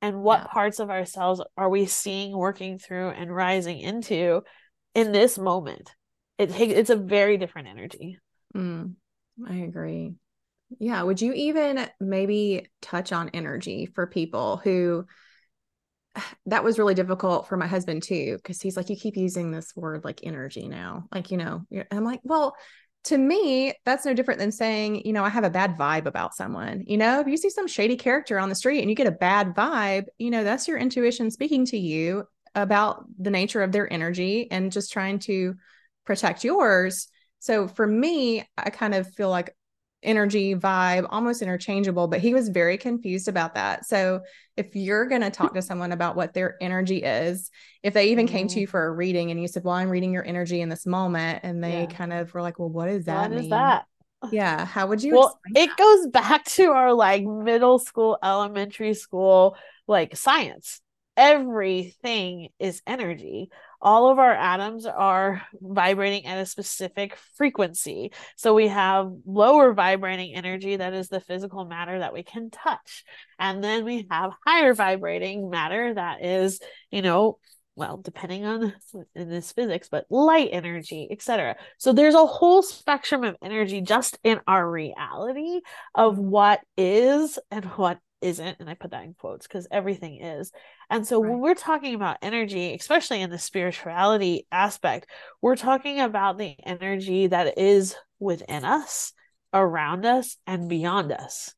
And 0.02 0.22
what 0.22 0.42
yeah. 0.42 0.48
parts 0.48 0.80
of 0.80 0.90
ourselves 0.90 1.42
are 1.58 1.70
we 1.70 1.86
seeing 1.86 2.36
working 2.36 2.80
through 2.80 3.10
and 3.10 3.36
rising 3.36 3.80
into 3.80 4.44
in 4.96 5.12
this 5.12 5.38
moment? 5.38 5.94
It 6.38 6.52
it's 6.60 6.90
a 6.90 6.96
very 6.96 7.38
different 7.38 7.68
energy. 7.68 8.18
Mm, 8.56 8.94
i 9.48 9.56
agree. 9.56 10.14
Yeah 10.80 11.04
would 11.04 11.22
you 11.22 11.34
even 11.34 11.86
maybe 12.00 12.68
touch 12.82 13.12
on 13.12 13.30
energy 13.30 13.88
for 13.94 14.08
people 14.08 14.58
who 14.58 15.06
that 16.46 16.64
was 16.64 16.80
really 16.80 16.96
difficult 16.96 17.48
for 17.50 17.58
my 17.58 17.68
husband 17.68 18.04
too 18.04 18.38
because 18.38 18.62
he's 18.62 18.78
like 18.78 18.90
you 18.90 18.96
keep 18.96 19.18
using 19.18 19.52
this 19.52 19.74
word 19.76 20.06
like 20.06 20.22
energy 20.24 20.68
now. 20.70 21.08
Like 21.14 21.30
you 21.32 21.38
know 21.38 21.66
i'm 21.92 22.06
like 22.06 22.22
well 22.24 22.56
to 23.06 23.18
me, 23.18 23.74
that's 23.86 24.06
no 24.06 24.14
different 24.14 24.40
than 24.40 24.52
saying, 24.52 25.06
you 25.06 25.14
know, 25.14 25.24
I 25.24 25.30
have 25.30 25.44
a 25.44 25.50
bad 25.50 25.78
vibe 25.78 26.06
about 26.06 26.36
someone. 26.36 26.84
You 26.86 26.98
know, 26.98 27.22
if 27.22 27.28
you 27.28 27.38
see 27.38 27.50
some 27.50 27.68
shady 27.68 27.96
character 27.96 28.38
on 28.38 28.50
the 28.50 28.56
street 28.56 28.82
and 28.82 28.90
you 28.90 28.96
get 28.96 29.08
a 29.08 29.12
bad 29.12 29.56
vibe, 29.56 30.06
you 30.18 30.30
know, 30.30 30.44
that's 30.44 30.68
your 30.68 30.78
intuition 30.78 31.32
speaking 31.32 31.66
to 31.66 31.78
you 31.78 32.26
about 32.56 33.06
the 33.18 33.30
nature 33.30 33.62
of 33.64 33.72
their 33.72 33.92
energy 33.92 34.50
and 34.52 34.72
just 34.72 34.92
trying 34.92 35.20
to 35.20 35.56
protect 36.06 36.44
yours. 36.44 37.08
So 37.40 37.68
for 37.68 37.88
me, 37.88 38.46
I 38.58 38.70
kind 38.70 38.94
of 38.94 39.12
feel 39.14 39.30
like 39.30 39.56
energy 40.02 40.56
vibe 40.56 41.06
almost 41.10 41.42
interchangeable 41.42 42.08
but 42.08 42.20
he 42.20 42.34
was 42.34 42.50
very 42.50 42.78
confused 42.78 43.28
about 43.28 43.56
that 43.56 43.86
so 43.86 44.22
if 44.56 44.76
you're 44.76 45.06
going 45.08 45.22
to 45.22 45.30
talk 45.30 45.54
to 45.54 45.62
someone 45.62 45.92
about 45.92 46.16
what 46.16 46.34
their 46.34 46.56
energy 46.62 47.04
is 47.04 47.52
if 47.84 47.94
they 47.94 48.10
even 48.10 48.26
mm-hmm. 48.26 48.36
came 48.36 48.48
to 48.48 48.54
mm-hmm. 48.54 48.62
you 48.62 48.68
for 48.68 48.86
a 48.86 48.92
reading 48.92 49.30
and 49.30 49.42
you 49.42 49.48
said 49.48 49.64
well 49.64 49.76
i'm 49.76 49.90
reading 49.90 50.14
your 50.14 50.26
energy 50.26 50.62
in 50.62 50.70
this 50.70 50.86
moment 50.86 51.42
and 51.44 51.62
they 51.62 51.82
yeah. 51.82 51.86
kind 51.86 52.14
of 52.14 52.34
were 52.34 52.42
like 52.42 52.60
well 52.60 52.70
what 52.70 52.86
does 52.86 53.06
that 53.06 53.30
what 53.30 53.32
mean 53.32 53.40
is 53.40 53.50
that 53.50 53.86
yeah 54.32 54.66
how 54.66 54.88
would 54.88 55.04
you 55.04 55.16
well 55.16 55.38
it 55.56 55.70
goes 55.78 56.08
back 56.08 56.46
to 56.46 56.72
our 56.72 56.94
like 56.94 57.24
middle 57.24 57.80
school 57.80 58.18
elementary 58.24 58.94
school 58.94 59.58
like 59.88 60.16
science 60.16 60.82
everything 61.20 62.50
is 62.58 62.82
energy 62.88 63.50
all 63.82 64.10
of 64.10 64.20
our 64.20 64.34
atoms 64.34 64.86
are 64.86 65.42
vibrating 65.62 66.26
at 66.26 66.40
a 66.40 66.46
specific 66.46 67.16
frequency. 67.36 68.12
So 68.36 68.54
we 68.54 68.68
have 68.68 69.12
lower 69.26 69.74
vibrating 69.74 70.36
energy, 70.36 70.76
that 70.76 70.94
is 70.94 71.08
the 71.08 71.22
physical 71.22 71.66
matter 71.66 72.00
that 72.00 72.14
we 72.14 72.24
can 72.24 72.50
touch. 72.50 73.06
And 73.38 73.64
then 73.64 73.86
we 73.86 74.08
have 74.12 74.34
higher 74.46 74.74
vibrating 74.74 75.50
matter, 75.50 75.94
that 75.94 76.24
is, 76.24 76.60
you 76.92 77.02
know, 77.02 77.40
well, 77.76 77.96
depending 77.96 78.46
on 78.46 78.74
in 79.16 79.30
this 79.30 79.54
physics, 79.54 79.88
but 79.90 80.06
light 80.10 80.50
energy, 80.52 81.08
etc. 81.10 81.56
So 81.78 81.94
there's 81.94 82.16
a 82.16 82.26
whole 82.26 82.62
spectrum 82.62 83.24
of 83.24 83.38
energy 83.42 83.80
just 83.80 84.20
in 84.26 84.42
our 84.46 84.70
reality 84.70 85.62
of 85.96 86.16
mm-hmm. 86.16 86.30
what 86.30 86.60
is 86.76 87.40
and 87.50 87.64
what 87.64 88.00
isn't 88.22 88.58
and 88.60 88.70
i 88.70 88.74
put 88.74 88.92
that 88.92 89.04
in 89.04 89.14
quotes 89.14 89.48
because 89.48 89.68
everything 89.72 90.22
is 90.22 90.52
and 90.90 91.08
so 91.08 91.22
right. 91.22 91.30
when 91.30 91.40
we're 91.40 91.56
talking 91.56 91.96
about 91.96 92.18
energy 92.22 92.74
especially 92.74 93.22
in 93.22 93.30
the 93.30 93.40
spirituality 93.40 94.46
aspect 94.52 95.08
we're 95.42 95.56
talking 95.56 96.00
about 96.00 96.38
the 96.38 96.56
energy 96.66 97.28
that 97.28 97.58
is 97.58 97.96
within 98.20 98.66
us 98.66 99.14
around 99.54 100.06
us 100.06 100.38
and 100.46 100.70
beyond 100.70 101.12
us 101.12 101.54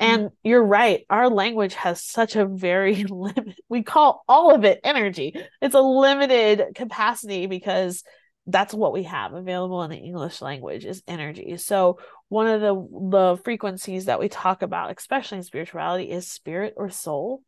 mm-hmm. 0.00 0.12
and 0.12 0.22
mm-hmm. 0.26 0.48
you're 0.48 0.64
right 0.64 1.04
our 1.10 1.28
language 1.28 1.74
has 1.74 2.02
such 2.02 2.36
a 2.36 2.46
very 2.46 3.04
limit 3.08 3.58
we 3.68 3.82
call 3.82 4.24
all 4.28 4.54
of 4.54 4.64
it 4.64 4.80
energy 4.84 5.34
it's 5.60 5.74
a 5.74 5.80
limited 5.80 6.74
capacity 6.74 7.46
because 7.46 8.02
that's 8.48 8.72
what 8.72 8.94
we 8.94 9.02
have 9.04 9.34
available 9.34 9.82
in 9.82 9.90
the 9.90 9.96
English 9.96 10.40
language 10.40 10.86
is 10.86 11.02
energy. 11.06 11.56
So 11.58 11.98
one 12.28 12.46
of 12.46 12.60
the 12.60 12.74
the 13.10 13.42
frequencies 13.44 14.06
that 14.06 14.18
we 14.18 14.28
talk 14.28 14.62
about, 14.62 14.96
especially 14.96 15.38
in 15.38 15.44
spirituality, 15.44 16.10
is 16.10 16.26
spirit 16.26 16.74
or 16.76 16.88
soul. 16.88 17.42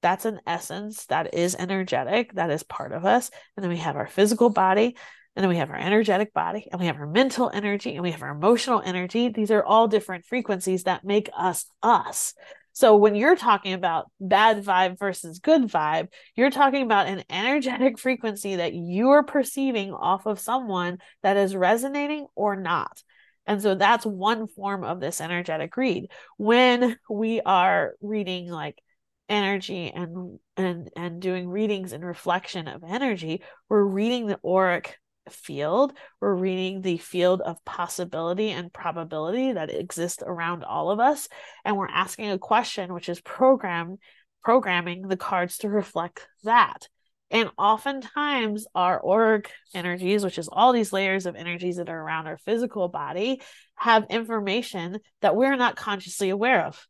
That's 0.00 0.26
an 0.26 0.40
essence 0.46 1.06
that 1.06 1.34
is 1.34 1.56
energetic, 1.56 2.34
that 2.34 2.50
is 2.50 2.62
part 2.62 2.92
of 2.92 3.04
us. 3.04 3.30
And 3.56 3.64
then 3.64 3.70
we 3.70 3.78
have 3.78 3.96
our 3.96 4.06
physical 4.06 4.48
body, 4.48 4.96
and 5.34 5.42
then 5.42 5.48
we 5.48 5.56
have 5.56 5.70
our 5.70 5.76
energetic 5.76 6.32
body, 6.32 6.68
and 6.70 6.80
we 6.80 6.86
have 6.86 6.98
our 6.98 7.06
mental 7.06 7.50
energy, 7.52 7.94
and 7.94 8.02
we 8.02 8.12
have 8.12 8.22
our 8.22 8.36
emotional 8.36 8.80
energy. 8.84 9.30
These 9.30 9.50
are 9.50 9.64
all 9.64 9.88
different 9.88 10.24
frequencies 10.24 10.84
that 10.84 11.04
make 11.04 11.30
us 11.36 11.66
us. 11.82 12.34
So 12.74 12.96
when 12.96 13.14
you're 13.14 13.36
talking 13.36 13.72
about 13.72 14.10
bad 14.20 14.64
vibe 14.64 14.98
versus 14.98 15.38
good 15.38 15.62
vibe, 15.62 16.08
you're 16.34 16.50
talking 16.50 16.82
about 16.82 17.06
an 17.06 17.22
energetic 17.30 17.98
frequency 18.00 18.56
that 18.56 18.74
you 18.74 19.10
are 19.10 19.22
perceiving 19.22 19.92
off 19.92 20.26
of 20.26 20.40
someone 20.40 20.98
that 21.22 21.36
is 21.36 21.54
resonating 21.54 22.26
or 22.34 22.56
not. 22.56 23.02
And 23.46 23.62
so 23.62 23.76
that's 23.76 24.04
one 24.04 24.48
form 24.48 24.82
of 24.82 24.98
this 24.98 25.20
energetic 25.20 25.76
read. 25.76 26.10
When 26.36 26.98
we 27.08 27.40
are 27.40 27.94
reading 28.00 28.50
like 28.50 28.82
energy 29.28 29.90
and 29.90 30.38
and 30.56 30.90
and 30.96 31.22
doing 31.22 31.48
readings 31.48 31.92
and 31.92 32.04
reflection 32.04 32.66
of 32.66 32.82
energy, 32.82 33.42
we're 33.68 33.84
reading 33.84 34.26
the 34.26 34.40
auric 34.44 34.98
field. 35.30 35.92
We're 36.20 36.34
reading 36.34 36.82
the 36.82 36.98
field 36.98 37.40
of 37.40 37.64
possibility 37.64 38.50
and 38.50 38.72
probability 38.72 39.52
that 39.52 39.70
exists 39.70 40.22
around 40.24 40.64
all 40.64 40.90
of 40.90 41.00
us. 41.00 41.28
And 41.64 41.76
we're 41.76 41.88
asking 41.88 42.30
a 42.30 42.38
question 42.38 42.92
which 42.92 43.08
is 43.08 43.20
programmed 43.20 43.98
programming 44.44 45.08
the 45.08 45.16
cards 45.16 45.58
to 45.58 45.68
reflect 45.68 46.28
that. 46.44 46.88
And 47.30 47.50
oftentimes, 47.58 48.66
our 48.74 49.04
auric 49.04 49.50
energies, 49.74 50.22
which 50.22 50.38
is 50.38 50.48
all 50.52 50.72
these 50.72 50.92
layers 50.92 51.26
of 51.26 51.34
energies 51.34 51.76
that 51.76 51.88
are 51.88 51.98
around 51.98 52.26
our 52.26 52.36
physical 52.36 52.88
body, 52.88 53.40
have 53.74 54.06
information 54.10 54.98
that 55.20 55.34
we're 55.34 55.56
not 55.56 55.74
consciously 55.74 56.30
aware 56.30 56.66
of 56.66 56.76
hmm. 56.76 56.80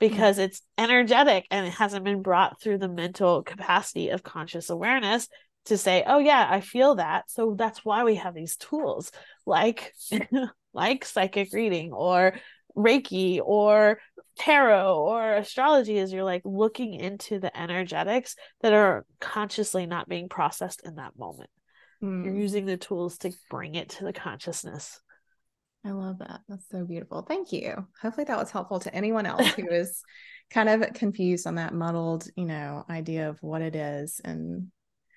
because 0.00 0.38
it's 0.38 0.60
energetic 0.76 1.46
and 1.50 1.66
it 1.66 1.72
hasn't 1.74 2.04
been 2.04 2.22
brought 2.22 2.60
through 2.60 2.78
the 2.78 2.88
mental 2.88 3.42
capacity 3.42 4.10
of 4.10 4.22
conscious 4.22 4.68
awareness 4.68 5.28
to 5.66 5.78
say, 5.78 6.04
oh, 6.06 6.18
yeah, 6.18 6.46
I 6.50 6.60
feel 6.60 6.96
that. 6.96 7.30
So 7.30 7.54
that's 7.56 7.84
why 7.84 8.04
we 8.04 8.16
have 8.16 8.34
these 8.34 8.56
tools 8.56 9.12
like, 9.44 9.94
like 10.72 11.04
psychic 11.04 11.52
reading 11.52 11.92
or 11.92 12.34
Reiki 12.76 13.40
or 13.42 13.98
tarot 14.38 14.98
or 14.98 15.34
astrology 15.34 15.96
is 15.96 16.12
you're 16.12 16.24
like 16.24 16.42
looking 16.44 16.94
into 16.94 17.38
the 17.38 17.56
energetics 17.58 18.36
that 18.60 18.72
are 18.72 19.06
consciously 19.20 19.86
not 19.86 20.08
being 20.08 20.28
processed 20.28 20.82
in 20.84 20.96
that 20.96 21.18
moment. 21.18 21.50
Mm. 22.02 22.24
You're 22.24 22.34
using 22.34 22.66
the 22.66 22.76
tools 22.76 23.18
to 23.18 23.32
bring 23.50 23.74
it 23.74 23.90
to 23.90 24.04
the 24.04 24.12
consciousness. 24.12 25.00
I 25.84 25.90
love 25.90 26.18
that. 26.18 26.40
That's 26.48 26.68
so 26.70 26.84
beautiful. 26.84 27.22
Thank 27.22 27.52
you. 27.52 27.86
Hopefully 28.02 28.24
that 28.24 28.38
was 28.38 28.50
helpful 28.50 28.80
to 28.80 28.94
anyone 28.94 29.24
else 29.24 29.46
who 29.54 29.66
is 29.70 30.02
kind 30.50 30.68
of 30.68 30.92
confused 30.94 31.46
on 31.46 31.54
that 31.56 31.74
muddled, 31.74 32.28
you 32.36 32.44
know, 32.44 32.84
idea 32.90 33.28
of 33.28 33.38
what 33.40 33.62
it 33.62 33.74
is 33.74 34.20
and 34.24 34.68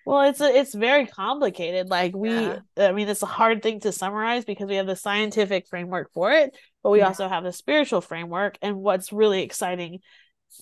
well, 0.10 0.28
it's 0.28 0.42
a, 0.42 0.46
it's 0.46 0.74
very 0.74 1.06
complicated. 1.06 1.88
Like 1.88 2.16
we, 2.16 2.32
yeah. 2.32 2.62
I 2.76 2.94
mean, 2.94 3.08
it's 3.08 3.22
a 3.22 3.28
hard 3.28 3.62
thing 3.62 3.80
to 3.82 3.92
summarize 3.92 4.44
because 4.44 4.68
we 4.68 4.78
have 4.78 4.88
the 4.88 4.96
scientific 4.96 5.68
framework 5.68 6.12
for 6.14 6.32
it, 6.32 6.58
but 6.82 6.90
we 6.90 6.98
yeah. 6.98 7.06
also 7.06 7.28
have 7.28 7.44
the 7.44 7.54
spiritual 7.54 8.02
framework. 8.02 8.58
And 8.64 8.78
what's 8.78 9.14
really 9.14 9.44
exciting 9.44 10.00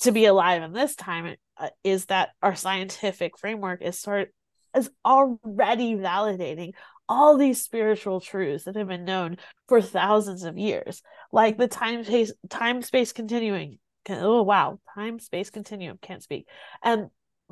to 0.02 0.12
be 0.12 0.26
alive 0.26 0.64
in 0.64 0.74
this 0.74 0.98
time 0.98 1.38
uh, 1.56 1.70
is 1.82 2.08
that 2.08 2.32
our 2.44 2.56
scientific 2.56 3.38
framework 3.38 3.82
is 3.82 3.98
sort 3.98 4.34
is 4.76 4.92
already 5.06 5.96
validating 5.96 6.74
all 7.08 7.38
these 7.38 7.64
spiritual 7.64 8.20
truths 8.20 8.66
that 8.66 8.76
have 8.76 8.90
been 8.90 9.06
known 9.06 9.38
for 9.70 9.82
thousands 9.82 10.44
of 10.44 10.58
years, 10.58 11.02
like 11.32 11.58
the 11.58 11.70
time 11.70 12.04
space 12.04 12.34
time 12.50 12.82
space 12.82 13.14
continuing. 13.14 13.80
Oh 14.10 14.44
wow, 14.44 14.80
time 14.94 15.20
space 15.20 15.50
continuum 15.50 16.00
can't 16.02 16.22
speak, 16.22 16.50
and 16.84 17.08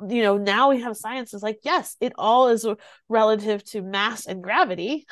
you 0.08 0.22
know 0.22 0.36
now 0.36 0.70
we 0.70 0.80
have 0.80 0.96
science 0.96 1.32
is 1.32 1.42
like 1.42 1.58
yes 1.62 1.96
it 2.00 2.12
all 2.18 2.48
is 2.48 2.66
relative 3.08 3.64
to 3.64 3.82
mass 3.82 4.26
and 4.26 4.42
gravity. 4.42 5.06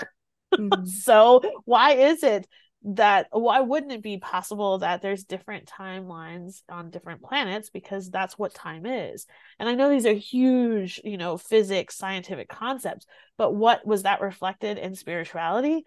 Mm-hmm. 0.55 0.85
so 1.03 1.43
why 1.65 1.93
is 1.93 2.23
it 2.23 2.47
that 2.87 3.29
why 3.31 3.61
wouldn't 3.61 3.93
it 3.93 4.03
be 4.03 4.19
possible 4.19 4.79
that 4.79 5.01
there's 5.01 5.25
different 5.25 5.67
timelines 5.67 6.63
on 6.69 6.91
different 6.91 7.23
planets? 7.23 7.71
Because 7.71 8.11
that's 8.11 8.39
what 8.39 8.55
time 8.55 8.85
is. 8.85 9.27
And 9.59 9.69
i 9.69 9.75
know 9.75 9.89
these 9.89 10.07
are 10.07 10.13
huge 10.13 11.01
you 11.03 11.17
know 11.17 11.39
physics 11.39 11.97
scientific 11.97 12.49
concepts 12.49 13.07
but 13.39 13.55
what 13.55 13.87
was 13.87 14.03
that 14.03 14.21
reflected 14.21 14.79
in 14.79 14.95
spirituality 14.95 15.85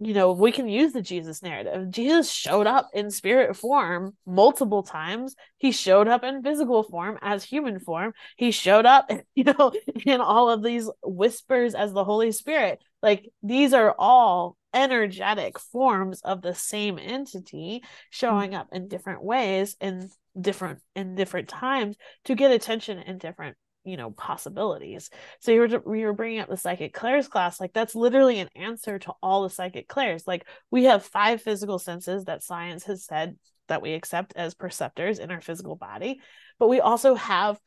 you 0.00 0.14
know, 0.14 0.32
we 0.32 0.52
can 0.52 0.68
use 0.68 0.92
the 0.92 1.02
Jesus 1.02 1.42
narrative. 1.42 1.90
Jesus 1.90 2.30
showed 2.30 2.66
up 2.66 2.88
in 2.92 3.10
spirit 3.10 3.56
form 3.56 4.16
multiple 4.26 4.82
times. 4.82 5.34
He 5.58 5.72
showed 5.72 6.08
up 6.08 6.24
in 6.24 6.42
physical 6.42 6.82
form 6.82 7.18
as 7.22 7.44
human 7.44 7.80
form. 7.80 8.12
He 8.36 8.50
showed 8.50 8.86
up, 8.86 9.10
you 9.34 9.44
know, 9.44 9.72
in 10.04 10.20
all 10.20 10.50
of 10.50 10.62
these 10.62 10.90
whispers 11.02 11.74
as 11.74 11.92
the 11.92 12.04
Holy 12.04 12.32
Spirit. 12.32 12.80
Like 13.02 13.28
these 13.42 13.72
are 13.72 13.94
all 13.98 14.56
energetic 14.74 15.58
forms 15.58 16.20
of 16.20 16.42
the 16.42 16.54
same 16.54 16.98
entity 16.98 17.82
showing 18.10 18.54
up 18.54 18.68
in 18.72 18.88
different 18.88 19.22
ways 19.22 19.76
in 19.80 20.10
different 20.38 20.80
in 20.94 21.14
different 21.14 21.48
times 21.48 21.96
to 22.24 22.34
get 22.34 22.50
attention 22.50 22.98
in 22.98 23.18
different 23.18 23.56
you 23.88 23.96
know 23.96 24.10
possibilities. 24.10 25.10
So 25.40 25.52
you 25.52 25.60
were 25.60 25.82
we 25.84 26.04
were 26.04 26.12
bringing 26.12 26.40
up 26.40 26.48
the 26.48 26.56
psychic 26.56 26.92
clairs 26.92 27.28
class 27.28 27.60
like 27.60 27.72
that's 27.72 27.94
literally 27.94 28.38
an 28.40 28.48
answer 28.54 28.98
to 29.00 29.12
all 29.22 29.42
the 29.42 29.50
psychic 29.50 29.88
clairs 29.88 30.24
like 30.26 30.46
we 30.70 30.84
have 30.84 31.04
five 31.04 31.42
physical 31.42 31.78
senses 31.78 32.24
that 32.24 32.42
science 32.42 32.84
has 32.84 33.04
said 33.04 33.36
that 33.68 33.82
we 33.82 33.92
accept 33.92 34.32
as 34.36 34.54
perceptors 34.54 35.18
in 35.18 35.30
our 35.30 35.40
physical 35.40 35.76
body 35.76 36.20
but 36.58 36.68
we 36.68 36.80
also 36.80 37.14
have 37.14 37.58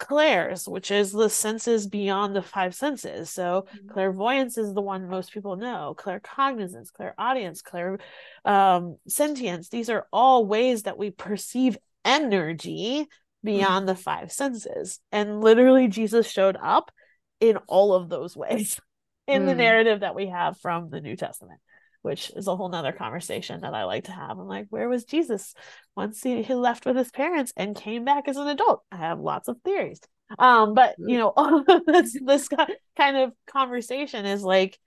clairs 0.00 0.66
which 0.66 0.90
is 0.90 1.12
the 1.12 1.28
senses 1.28 1.86
beyond 1.86 2.34
the 2.34 2.42
five 2.42 2.74
senses. 2.74 3.30
So 3.30 3.66
mm-hmm. 3.68 3.88
clairvoyance 3.92 4.58
is 4.58 4.74
the 4.74 4.80
one 4.80 5.08
most 5.08 5.32
people 5.32 5.56
know 5.56 5.94
claircognizance 5.96 6.92
clairaudience 6.92 7.62
clair 7.62 7.98
um, 8.44 8.96
sentience. 9.06 9.68
These 9.68 9.90
are 9.90 10.08
all 10.12 10.46
ways 10.46 10.84
that 10.84 10.98
we 10.98 11.10
perceive 11.10 11.78
energy 12.04 13.06
beyond 13.42 13.88
the 13.88 13.94
five 13.94 14.32
senses. 14.32 14.98
And 15.12 15.40
literally, 15.40 15.88
Jesus 15.88 16.30
showed 16.30 16.56
up 16.60 16.90
in 17.40 17.56
all 17.68 17.94
of 17.94 18.08
those 18.08 18.36
ways 18.36 18.80
in 19.26 19.42
mm. 19.42 19.46
the 19.46 19.54
narrative 19.54 20.00
that 20.00 20.14
we 20.14 20.26
have 20.26 20.58
from 20.58 20.90
the 20.90 21.00
New 21.00 21.16
Testament, 21.16 21.60
which 22.02 22.30
is 22.36 22.46
a 22.46 22.56
whole 22.56 22.68
nother 22.68 22.92
conversation 22.92 23.60
that 23.62 23.74
I 23.74 23.84
like 23.84 24.04
to 24.04 24.12
have. 24.12 24.38
I'm 24.38 24.46
like, 24.46 24.66
where 24.70 24.88
was 24.88 25.04
Jesus 25.04 25.54
once 25.96 26.22
he, 26.22 26.42
he 26.42 26.54
left 26.54 26.86
with 26.86 26.96
his 26.96 27.10
parents 27.10 27.52
and 27.56 27.74
came 27.76 28.04
back 28.04 28.28
as 28.28 28.36
an 28.36 28.48
adult? 28.48 28.82
I 28.92 28.96
have 28.96 29.20
lots 29.20 29.48
of 29.48 29.56
theories. 29.64 30.00
Um, 30.38 30.74
but 30.74 30.94
you 30.98 31.18
know, 31.18 31.32
all 31.34 31.64
of 31.68 31.86
this 31.86 32.16
this 32.24 32.48
kind 32.96 33.16
of 33.16 33.32
conversation 33.46 34.26
is 34.26 34.42
like, 34.42 34.78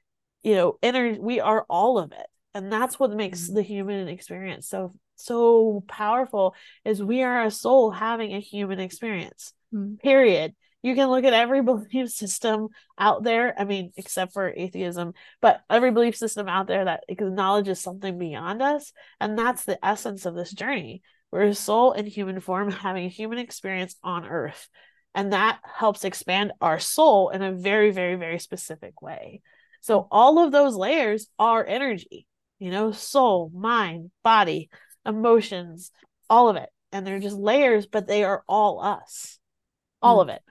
you 0.41 0.56
know, 0.56 0.78
inner 0.82 1.18
we 1.20 1.39
are 1.39 1.66
all 1.70 1.97
of 1.97 2.12
it. 2.12 2.28
And 2.54 2.72
that's 2.72 2.99
what 2.99 3.12
makes 3.12 3.49
mm. 3.49 3.56
the 3.56 3.64
human 3.64 4.08
experience 4.08 4.70
so 4.70 4.93
so 5.16 5.84
powerful 5.88 6.55
is 6.86 7.01
we 7.01 7.24
are 7.24 7.45
a 7.45 7.51
soul 7.51 7.91
having 7.91 8.34
a 8.34 8.39
human 8.39 8.80
experience. 8.80 9.53
Mm. 9.74 9.99
Period. 9.99 10.53
You 10.82 10.95
can 10.95 11.09
look 11.09 11.24
at 11.24 11.34
every 11.34 11.61
belief 11.64 12.09
system 12.09 12.68
out 12.97 13.24
there. 13.24 13.53
I 13.57 13.64
mean, 13.64 13.91
except 13.95 14.34
for 14.34 14.53
atheism, 14.55 15.14
but 15.41 15.61
every 15.70 15.91
belief 15.91 16.16
system 16.16 16.47
out 16.47 16.68
there 16.68 16.86
that 16.86 17.05
acknowledges 17.07 17.80
something 17.80 18.18
beyond 18.18 18.61
us. 18.61 18.91
And 19.20 19.38
that's 19.38 19.66
the 19.66 19.84
essence 19.84 20.26
of 20.26 20.36
this 20.36 20.51
journey. 20.51 21.01
We're 21.32 21.43
a 21.43 21.55
soul 21.55 21.93
in 21.93 22.05
human 22.05 22.39
form 22.41 22.70
having 22.72 23.05
a 23.05 23.09
human 23.09 23.39
experience 23.39 23.95
on 24.03 24.26
earth. 24.26 24.70
And 25.16 25.34
that 25.34 25.59
helps 25.64 26.03
expand 26.03 26.53
our 26.59 26.80
soul 26.80 27.30
in 27.30 27.41
a 27.41 27.51
very, 27.51 27.91
very, 27.91 28.16
very 28.16 28.39
specific 28.39 29.01
way. 29.01 29.41
So 29.82 30.07
all 30.11 30.39
of 30.43 30.51
those 30.51 30.76
layers 30.76 31.28
are 31.38 31.66
energy, 31.66 32.26
you 32.57 32.72
know, 32.72 32.91
soul, 32.91 33.51
mind, 33.53 34.11
body, 34.24 34.70
emotions, 35.06 35.91
all 36.30 36.49
of 36.49 36.56
it. 36.56 36.70
And 36.91 37.06
they're 37.06 37.20
just 37.20 37.36
layers, 37.36 37.88
but 37.88 38.08
they 38.08 38.24
are 38.24 38.43
all 38.47 38.80
us. 38.82 39.39
All 40.01 40.20
mm. 40.20 40.24
of 40.24 40.30
it. 40.30 40.41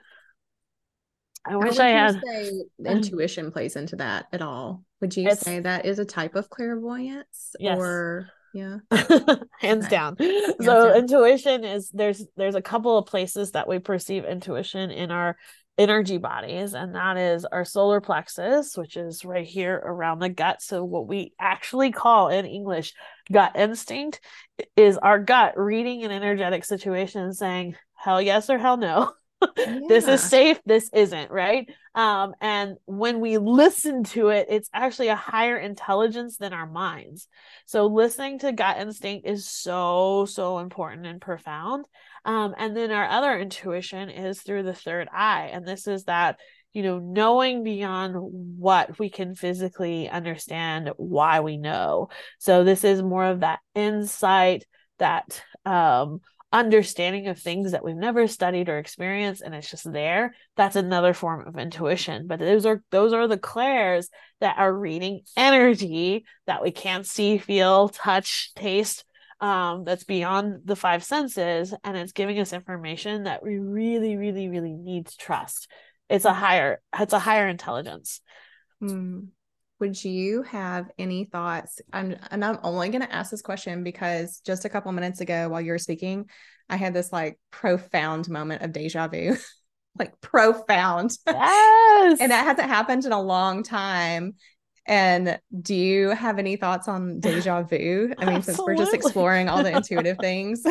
I 1.45 1.57
wish 1.57 1.77
I 1.77 1.89
had 1.89 2.21
intuition 2.85 3.51
plays 3.51 3.75
into 3.75 3.97
that 3.97 4.27
at 4.31 4.41
all. 4.41 4.83
Would 5.01 5.17
you 5.17 5.29
say 5.35 5.59
that 5.59 5.85
is 5.85 5.99
a 5.99 6.05
type 6.05 6.35
of 6.35 6.49
clairvoyance? 6.49 7.55
Yes. 7.59 7.77
Or 7.77 8.29
yeah. 8.53 8.77
Hands 9.59 9.85
okay. 9.85 9.89
down. 9.89 10.15
Hands 10.17 10.55
so 10.61 10.87
down. 10.87 10.97
intuition 10.97 11.65
is 11.65 11.89
there's 11.89 12.23
there's 12.37 12.55
a 12.55 12.61
couple 12.61 12.97
of 12.97 13.07
places 13.07 13.51
that 13.51 13.67
we 13.67 13.79
perceive 13.79 14.23
intuition 14.23 14.91
in 14.91 15.11
our 15.11 15.35
energy 15.77 16.17
bodies, 16.17 16.73
and 16.73 16.95
that 16.95 17.17
is 17.17 17.45
our 17.45 17.65
solar 17.65 18.01
plexus, 18.01 18.77
which 18.77 18.95
is 18.97 19.25
right 19.25 19.45
here 19.45 19.75
around 19.75 20.19
the 20.19 20.29
gut. 20.29 20.61
So, 20.61 20.83
what 20.83 21.07
we 21.07 21.33
actually 21.39 21.91
call 21.91 22.29
in 22.29 22.45
English 22.45 22.93
gut 23.31 23.55
instinct 23.55 24.21
is 24.75 24.97
our 24.97 25.19
gut 25.19 25.57
reading 25.57 26.03
an 26.03 26.11
energetic 26.11 26.65
situation 26.65 27.21
and 27.23 27.35
saying, 27.35 27.75
hell 27.95 28.21
yes 28.21 28.49
or 28.49 28.57
hell 28.57 28.77
no. 28.77 29.13
Yeah. 29.57 29.79
this 29.89 30.07
is 30.07 30.23
safe 30.23 30.57
this 30.65 30.89
isn't 30.93 31.29
right 31.29 31.69
um 31.95 32.33
and 32.39 32.77
when 32.85 33.19
we 33.19 33.37
listen 33.37 34.05
to 34.05 34.29
it 34.29 34.47
it's 34.49 34.69
actually 34.73 35.09
a 35.09 35.17
higher 35.17 35.57
intelligence 35.57 36.37
than 36.37 36.53
our 36.53 36.65
minds 36.65 37.27
so 37.65 37.87
listening 37.87 38.39
to 38.39 38.53
gut 38.53 38.77
instinct 38.77 39.27
is 39.27 39.45
so 39.45 40.25
so 40.29 40.59
important 40.59 41.05
and 41.05 41.19
profound 41.19 41.85
um, 42.25 42.55
and 42.57 42.75
then 42.75 42.91
our 42.91 43.07
other 43.07 43.37
intuition 43.37 44.09
is 44.09 44.41
through 44.41 44.63
the 44.63 44.73
third 44.73 45.07
eye. 45.11 45.49
And 45.51 45.67
this 45.67 45.87
is 45.87 46.05
that, 46.05 46.39
you 46.71 46.83
know, 46.83 46.99
knowing 46.99 47.63
beyond 47.63 48.15
what 48.57 48.97
we 48.99 49.09
can 49.09 49.35
physically 49.35 50.09
understand 50.09 50.91
why 50.97 51.41
we 51.41 51.57
know. 51.57 52.09
So 52.39 52.63
this 52.63 52.83
is 52.83 53.01
more 53.01 53.25
of 53.25 53.41
that 53.41 53.59
insight, 53.75 54.65
that 54.99 55.43
um, 55.65 56.21
understanding 56.53 57.27
of 57.27 57.39
things 57.39 57.71
that 57.71 57.83
we've 57.83 57.95
never 57.95 58.27
studied 58.27 58.69
or 58.69 58.77
experienced 58.77 59.41
and 59.41 59.55
it's 59.55 59.71
just 59.71 59.91
there 59.91 60.35
that's 60.55 60.75
another 60.75 61.11
form 61.11 61.47
of 61.47 61.57
intuition 61.57 62.27
but 62.27 62.37
those 62.37 62.63
are 62.63 62.83
those 62.91 63.11
are 63.11 63.27
the 63.27 63.39
clairs 63.39 64.07
that 64.39 64.55
are 64.59 64.71
reading 64.71 65.21
energy 65.35 66.23
that 66.45 66.61
we 66.61 66.69
can't 66.69 67.07
see 67.07 67.39
feel 67.39 67.89
touch 67.89 68.53
taste 68.53 69.03
um, 69.43 69.83
that's 69.83 70.05
beyond 70.05 70.61
the 70.63 70.75
five 70.75 71.03
senses 71.03 71.73
and 71.83 71.97
it's 71.97 72.13
giving 72.13 72.39
us 72.39 72.53
information 72.53 73.23
that 73.23 73.43
we 73.43 73.57
really 73.57 74.15
really 74.15 74.47
really 74.47 74.73
need 74.73 75.07
to 75.07 75.17
trust 75.17 75.69
it's 76.09 76.25
a 76.25 76.33
higher 76.33 76.81
it's 76.97 77.13
a 77.13 77.19
higher 77.19 77.47
intelligence 77.47 78.21
mm 78.81 79.27
would 79.83 80.01
you 80.01 80.43
have 80.43 80.89
any 80.97 81.25
thoughts? 81.25 81.81
I'm, 81.91 82.15
and 82.31 82.45
I'm 82.45 82.57
only 82.63 82.87
going 82.87 83.01
to 83.01 83.13
ask 83.13 83.29
this 83.29 83.41
question 83.41 83.83
because 83.83 84.39
just 84.45 84.63
a 84.63 84.69
couple 84.69 84.93
minutes 84.93 85.19
ago, 85.19 85.49
while 85.49 85.59
you 85.59 85.73
were 85.73 85.77
speaking, 85.77 86.29
I 86.69 86.77
had 86.77 86.93
this 86.93 87.11
like 87.11 87.37
profound 87.51 88.29
moment 88.29 88.61
of 88.61 88.71
deja 88.71 89.09
vu, 89.09 89.35
like 89.99 90.21
profound. 90.21 91.11
Yes. 91.27 92.19
and 92.21 92.31
that 92.31 92.45
hasn't 92.45 92.69
happened 92.69 93.05
in 93.05 93.11
a 93.11 93.21
long 93.21 93.61
time. 93.63 94.35
And 94.85 95.39
do 95.61 95.75
you 95.75 96.09
have 96.09 96.39
any 96.39 96.55
thoughts 96.55 96.87
on 96.87 97.19
deja 97.19 97.63
vu? 97.63 98.13
I 98.17 98.25
mean, 98.25 98.41
since 98.41 98.59
we're 98.59 98.75
just 98.75 98.93
exploring 98.93 99.47
all 99.49 99.63
the 99.63 99.71
intuitive 99.75 100.17
things. 100.17 100.65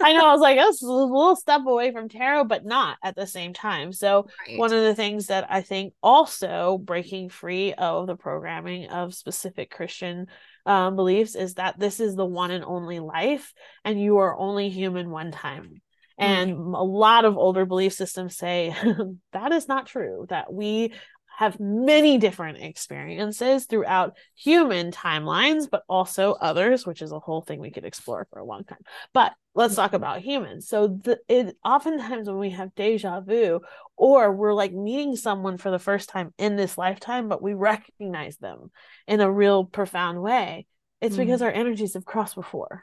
I 0.00 0.12
know. 0.12 0.26
I 0.26 0.32
was 0.32 0.40
like, 0.40 0.56
that's 0.56 0.82
a 0.82 0.86
little 0.86 1.36
step 1.36 1.62
away 1.66 1.92
from 1.92 2.08
tarot, 2.08 2.44
but 2.44 2.64
not 2.64 2.96
at 3.02 3.16
the 3.16 3.26
same 3.26 3.52
time. 3.52 3.92
So, 3.92 4.28
right. 4.46 4.58
one 4.58 4.72
of 4.72 4.82
the 4.82 4.94
things 4.94 5.26
that 5.26 5.46
I 5.50 5.62
think 5.62 5.94
also 6.02 6.78
breaking 6.78 7.30
free 7.30 7.74
of 7.74 8.06
the 8.06 8.16
programming 8.16 8.88
of 8.88 9.14
specific 9.14 9.70
Christian 9.70 10.26
um, 10.64 10.96
beliefs 10.96 11.34
is 11.34 11.54
that 11.54 11.78
this 11.78 11.98
is 11.98 12.14
the 12.14 12.26
one 12.26 12.50
and 12.50 12.64
only 12.64 13.00
life, 13.00 13.52
and 13.84 14.00
you 14.00 14.18
are 14.18 14.38
only 14.38 14.68
human 14.68 15.10
one 15.10 15.32
time. 15.32 15.82
And 16.18 16.52
mm-hmm. 16.52 16.74
a 16.74 16.82
lot 16.82 17.24
of 17.24 17.36
older 17.36 17.64
belief 17.64 17.92
systems 17.92 18.36
say 18.36 18.74
that 19.32 19.52
is 19.52 19.68
not 19.68 19.86
true, 19.86 20.26
that 20.28 20.52
we 20.52 20.92
have 21.38 21.60
many 21.60 22.18
different 22.18 22.58
experiences 22.58 23.66
throughout 23.66 24.16
human 24.34 24.90
timelines, 24.90 25.70
but 25.70 25.84
also 25.88 26.32
others, 26.32 26.84
which 26.84 27.00
is 27.00 27.12
a 27.12 27.20
whole 27.20 27.42
thing 27.42 27.60
we 27.60 27.70
could 27.70 27.84
explore 27.84 28.26
for 28.28 28.40
a 28.40 28.44
long 28.44 28.64
time. 28.64 28.80
But 29.14 29.34
let's 29.54 29.76
talk 29.76 29.92
about 29.92 30.20
humans. 30.20 30.66
So 30.66 30.88
the, 30.88 31.20
it 31.28 31.56
oftentimes 31.64 32.26
when 32.26 32.40
we 32.40 32.50
have 32.50 32.74
deja 32.74 33.20
vu, 33.20 33.60
or 33.96 34.32
we're 34.32 34.52
like 34.52 34.72
meeting 34.72 35.14
someone 35.14 35.58
for 35.58 35.70
the 35.70 35.78
first 35.78 36.08
time 36.08 36.34
in 36.38 36.56
this 36.56 36.76
lifetime, 36.76 37.28
but 37.28 37.40
we 37.40 37.54
recognize 37.54 38.36
them 38.38 38.72
in 39.06 39.20
a 39.20 39.30
real 39.30 39.64
profound 39.64 40.20
way, 40.20 40.66
it's 41.00 41.14
mm. 41.14 41.18
because 41.18 41.40
our 41.40 41.52
energies 41.52 41.94
have 41.94 42.04
crossed 42.04 42.34
before 42.34 42.82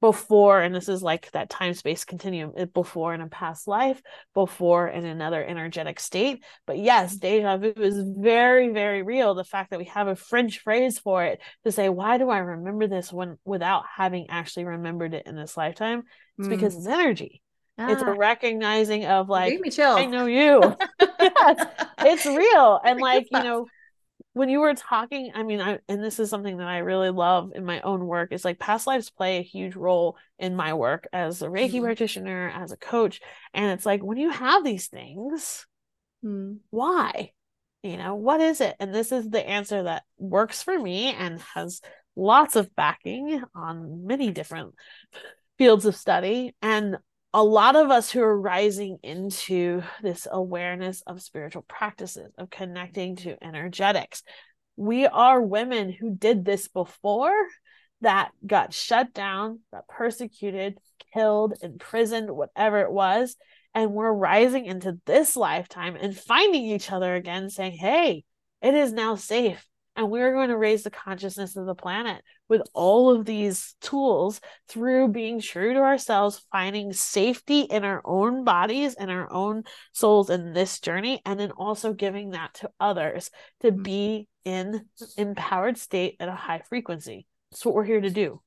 before 0.00 0.60
and 0.60 0.74
this 0.74 0.88
is 0.88 1.02
like 1.02 1.30
that 1.32 1.48
time 1.48 1.72
space 1.72 2.04
continuum 2.04 2.52
before 2.74 3.14
in 3.14 3.22
a 3.22 3.28
past 3.28 3.66
life 3.66 4.02
before 4.34 4.88
in 4.88 5.06
another 5.06 5.42
energetic 5.42 5.98
state 5.98 6.44
but 6.66 6.78
yes 6.78 7.16
deja 7.16 7.56
vu 7.56 7.72
is 7.76 8.02
very 8.18 8.68
very 8.68 9.02
real 9.02 9.34
the 9.34 9.42
fact 9.42 9.70
that 9.70 9.78
we 9.78 9.86
have 9.86 10.06
a 10.06 10.14
french 10.14 10.58
phrase 10.58 10.98
for 10.98 11.24
it 11.24 11.40
to 11.64 11.72
say 11.72 11.88
why 11.88 12.18
do 12.18 12.28
i 12.28 12.38
remember 12.38 12.86
this 12.86 13.10
when 13.10 13.38
without 13.44 13.84
having 13.96 14.26
actually 14.28 14.64
remembered 14.64 15.14
it 15.14 15.26
in 15.26 15.34
this 15.34 15.56
lifetime 15.56 16.02
it's 16.38 16.46
mm. 16.46 16.50
because 16.50 16.76
it's 16.76 16.86
energy 16.86 17.40
ah. 17.78 17.90
it's 17.90 18.02
a 18.02 18.06
ah. 18.06 18.16
recognizing 18.18 19.06
of 19.06 19.30
like 19.30 19.54
i 19.96 20.04
know 20.04 20.26
you 20.26 20.60
yes 21.00 21.66
it's 22.00 22.26
real 22.26 22.78
and 22.84 23.00
like 23.00 23.26
you 23.30 23.42
know 23.42 23.66
when 24.36 24.50
you 24.50 24.60
were 24.60 24.74
talking, 24.74 25.32
I 25.34 25.44
mean, 25.44 25.62
I 25.62 25.78
and 25.88 26.04
this 26.04 26.20
is 26.20 26.28
something 26.28 26.58
that 26.58 26.68
I 26.68 26.78
really 26.78 27.08
love 27.08 27.52
in 27.54 27.64
my 27.64 27.80
own 27.80 28.04
work 28.06 28.32
is 28.32 28.44
like 28.44 28.58
past 28.58 28.86
lives 28.86 29.08
play 29.08 29.38
a 29.38 29.42
huge 29.42 29.74
role 29.74 30.18
in 30.38 30.54
my 30.54 30.74
work 30.74 31.08
as 31.10 31.40
a 31.40 31.46
Reiki 31.46 31.76
mm-hmm. 31.76 31.84
practitioner, 31.84 32.52
as 32.54 32.70
a 32.70 32.76
coach. 32.76 33.22
And 33.54 33.70
it's 33.70 33.86
like 33.86 34.02
when 34.02 34.18
you 34.18 34.28
have 34.28 34.62
these 34.62 34.88
things, 34.88 35.66
mm. 36.22 36.58
why? 36.68 37.32
You 37.82 37.96
know, 37.96 38.16
what 38.16 38.42
is 38.42 38.60
it? 38.60 38.76
And 38.78 38.94
this 38.94 39.10
is 39.10 39.26
the 39.26 39.48
answer 39.48 39.84
that 39.84 40.02
works 40.18 40.62
for 40.62 40.78
me 40.78 41.14
and 41.14 41.40
has 41.54 41.80
lots 42.14 42.56
of 42.56 42.76
backing 42.76 43.42
on 43.54 44.06
many 44.06 44.32
different 44.32 44.74
fields 45.56 45.86
of 45.86 45.96
study. 45.96 46.54
And 46.60 46.98
a 47.36 47.44
lot 47.44 47.76
of 47.76 47.90
us 47.90 48.10
who 48.10 48.22
are 48.22 48.40
rising 48.40 48.96
into 49.02 49.82
this 50.00 50.26
awareness 50.30 51.02
of 51.02 51.20
spiritual 51.20 51.66
practices, 51.68 52.32
of 52.38 52.48
connecting 52.48 53.14
to 53.16 53.36
energetics, 53.44 54.22
we 54.74 55.06
are 55.06 55.42
women 55.42 55.92
who 55.92 56.14
did 56.14 56.46
this 56.46 56.68
before 56.68 57.36
that 58.00 58.30
got 58.46 58.72
shut 58.72 59.12
down, 59.12 59.60
got 59.70 59.86
persecuted, 59.86 60.78
killed, 61.12 61.52
imprisoned, 61.60 62.30
whatever 62.30 62.80
it 62.80 62.90
was. 62.90 63.36
And 63.74 63.92
we're 63.92 64.10
rising 64.10 64.64
into 64.64 64.98
this 65.04 65.36
lifetime 65.36 65.94
and 65.94 66.16
finding 66.16 66.64
each 66.64 66.90
other 66.90 67.14
again, 67.14 67.50
saying, 67.50 67.72
hey, 67.72 68.24
it 68.62 68.72
is 68.72 68.94
now 68.94 69.14
safe 69.14 69.62
and 69.96 70.10
we're 70.10 70.32
going 70.32 70.50
to 70.50 70.56
raise 70.56 70.82
the 70.84 70.90
consciousness 70.90 71.56
of 71.56 71.66
the 71.66 71.74
planet 71.74 72.22
with 72.48 72.62
all 72.74 73.10
of 73.10 73.24
these 73.24 73.74
tools 73.80 74.40
through 74.68 75.08
being 75.08 75.40
true 75.40 75.74
to 75.74 75.80
ourselves, 75.80 76.44
finding 76.52 76.92
safety 76.92 77.60
in 77.60 77.84
our 77.84 78.02
own 78.04 78.44
bodies 78.44 78.94
and 78.94 79.10
our 79.10 79.30
own 79.32 79.64
souls 79.92 80.30
in 80.30 80.52
this 80.52 80.80
journey, 80.80 81.20
and 81.24 81.40
then 81.40 81.50
also 81.52 81.92
giving 81.92 82.30
that 82.30 82.54
to 82.54 82.70
others 82.78 83.30
to 83.60 83.72
mm-hmm. 83.72 83.82
be 83.82 84.28
in 84.44 84.84
empowered 85.16 85.76
state 85.76 86.16
at 86.20 86.28
a 86.28 86.34
high 86.34 86.62
frequency. 86.68 87.26
That's 87.50 87.64
what 87.64 87.74
we're 87.74 87.84
here 87.84 88.00
to 88.00 88.10
do. 88.10 88.40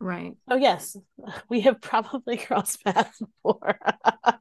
Right. 0.00 0.34
Oh 0.48 0.56
yes, 0.56 0.96
we 1.48 1.60
have 1.62 1.80
probably 1.80 2.36
crossed 2.38 2.84
paths 2.84 3.18
before. 3.18 3.78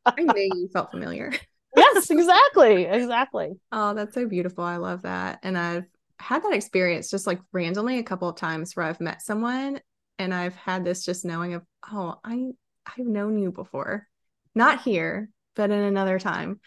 I 0.05 0.15
knew 0.17 0.33
you 0.55 0.69
felt 0.73 0.91
familiar. 0.91 1.31
yes, 1.75 2.09
exactly. 2.09 2.83
Exactly. 2.83 3.51
Oh, 3.71 3.93
that's 3.93 4.13
so 4.13 4.27
beautiful. 4.27 4.63
I 4.63 4.77
love 4.77 5.03
that. 5.03 5.39
And 5.43 5.57
I've 5.57 5.85
had 6.19 6.43
that 6.43 6.53
experience 6.53 7.09
just 7.09 7.27
like 7.27 7.41
randomly 7.51 7.99
a 7.99 8.03
couple 8.03 8.29
of 8.29 8.35
times 8.35 8.75
where 8.75 8.85
I've 8.85 9.01
met 9.01 9.21
someone 9.21 9.79
and 10.19 10.33
I've 10.33 10.55
had 10.55 10.85
this 10.85 11.05
just 11.05 11.25
knowing 11.25 11.53
of, 11.53 11.63
oh, 11.91 12.19
I 12.23 12.51
I've 12.85 13.05
known 13.05 13.37
you 13.37 13.51
before. 13.51 14.07
Not 14.55 14.81
here, 14.81 15.29
but 15.55 15.71
in 15.71 15.79
another 15.79 16.19
time. 16.19 16.59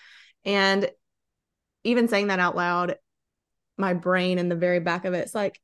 And 0.45 0.91
even 1.85 2.09
saying 2.09 2.29
that 2.29 2.41
out 2.41 2.57
loud, 2.57 2.97
my 3.79 3.95
brain 3.95 4.39
in 4.39 4.49
the 4.49 4.57
very 4.57 4.81
back 4.81 5.05
of 5.05 5.15
it's 5.15 5.35
like, 5.35 5.61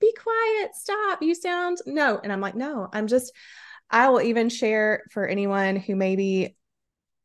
be 0.00 0.12
quiet, 0.20 0.74
stop, 0.74 1.22
you 1.22 1.34
sound 1.34 1.78
no. 1.86 2.18
And 2.22 2.32
I'm 2.32 2.40
like, 2.40 2.56
no, 2.56 2.88
I'm 2.92 3.06
just, 3.06 3.32
I 3.90 4.08
will 4.08 4.22
even 4.22 4.48
share 4.48 5.04
for 5.10 5.26
anyone 5.26 5.76
who 5.76 5.94
maybe 5.94 6.56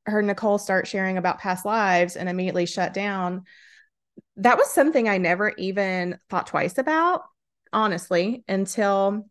heard 0.05 0.25
Nichole 0.25 0.59
start 0.59 0.87
sharing 0.87 1.17
about 1.17 1.39
past 1.39 1.65
lives 1.65 2.15
and 2.15 2.29
immediately 2.29 2.65
shut 2.65 2.93
down 2.93 3.43
that 4.37 4.57
was 4.57 4.71
something 4.71 5.07
I 5.07 5.17
never 5.17 5.53
even 5.57 6.19
thought 6.29 6.47
twice 6.47 6.77
about, 6.77 7.23
honestly, 7.73 8.43
until 8.47 9.27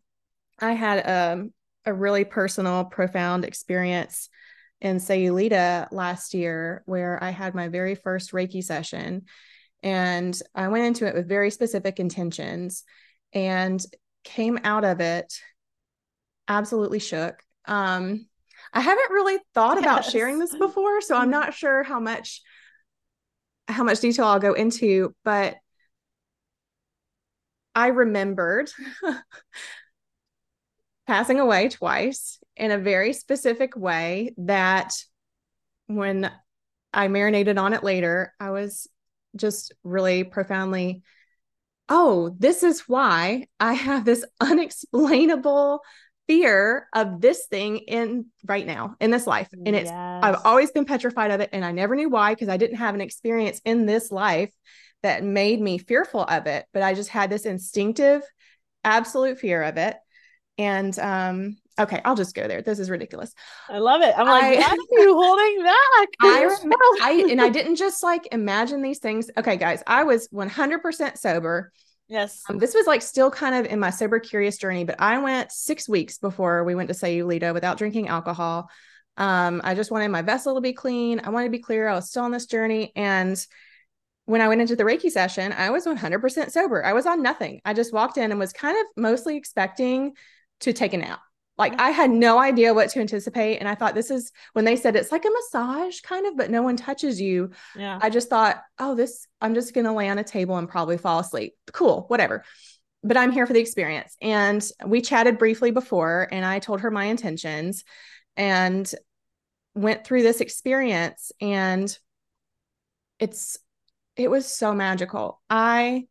I 0.59 0.73
had 0.73 0.99
a, 0.99 1.33
um, 1.33 1.53
a 1.85 1.93
really 1.93 2.25
personal, 2.25 2.83
profound 2.85 3.45
experience 3.45 4.29
in 4.81 4.97
Sayulita 4.97 5.87
last 5.91 6.33
year 6.33 6.83
where 6.85 7.23
I 7.23 7.29
had 7.29 7.55
my 7.55 7.69
very 7.69 7.95
first 7.95 8.31
Reiki 8.31 8.63
session. 8.63 9.23
And 9.83 10.39
I 10.53 10.67
went 10.67 10.85
into 10.85 11.07
it 11.07 11.15
with 11.15 11.29
very 11.29 11.49
specific 11.49 11.99
intentions 11.99 12.83
and 13.33 13.83
came 14.23 14.59
out 14.63 14.83
of 14.83 14.99
it 14.99 15.33
absolutely 16.47 16.99
shook. 16.99 17.41
Um, 17.65 18.27
I 18.73 18.81
haven't 18.81 19.11
really 19.11 19.37
thought 19.53 19.77
yes. 19.77 19.83
about 19.83 20.05
sharing 20.05 20.39
this 20.39 20.55
before, 20.55 21.01
so 21.01 21.15
I'm 21.15 21.23
mm-hmm. 21.23 21.31
not 21.31 21.53
sure 21.53 21.83
how 21.83 21.99
much 21.99 22.41
how 23.67 23.83
much 23.83 23.99
detail 23.99 24.25
I'll 24.25 24.39
go 24.39 24.53
into, 24.53 25.13
but 25.23 25.57
I 27.75 27.87
remembered 27.87 28.71
passing 31.07 31.39
away 31.39 31.69
twice 31.69 32.39
in 32.55 32.71
a 32.71 32.77
very 32.77 33.13
specific 33.13 33.75
way 33.75 34.33
that 34.37 34.93
when 35.87 36.31
I 36.93 37.07
marinated 37.07 37.57
on 37.57 37.73
it 37.73 37.83
later, 37.83 38.33
I 38.39 38.51
was 38.51 38.87
just 39.35 39.73
really 39.83 40.23
profoundly, 40.23 41.03
oh, 41.89 42.35
this 42.39 42.63
is 42.63 42.81
why 42.81 43.47
I 43.59 43.73
have 43.73 44.05
this 44.05 44.25
unexplainable 44.41 45.81
fear 46.27 46.87
of 46.93 47.21
this 47.21 47.47
thing 47.47 47.77
in 47.77 48.25
right 48.45 48.65
now 48.65 48.95
in 48.99 49.11
this 49.11 49.25
life. 49.25 49.49
And 49.65 49.75
it's 49.75 49.89
yes. 49.89 50.23
i've 50.23 50.41
always 50.45 50.71
been 50.71 50.85
petrified 50.85 51.31
of 51.31 51.39
it 51.39 51.49
and 51.53 51.63
i 51.63 51.71
never 51.71 51.95
knew 51.95 52.09
why 52.09 52.33
because 52.33 52.49
i 52.49 52.57
didn't 52.57 52.77
have 52.77 52.95
an 52.95 53.01
experience 53.01 53.61
in 53.65 53.85
this 53.85 54.11
life 54.11 54.53
that 55.03 55.23
made 55.23 55.61
me 55.61 55.77
fearful 55.77 56.23
of 56.23 56.47
it 56.47 56.65
but 56.73 56.83
i 56.83 56.93
just 56.93 57.09
had 57.09 57.29
this 57.29 57.45
instinctive 57.45 58.21
absolute 58.83 59.39
fear 59.39 59.61
of 59.63 59.77
it. 59.77 59.95
And 60.57 60.97
um 60.97 61.57
okay 61.79 62.01
i'll 62.03 62.15
just 62.15 62.33
go 62.33 62.47
there. 62.47 62.61
This 62.63 62.79
is 62.79 62.89
ridiculous. 62.89 63.31
I 63.69 63.77
love 63.77 64.01
it. 64.01 64.13
I'm 64.17 64.25
like 64.25 64.57
I, 64.57 64.61
why 64.61 64.69
are 64.71 64.75
you 65.03 65.13
holding 65.13 65.63
back? 65.63 66.07
I, 66.21 66.49
I 67.01 67.27
and 67.29 67.41
i 67.41 67.49
didn't 67.49 67.75
just 67.75 68.01
like 68.01 68.27
imagine 68.31 68.81
these 68.81 68.99
things. 68.99 69.29
Okay 69.37 69.57
guys 69.57 69.83
i 69.85 70.03
was 70.03 70.27
100% 70.29 71.17
sober 71.17 71.71
Yes. 72.07 72.43
Um, 72.49 72.57
this 72.57 72.73
was 72.73 72.87
like 72.87 73.01
still 73.01 73.29
kind 73.29 73.55
of 73.55 73.71
in 73.71 73.79
my 73.79 73.89
sober 73.89 74.19
curious 74.19 74.57
journey, 74.57 74.85
but 74.85 74.95
I 74.99 75.17
went 75.19 75.51
six 75.51 75.89
weeks 75.89 76.17
before 76.17 76.63
we 76.63 76.75
went 76.75 76.87
to 76.89 76.95
Sayulita 76.95 77.53
without 77.53 77.77
drinking 77.77 78.07
alcohol. 78.07 78.69
Um, 79.17 79.61
I 79.63 79.75
just 79.75 79.91
wanted 79.91 80.09
my 80.09 80.21
vessel 80.21 80.55
to 80.55 80.61
be 80.61 80.73
clean. 80.73 81.19
I 81.23 81.31
wanted 81.31 81.47
to 81.47 81.51
be 81.51 81.59
clear. 81.59 81.87
I 81.87 81.95
was 81.95 82.09
still 82.09 82.23
on 82.23 82.31
this 82.31 82.45
journey. 82.45 82.91
And 82.95 83.37
when 84.25 84.41
I 84.41 84.47
went 84.47 84.61
into 84.61 84.75
the 84.75 84.83
Reiki 84.83 85.09
session, 85.09 85.53
I 85.53 85.69
was 85.69 85.85
100% 85.85 86.51
sober. 86.51 86.85
I 86.85 86.93
was 86.93 87.05
on 87.05 87.21
nothing. 87.21 87.61
I 87.65 87.73
just 87.73 87.93
walked 87.93 88.17
in 88.17 88.31
and 88.31 88.39
was 88.39 88.53
kind 88.53 88.77
of 88.77 88.85
mostly 88.95 89.35
expecting 89.35 90.13
to 90.61 90.73
take 90.73 90.93
a 90.93 90.97
nap. 90.97 91.19
Like 91.57 91.79
I 91.79 91.89
had 91.89 92.11
no 92.11 92.37
idea 92.39 92.73
what 92.73 92.89
to 92.89 92.99
anticipate. 92.99 93.57
And 93.57 93.67
I 93.67 93.75
thought 93.75 93.95
this 93.95 94.11
is 94.11 94.31
when 94.53 94.65
they 94.65 94.75
said 94.75 94.95
it's 94.95 95.11
like 95.11 95.25
a 95.25 95.29
massage 95.29 96.01
kind 96.01 96.27
of, 96.27 96.37
but 96.37 96.51
no 96.51 96.61
one 96.61 96.77
touches 96.77 97.19
you. 97.19 97.51
Yeah. 97.75 97.97
I 98.01 98.09
just 98.09 98.29
thought, 98.29 98.61
oh, 98.77 98.93
this, 98.93 99.27
I'm 99.41 99.55
just 99.55 99.73
going 99.73 99.85
to 99.85 99.91
lay 99.91 100.07
on 100.09 100.19
a 100.19 100.23
table 100.23 100.57
and 100.57 100.69
probably 100.69 100.97
fall 100.97 101.19
asleep. 101.19 101.55
Cool, 101.73 102.05
whatever. 102.09 102.43
But 103.03 103.17
I'm 103.17 103.31
here 103.31 103.47
for 103.47 103.53
the 103.53 103.59
experience. 103.59 104.15
And 104.21 104.63
we 104.85 105.01
chatted 105.01 105.37
briefly 105.37 105.71
before, 105.71 106.27
and 106.31 106.45
I 106.45 106.59
told 106.59 106.81
her 106.81 106.91
my 106.91 107.05
intentions 107.05 107.83
and 108.35 108.91
went 109.75 110.05
through 110.05 110.23
this 110.23 110.41
experience. 110.41 111.31
And 111.39 111.97
it's, 113.19 113.57
it 114.15 114.29
was 114.29 114.51
so 114.51 114.73
magical. 114.73 115.41
I, 115.49 116.07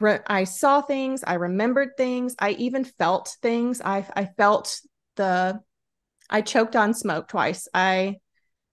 re- 0.00 0.20
I 0.26 0.44
saw 0.44 0.80
things, 0.80 1.22
I 1.24 1.34
remembered 1.34 1.96
things, 1.96 2.34
I 2.38 2.50
even 2.52 2.84
felt 2.84 3.36
things. 3.42 3.80
I 3.80 4.06
I 4.14 4.24
felt 4.24 4.80
the 5.16 5.60
I 6.28 6.40
choked 6.42 6.76
on 6.76 6.94
smoke 6.94 7.28
twice. 7.28 7.68
I 7.74 8.16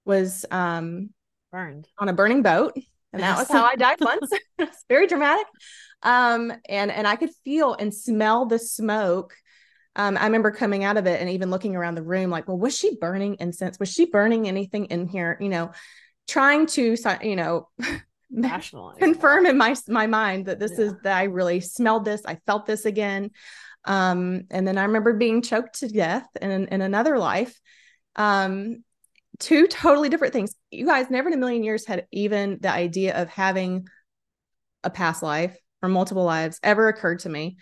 was 0.05 0.45
um 0.51 1.09
Burned. 1.51 1.87
on 1.97 2.09
a 2.09 2.13
burning 2.13 2.41
boat 2.41 2.77
and 3.13 3.21
that 3.21 3.37
was 3.37 3.47
how 3.47 3.63
I 3.63 3.75
died 3.75 3.97
once. 3.99 4.31
it's 4.59 4.85
very 4.89 5.07
dramatic. 5.07 5.47
Um 6.03 6.51
and 6.69 6.91
and 6.91 7.07
I 7.07 7.15
could 7.15 7.31
feel 7.43 7.73
and 7.73 7.93
smell 7.93 8.45
the 8.45 8.59
smoke. 8.59 9.33
Um, 9.95 10.15
I 10.15 10.25
remember 10.25 10.51
coming 10.51 10.83
out 10.83 10.97
of 10.97 11.07
it 11.07 11.19
and 11.19 11.31
even 11.31 11.49
looking 11.49 11.75
around 11.75 11.95
the 11.95 12.03
room 12.03 12.29
like, 12.29 12.47
well, 12.47 12.59
was 12.59 12.77
she 12.77 12.95
burning 12.97 13.37
incense? 13.39 13.79
Was 13.79 13.91
she 13.91 14.05
burning 14.05 14.47
anything 14.47 14.85
in 14.85 15.07
here? 15.07 15.39
You 15.41 15.49
know, 15.49 15.71
trying 16.27 16.67
to, 16.67 16.95
you 17.23 17.35
know, 17.35 17.67
Rationalize. 18.31 18.95
confirm 18.99 19.45
in 19.45 19.57
my 19.57 19.75
my 19.87 20.07
mind 20.07 20.45
that 20.47 20.59
this 20.59 20.73
Yeah. 20.77 20.85
is 20.85 20.93
that 21.03 21.17
I 21.17 21.23
really 21.23 21.59
smelled 21.59 22.05
this, 22.05 22.21
I 22.25 22.35
felt 22.45 22.65
this 22.65 22.85
again. 22.85 23.31
Um, 23.85 24.43
and 24.49 24.67
then 24.67 24.77
I 24.77 24.83
remember 24.83 25.13
being 25.13 25.41
choked 25.41 25.79
to 25.79 25.87
death 25.87 26.27
in 26.41 26.67
in 26.67 26.81
another 26.81 27.17
life. 27.17 27.59
Um, 28.15 28.83
two 29.39 29.67
totally 29.67 30.09
different 30.09 30.33
things. 30.33 30.55
You 30.71 30.85
guys 30.85 31.09
never 31.09 31.29
in 31.29 31.33
a 31.33 31.37
million 31.37 31.63
years 31.63 31.85
had 31.85 32.07
even 32.11 32.57
the 32.61 32.71
idea 32.71 33.21
of 33.21 33.29
having 33.29 33.87
a 34.83 34.89
past 34.89 35.23
life 35.23 35.55
or 35.81 35.89
multiple 35.89 36.23
lives 36.23 36.59
ever 36.63 36.87
occurred 36.87 37.19
to 37.19 37.29
me. 37.29 37.57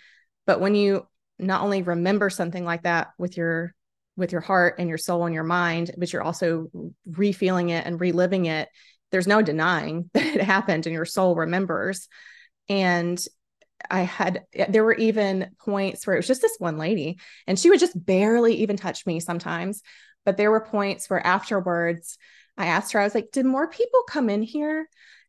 But 0.46 0.60
when 0.60 0.74
you 0.74 1.06
not 1.38 1.62
only 1.62 1.82
remember 1.82 2.30
something 2.30 2.64
like 2.64 2.84
that 2.84 3.08
with 3.18 3.36
your 3.36 3.74
with 4.16 4.32
your 4.32 4.40
heart 4.40 4.76
and 4.78 4.88
your 4.88 4.96
soul 4.98 5.26
and 5.26 5.34
your 5.34 5.44
mind, 5.44 5.90
but 5.98 6.10
you're 6.12 6.22
also 6.22 6.70
refeeling 7.08 7.70
it 7.70 7.84
and 7.84 8.00
reliving 8.00 8.46
it, 8.46 8.68
there's 9.10 9.26
no 9.26 9.42
denying 9.42 10.10
that 10.14 10.36
it 10.36 10.40
happened 10.42 10.86
and 10.86 10.94
your 10.94 11.04
soul 11.04 11.34
remembers. 11.34 12.08
And 12.68 13.22
I 13.90 14.00
had, 14.00 14.44
there 14.68 14.84
were 14.84 14.94
even 14.94 15.50
points 15.60 16.06
where 16.06 16.14
it 16.16 16.20
was 16.20 16.26
just 16.26 16.42
this 16.42 16.56
one 16.58 16.78
lady 16.78 17.18
and 17.46 17.58
she 17.58 17.70
would 17.70 17.80
just 17.80 18.04
barely 18.04 18.56
even 18.56 18.76
touch 18.76 19.06
me 19.06 19.20
sometimes. 19.20 19.82
But 20.24 20.36
there 20.36 20.50
were 20.50 20.60
points 20.60 21.08
where 21.08 21.24
afterwards 21.24 22.18
I 22.56 22.66
asked 22.66 22.92
her, 22.92 23.00
I 23.00 23.04
was 23.04 23.14
like, 23.14 23.30
did 23.32 23.46
more 23.46 23.68
people 23.68 24.02
come 24.08 24.28
in 24.28 24.42
here? 24.42 24.88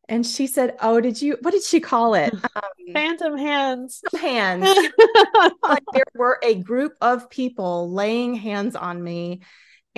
And 0.09 0.25
she 0.25 0.47
said, 0.47 0.77
Oh, 0.79 1.01
did 1.01 1.21
you, 1.21 1.37
what 1.41 1.51
did 1.51 1.63
she 1.63 1.79
call 1.81 2.13
it? 2.15 2.33
Um, 2.55 2.93
Phantom 2.93 3.37
hands. 3.37 4.01
hands. 4.19 4.63
like 5.61 5.83
there 5.93 6.05
were 6.15 6.39
a 6.41 6.55
group 6.55 6.93
of 7.01 7.29
people 7.29 7.91
laying 7.91 8.33
hands 8.33 8.77
on 8.77 9.03
me 9.03 9.41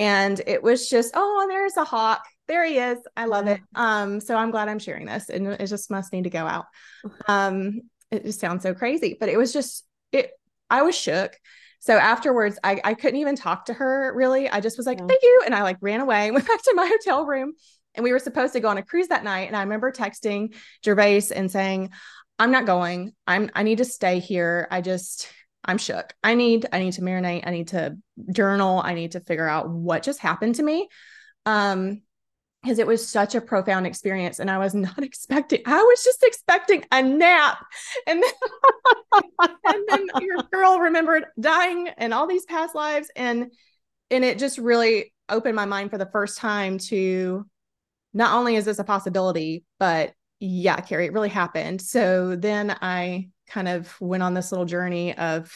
and 0.00 0.40
it 0.46 0.62
was 0.62 0.88
just 0.88 1.12
oh 1.14 1.46
there's 1.48 1.76
a 1.76 1.84
hawk 1.84 2.24
there 2.50 2.64
he 2.66 2.76
is. 2.78 2.98
I 3.16 3.24
love 3.24 3.46
it. 3.46 3.60
Um 3.74 4.20
so 4.20 4.34
i'm 4.36 4.50
glad 4.50 4.68
i'm 4.68 4.78
sharing 4.78 5.06
this 5.06 5.30
and 5.30 5.46
it 5.46 5.66
just 5.66 5.90
must 5.90 6.12
need 6.12 6.24
to 6.24 6.30
go 6.30 6.44
out. 6.46 6.66
Um 7.28 7.80
it 8.10 8.24
just 8.24 8.40
sounds 8.40 8.62
so 8.64 8.74
crazy 8.74 9.16
but 9.18 9.28
it 9.28 9.38
was 9.38 9.52
just 9.52 9.86
it 10.12 10.32
i 10.68 10.82
was 10.82 10.94
shook. 10.94 11.32
So 11.78 11.96
afterwards 11.96 12.58
i 12.64 12.80
i 12.84 12.94
couldn't 12.94 13.20
even 13.20 13.36
talk 13.36 13.66
to 13.66 13.72
her 13.74 14.12
really. 14.14 14.50
I 14.50 14.60
just 14.60 14.76
was 14.76 14.86
like 14.86 14.98
Yeah. 14.98 15.06
thank 15.06 15.22
you 15.22 15.42
and 15.46 15.54
i 15.54 15.62
like 15.62 15.78
ran 15.80 16.00
away 16.00 16.30
went 16.36 16.46
back 16.46 16.62
to 16.62 16.74
my 16.74 16.86
hotel 16.86 17.24
room 17.24 17.54
and 17.94 18.04
we 18.04 18.12
were 18.12 18.18
supposed 18.18 18.52
to 18.52 18.60
go 18.60 18.68
on 18.68 18.78
a 18.78 18.82
cruise 18.82 19.08
that 19.08 19.24
night 19.24 19.46
and 19.48 19.56
i 19.56 19.62
remember 19.62 19.90
texting 19.92 20.54
gervais 20.84 21.30
and 21.34 21.50
saying 21.50 21.90
i'm 22.38 22.50
not 22.50 22.66
going. 22.66 23.12
I'm 23.26 23.50
i 23.54 23.62
need 23.62 23.78
to 23.78 23.84
stay 23.84 24.18
here. 24.18 24.66
I 24.70 24.80
just 24.80 25.28
i'm 25.64 25.78
shook. 25.78 26.12
I 26.24 26.34
need 26.34 26.66
i 26.72 26.78
need 26.78 26.94
to 26.94 27.02
marinate. 27.02 27.46
I 27.46 27.50
need 27.50 27.68
to 27.68 27.96
journal. 28.32 28.80
I 28.82 28.94
need 28.94 29.12
to 29.12 29.20
figure 29.20 29.46
out 29.46 29.68
what 29.68 30.02
just 30.02 30.20
happened 30.20 30.54
to 30.56 30.62
me. 30.62 30.88
Um 31.46 32.02
because 32.62 32.78
it 32.78 32.86
was 32.86 33.06
such 33.06 33.34
a 33.34 33.40
profound 33.40 33.86
experience 33.86 34.38
and 34.38 34.50
i 34.50 34.58
was 34.58 34.74
not 34.74 34.98
expecting 35.02 35.60
i 35.66 35.82
was 35.82 36.04
just 36.04 36.22
expecting 36.22 36.84
a 36.92 37.02
nap. 37.02 37.64
And 38.06 38.22
then 38.22 39.50
and 39.64 39.84
then 39.88 40.06
your 40.20 40.38
girl 40.52 40.78
remembered 40.78 41.24
dying 41.38 41.88
and 41.96 42.14
all 42.14 42.26
these 42.26 42.44
past 42.44 42.74
lives 42.74 43.10
and 43.16 43.52
and 44.10 44.24
it 44.24 44.38
just 44.38 44.58
really 44.58 45.12
opened 45.28 45.56
my 45.56 45.64
mind 45.64 45.90
for 45.90 45.98
the 45.98 46.10
first 46.12 46.38
time 46.38 46.78
to 46.78 47.46
not 48.12 48.34
only 48.36 48.56
is 48.56 48.64
this 48.64 48.78
a 48.78 48.84
possibility 48.84 49.64
but 49.78 50.12
yeah 50.40 50.76
carrie 50.80 51.06
it 51.06 51.12
really 51.12 51.28
happened. 51.28 51.80
So 51.80 52.36
then 52.36 52.76
i 52.80 53.28
kind 53.48 53.68
of 53.68 53.94
went 54.00 54.22
on 54.22 54.34
this 54.34 54.52
little 54.52 54.66
journey 54.66 55.16
of 55.16 55.52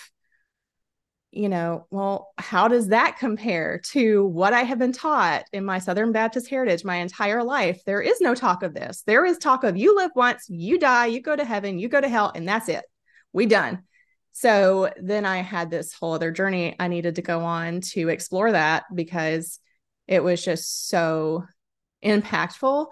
you 1.34 1.48
know, 1.48 1.84
well, 1.90 2.32
how 2.38 2.68
does 2.68 2.88
that 2.88 3.18
compare 3.18 3.80
to 3.86 4.24
what 4.24 4.52
I 4.52 4.62
have 4.62 4.78
been 4.78 4.92
taught 4.92 5.44
in 5.52 5.64
my 5.64 5.80
Southern 5.80 6.12
Baptist 6.12 6.48
heritage 6.48 6.84
my 6.84 6.96
entire 6.96 7.42
life? 7.42 7.82
There 7.84 8.00
is 8.00 8.20
no 8.20 8.36
talk 8.36 8.62
of 8.62 8.72
this. 8.72 9.02
There 9.04 9.26
is 9.26 9.38
talk 9.38 9.64
of 9.64 9.76
you 9.76 9.96
live 9.96 10.12
once, 10.14 10.48
you 10.48 10.78
die, 10.78 11.06
you 11.06 11.20
go 11.20 11.34
to 11.34 11.44
heaven, 11.44 11.80
you 11.80 11.88
go 11.88 12.00
to 12.00 12.08
hell, 12.08 12.30
and 12.32 12.46
that's 12.46 12.68
it. 12.68 12.84
We 13.32 13.46
done. 13.46 13.82
So 14.30 14.90
then 14.96 15.26
I 15.26 15.38
had 15.38 15.70
this 15.70 15.92
whole 15.92 16.12
other 16.12 16.30
journey 16.30 16.76
I 16.78 16.86
needed 16.86 17.16
to 17.16 17.22
go 17.22 17.40
on 17.40 17.80
to 17.92 18.10
explore 18.10 18.52
that 18.52 18.84
because 18.94 19.58
it 20.06 20.22
was 20.22 20.44
just 20.44 20.88
so 20.88 21.44
impactful 22.04 22.86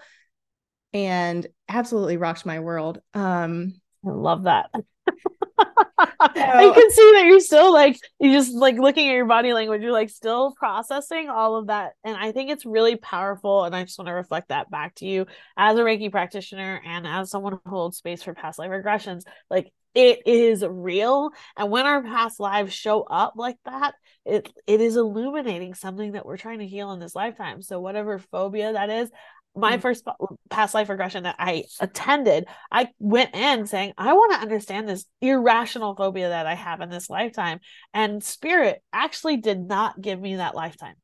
and 0.93 1.47
absolutely 1.69 2.17
rocked 2.17 2.45
my 2.45 2.59
world. 2.59 3.01
Um, 3.15 3.81
I 4.05 4.11
love 4.11 4.45
that. 4.45 4.71
I 6.21 6.73
can 6.75 6.91
see 6.91 7.13
that 7.15 7.25
you're 7.27 7.41
still 7.41 7.73
like 7.73 7.99
you're 8.19 8.33
just 8.33 8.55
like 8.55 8.77
looking 8.77 9.09
at 9.09 9.15
your 9.15 9.27
body 9.27 9.53
language, 9.53 9.83
you're 9.83 9.93
like 9.93 10.11
still 10.11 10.53
processing 10.53 11.29
all 11.29 11.57
of 11.57 11.69
that. 11.69 11.93
And 12.05 12.17
I 12.17 12.33
think 12.33 12.51
it's 12.51 12.67
really 12.67 12.97
powerful. 12.97 13.65
And 13.65 13.75
I 13.75 13.85
just 13.85 13.99
want 13.99 14.09
to 14.09 14.13
reflect 14.13 14.49
that 14.49 14.71
back 14.71 14.95
to 14.97 15.07
you 15.07 15.27
as 15.57 15.77
a 15.79 15.83
Reiki 15.83 16.11
practitioner 16.11 16.81
and 16.85 17.07
as 17.07 17.31
someone 17.31 17.59
who 17.65 17.71
holds 17.71 17.97
space 17.97 18.23
for 18.23 18.35
past 18.35 18.59
life 18.59 18.71
regressions. 18.71 19.23
Like 19.51 19.73
it 19.95 20.21
is 20.27 20.65
real. 20.67 21.31
And 21.57 21.71
when 21.71 21.87
our 21.87 22.03
past 22.03 22.41
lives 22.41 22.73
show 22.73 23.03
up 23.03 23.35
like 23.37 23.59
that, 23.65 23.95
it 24.25 24.51
it 24.67 24.81
is 24.81 24.97
illuminating 24.97 25.75
something 25.75 26.13
that 26.13 26.25
we're 26.25 26.37
trying 26.37 26.61
to 26.61 26.67
heal 26.67 26.93
in 26.93 27.01
this 27.01 27.15
lifetime. 27.15 27.63
So 27.63 27.81
whatever 27.81 28.19
phobia 28.19 28.73
that 28.73 28.89
is, 28.89 29.11
my 29.55 29.77
Mm. 29.77 29.83
first 29.83 30.05
past 30.51 30.75
life 30.75 30.89
regression 30.89 31.25
that 31.25 31.37
I 31.39 31.65
attended, 31.81 32.47
I 32.71 32.89
went 32.99 33.35
in 33.35 33.67
saying, 33.67 33.93
I 33.99 34.13
want 34.15 34.33
to 34.33 34.39
understand 34.41 34.89
this 34.89 35.05
irrational 35.21 35.95
phobia 35.95 36.31
that 36.31 36.47
I 36.47 36.55
have 36.55 36.81
in 36.81 36.89
this 36.89 37.11
lifetime. 37.11 37.61
And 37.93 38.23
spirit 38.25 38.83
actually 38.93 39.37
did 39.39 39.61
not 39.61 40.01
give 40.01 40.21
me 40.21 40.37
that 40.37 40.55
lifetime. 40.55 40.95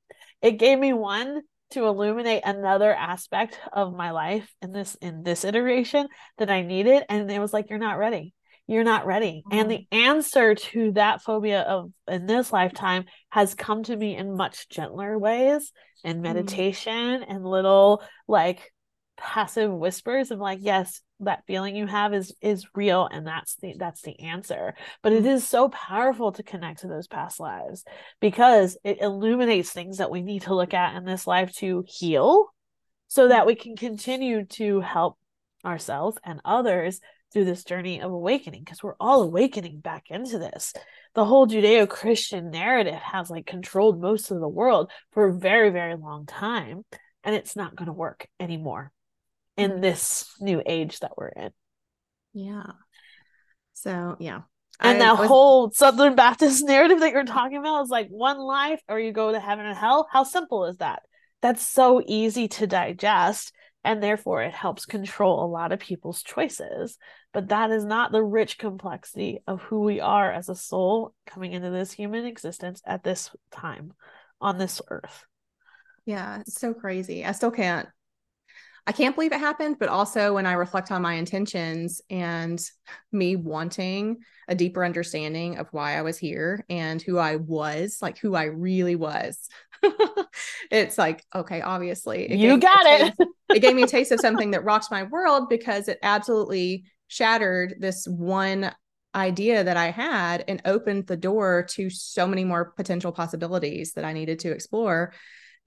It 0.40 0.52
gave 0.52 0.78
me 0.78 0.92
one 0.92 1.42
to 1.70 1.84
illuminate 1.84 2.42
another 2.46 2.94
aspect 2.94 3.60
of 3.72 3.94
my 3.94 4.12
life 4.12 4.50
in 4.62 4.72
this 4.72 4.94
in 4.96 5.22
this 5.22 5.44
iteration 5.44 6.08
that 6.38 6.50
I 6.50 6.62
needed. 6.62 7.04
And 7.10 7.30
it 7.30 7.40
was 7.40 7.52
like, 7.52 7.68
you're 7.68 7.78
not 7.78 7.98
ready. 7.98 8.32
You're 8.68 8.84
not 8.84 9.06
ready. 9.06 9.42
And 9.50 9.70
the 9.70 9.78
mm-hmm. 9.90 9.98
answer 9.98 10.54
to 10.54 10.92
that 10.92 11.22
phobia 11.22 11.62
of 11.62 11.90
in 12.06 12.26
this 12.26 12.52
lifetime 12.52 13.06
has 13.30 13.54
come 13.54 13.82
to 13.84 13.96
me 13.96 14.14
in 14.14 14.36
much 14.36 14.68
gentler 14.68 15.18
ways 15.18 15.72
and 16.04 16.16
mm-hmm. 16.16 16.34
meditation 16.34 17.22
and 17.22 17.46
little 17.46 18.02
like 18.28 18.70
passive 19.16 19.72
whispers 19.72 20.30
of 20.30 20.38
like 20.38 20.60
yes 20.62 21.00
that 21.20 21.42
feeling 21.46 21.74
you 21.74 21.86
have 21.86 22.14
is 22.14 22.32
is 22.40 22.64
real 22.76 23.08
and 23.10 23.26
that's 23.26 23.56
the 23.56 23.74
that's 23.78 24.02
the 24.02 24.20
answer. 24.20 24.74
But 25.02 25.14
it 25.14 25.20
mm-hmm. 25.20 25.28
is 25.28 25.48
so 25.48 25.70
powerful 25.70 26.32
to 26.32 26.42
connect 26.42 26.80
to 26.80 26.88
those 26.88 27.08
past 27.08 27.40
lives 27.40 27.84
because 28.20 28.76
it 28.84 29.00
illuminates 29.00 29.70
things 29.70 29.96
that 29.96 30.10
we 30.10 30.20
need 30.20 30.42
to 30.42 30.54
look 30.54 30.74
at 30.74 30.94
in 30.94 31.06
this 31.06 31.26
life 31.26 31.54
to 31.56 31.84
heal 31.88 32.52
so 33.06 33.28
that 33.28 33.46
we 33.46 33.54
can 33.54 33.76
continue 33.76 34.44
to 34.44 34.80
help 34.80 35.16
ourselves 35.64 36.18
and 36.22 36.40
others 36.44 37.00
through 37.32 37.44
this 37.44 37.64
journey 37.64 38.00
of 38.00 38.10
awakening 38.10 38.62
because 38.64 38.82
we're 38.82 38.94
all 38.98 39.22
awakening 39.22 39.80
back 39.80 40.04
into 40.10 40.38
this 40.38 40.72
the 41.14 41.24
whole 41.24 41.46
judeo-christian 41.46 42.50
narrative 42.50 42.94
has 42.94 43.28
like 43.30 43.46
controlled 43.46 44.00
most 44.00 44.30
of 44.30 44.40
the 44.40 44.48
world 44.48 44.90
for 45.12 45.28
a 45.28 45.34
very 45.34 45.70
very 45.70 45.94
long 45.96 46.24
time 46.26 46.84
and 47.24 47.34
it's 47.34 47.54
not 47.56 47.76
going 47.76 47.86
to 47.86 47.92
work 47.92 48.26
anymore 48.40 48.90
in 49.56 49.72
Mhm. 49.72 49.80
this 49.82 50.32
new 50.40 50.62
age 50.64 51.00
that 51.00 51.12
we're 51.16 51.28
in 51.28 51.50
Yeah. 52.32 52.72
So 53.74 54.16
yeah. 54.18 54.42
And 54.80 55.02
I 55.02 55.06
that 55.06 55.18
was- 55.18 55.28
whole 55.28 55.70
Southern 55.72 56.14
Baptist 56.14 56.64
narrative 56.66 57.00
that 57.00 57.12
you're 57.12 57.24
talking 57.24 57.56
about 57.58 57.82
is 57.82 57.90
like 57.90 58.08
one 58.08 58.38
life 58.38 58.80
or 58.88 58.98
you 59.00 59.12
go 59.12 59.32
to 59.32 59.40
heaven 59.40 59.66
and 59.66 59.76
hell. 59.76 60.08
How 60.12 60.22
simple 60.24 60.66
is 60.66 60.76
that? 60.78 61.02
That's 61.42 61.66
so 61.66 62.02
easy 62.06 62.48
to 62.48 62.66
digest. 62.66 63.52
And 63.84 64.02
therefore, 64.02 64.42
it 64.42 64.52
helps 64.52 64.86
control 64.86 65.44
a 65.44 65.46
lot 65.46 65.72
of 65.72 65.80
people's 65.80 66.22
choices. 66.22 66.98
But 67.32 67.48
that 67.48 67.70
is 67.70 67.84
not 67.84 68.12
the 68.12 68.22
rich 68.22 68.58
complexity 68.58 69.40
of 69.46 69.62
who 69.62 69.80
we 69.80 70.00
are 70.00 70.30
as 70.32 70.48
a 70.48 70.54
soul 70.54 71.14
coming 71.26 71.52
into 71.52 71.70
this 71.70 71.92
human 71.92 72.26
existence 72.26 72.82
at 72.84 73.04
this 73.04 73.30
time 73.50 73.94
on 74.40 74.58
this 74.58 74.82
earth. 74.88 75.24
Yeah, 76.04 76.40
it's 76.40 76.60
so 76.60 76.74
crazy. 76.74 77.24
I 77.24 77.32
still 77.32 77.50
can't. 77.50 77.88
I 78.86 78.92
can't 78.92 79.14
believe 79.14 79.32
it 79.32 79.40
happened, 79.40 79.76
but 79.78 79.88
also 79.88 80.34
when 80.34 80.46
I 80.46 80.52
reflect 80.52 80.90
on 80.90 81.02
my 81.02 81.14
intentions 81.14 82.00
and 82.08 82.58
me 83.12 83.36
wanting 83.36 84.18
a 84.48 84.54
deeper 84.54 84.84
understanding 84.84 85.58
of 85.58 85.68
why 85.72 85.98
I 85.98 86.02
was 86.02 86.16
here 86.16 86.64
and 86.70 87.00
who 87.02 87.18
I 87.18 87.36
was, 87.36 87.98
like 88.00 88.18
who 88.18 88.34
I 88.34 88.44
really 88.44 88.96
was, 88.96 89.48
it's 90.70 90.96
like, 90.98 91.24
okay, 91.34 91.60
obviously, 91.60 92.32
You 92.34 92.38
gave 92.38 92.50
me 92.50 92.54
a 92.56 92.60
got 92.60 92.86
it. 92.86 93.00
taste- 93.18 93.30
it 93.50 93.60
gave 93.60 93.76
me 93.76 93.82
a 93.82 93.86
taste 93.86 94.12
of 94.12 94.20
something 94.20 94.50
that 94.52 94.64
rocked 94.64 94.90
my 94.90 95.04
world 95.04 95.48
because 95.48 95.88
it 95.88 95.98
absolutely 96.02 96.84
shattered 97.08 97.74
this 97.78 98.06
one 98.06 98.72
idea 99.14 99.64
that 99.64 99.76
I 99.76 99.90
had 99.90 100.44
and 100.48 100.60
opened 100.66 101.06
the 101.06 101.16
door 101.16 101.66
to 101.70 101.88
so 101.88 102.26
many 102.26 102.44
more 102.44 102.72
potential 102.76 103.10
possibilities 103.10 103.94
that 103.94 104.04
I 104.04 104.12
needed 104.12 104.38
to 104.40 104.52
explore 104.52 105.12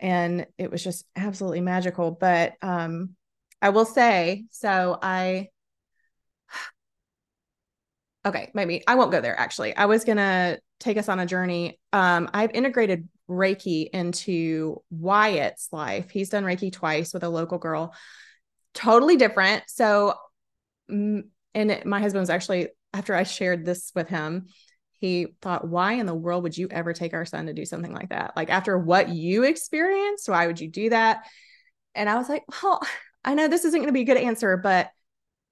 and 0.01 0.47
it 0.57 0.71
was 0.71 0.83
just 0.83 1.05
absolutely 1.15 1.61
magical. 1.61 2.11
But 2.11 2.53
um 2.61 3.15
i 3.61 3.69
will 3.69 3.85
say 3.85 4.45
so 4.49 4.97
i 5.01 5.47
okay 8.25 8.49
maybe 8.53 8.83
i 8.87 8.95
won't 8.95 9.11
go 9.11 9.21
there 9.21 9.39
actually. 9.39 9.75
I 9.75 9.85
was 9.85 10.03
gonna 10.03 10.57
take 10.79 10.97
us 10.97 11.07
on 11.07 11.19
a 11.19 11.25
journey. 11.25 11.79
Um 11.93 12.29
i've 12.33 12.51
integrated 12.51 13.07
reiki 13.29 13.89
into 13.89 14.81
wyatt's 14.89 15.69
life. 15.71 16.09
He's 16.09 16.29
done 16.29 16.43
reiki 16.43 16.71
twice 16.71 17.13
with 17.13 17.23
a 17.23 17.29
local 17.29 17.59
girl. 17.59 17.93
Totally 18.73 19.15
different. 19.15 19.63
So 19.67 20.15
and 20.89 21.81
my 21.85 21.99
husband 22.01 22.21
was 22.21 22.29
actually 22.29 22.67
after 22.93 23.15
i 23.15 23.23
shared 23.23 23.65
this 23.65 23.91
with 23.95 24.09
him 24.09 24.47
he 25.01 25.33
thought, 25.41 25.67
why 25.67 25.93
in 25.93 26.05
the 26.05 26.13
world 26.13 26.43
would 26.43 26.55
you 26.55 26.67
ever 26.69 26.93
take 26.93 27.15
our 27.15 27.25
son 27.25 27.47
to 27.47 27.53
do 27.53 27.65
something 27.65 27.91
like 27.91 28.09
that? 28.09 28.33
Like, 28.35 28.51
after 28.51 28.77
what 28.77 29.09
you 29.09 29.43
experienced, 29.43 30.29
why 30.29 30.45
would 30.45 30.61
you 30.61 30.67
do 30.67 30.91
that? 30.91 31.25
And 31.95 32.07
I 32.07 32.15
was 32.15 32.29
like, 32.29 32.43
well, 32.63 32.79
I 33.25 33.33
know 33.33 33.47
this 33.47 33.65
isn't 33.65 33.79
going 33.79 33.89
to 33.89 33.93
be 33.93 34.01
a 34.01 34.05
good 34.05 34.17
answer, 34.17 34.57
but 34.57 34.89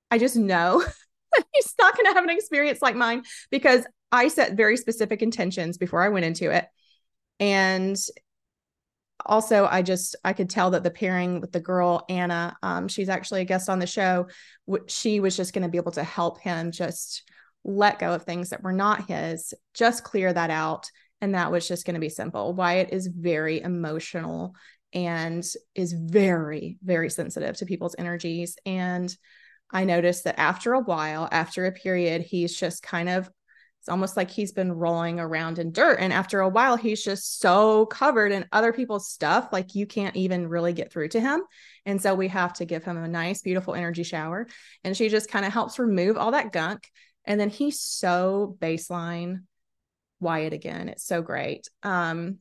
I 0.09 0.17
just 0.17 0.35
know 0.35 0.83
he's 1.53 1.73
not 1.79 1.95
going 1.95 2.05
to 2.05 2.13
have 2.13 2.23
an 2.23 2.29
experience 2.29 2.81
like 2.81 2.95
mine 2.95 3.23
because 3.51 3.85
I 4.11 4.27
set 4.27 4.53
very 4.53 4.77
specific 4.77 5.21
intentions 5.21 5.77
before 5.77 6.03
I 6.03 6.09
went 6.09 6.25
into 6.25 6.51
it. 6.51 6.65
And 7.39 7.97
also, 9.25 9.67
I 9.69 9.81
just, 9.81 10.15
I 10.23 10.33
could 10.33 10.49
tell 10.49 10.71
that 10.71 10.83
the 10.83 10.89
pairing 10.89 11.41
with 11.41 11.51
the 11.51 11.59
girl, 11.59 12.05
Anna, 12.09 12.55
um, 12.63 12.87
she's 12.87 13.09
actually 13.09 13.41
a 13.41 13.45
guest 13.45 13.69
on 13.69 13.79
the 13.79 13.87
show, 13.87 14.27
she 14.87 15.19
was 15.19 15.35
just 15.35 15.53
going 15.53 15.63
to 15.63 15.69
be 15.69 15.77
able 15.77 15.91
to 15.93 16.03
help 16.03 16.39
him 16.39 16.71
just 16.71 17.23
let 17.63 17.99
go 17.99 18.13
of 18.13 18.23
things 18.23 18.49
that 18.49 18.63
were 18.63 18.73
not 18.73 19.07
his, 19.07 19.53
just 19.73 20.03
clear 20.03 20.31
that 20.31 20.49
out. 20.49 20.89
And 21.21 21.35
that 21.35 21.51
was 21.51 21.67
just 21.67 21.85
going 21.85 21.95
to 21.95 21.99
be 21.99 22.09
simple. 22.09 22.53
Wyatt 22.53 22.93
is 22.93 23.07
very 23.07 23.59
emotional 23.61 24.55
and 24.93 25.45
is 25.75 25.93
very, 25.93 26.77
very 26.83 27.09
sensitive 27.09 27.57
to 27.57 27.65
people's 27.65 27.95
energies. 27.97 28.57
And 28.65 29.13
I 29.71 29.83
noticed 29.83 30.23
that 30.23 30.39
after 30.39 30.73
a 30.73 30.79
while, 30.79 31.27
after 31.31 31.65
a 31.65 31.71
period, 31.71 32.21
he's 32.21 32.57
just 32.57 32.81
kind 32.81 33.09
of, 33.09 33.29
it's 33.81 33.89
almost 33.89 34.17
like 34.17 34.31
he's 34.31 34.51
been 34.51 34.71
rolling 34.71 35.19
around 35.19 35.59
in 35.59 35.71
dirt. 35.71 35.99
And 35.99 36.11
after 36.11 36.39
a 36.39 36.49
while, 36.49 36.75
he's 36.75 37.03
just 37.03 37.39
so 37.39 37.85
covered 37.85 38.31
in 38.31 38.45
other 38.51 38.73
people's 38.73 39.09
stuff, 39.09 39.49
like 39.51 39.75
you 39.75 39.85
can't 39.85 40.15
even 40.15 40.47
really 40.47 40.73
get 40.73 40.91
through 40.91 41.09
to 41.09 41.21
him. 41.21 41.41
And 41.85 42.01
so 42.01 42.15
we 42.15 42.27
have 42.29 42.53
to 42.53 42.65
give 42.65 42.83
him 42.83 42.97
a 42.97 43.07
nice, 43.07 43.41
beautiful 43.41 43.75
energy 43.75 44.03
shower. 44.03 44.47
And 44.83 44.97
she 44.97 45.07
just 45.07 45.29
kind 45.29 45.45
of 45.45 45.53
helps 45.53 45.79
remove 45.79 46.17
all 46.17 46.31
that 46.31 46.51
gunk. 46.51 46.89
And 47.29 47.39
then 47.39 47.49
he's 47.49 47.79
so 47.79 48.57
baseline 48.59 49.43
Wyatt 50.19 50.51
again. 50.51 50.89
It's 50.89 51.05
so 51.05 51.21
great. 51.21 51.69
Um, 51.83 52.39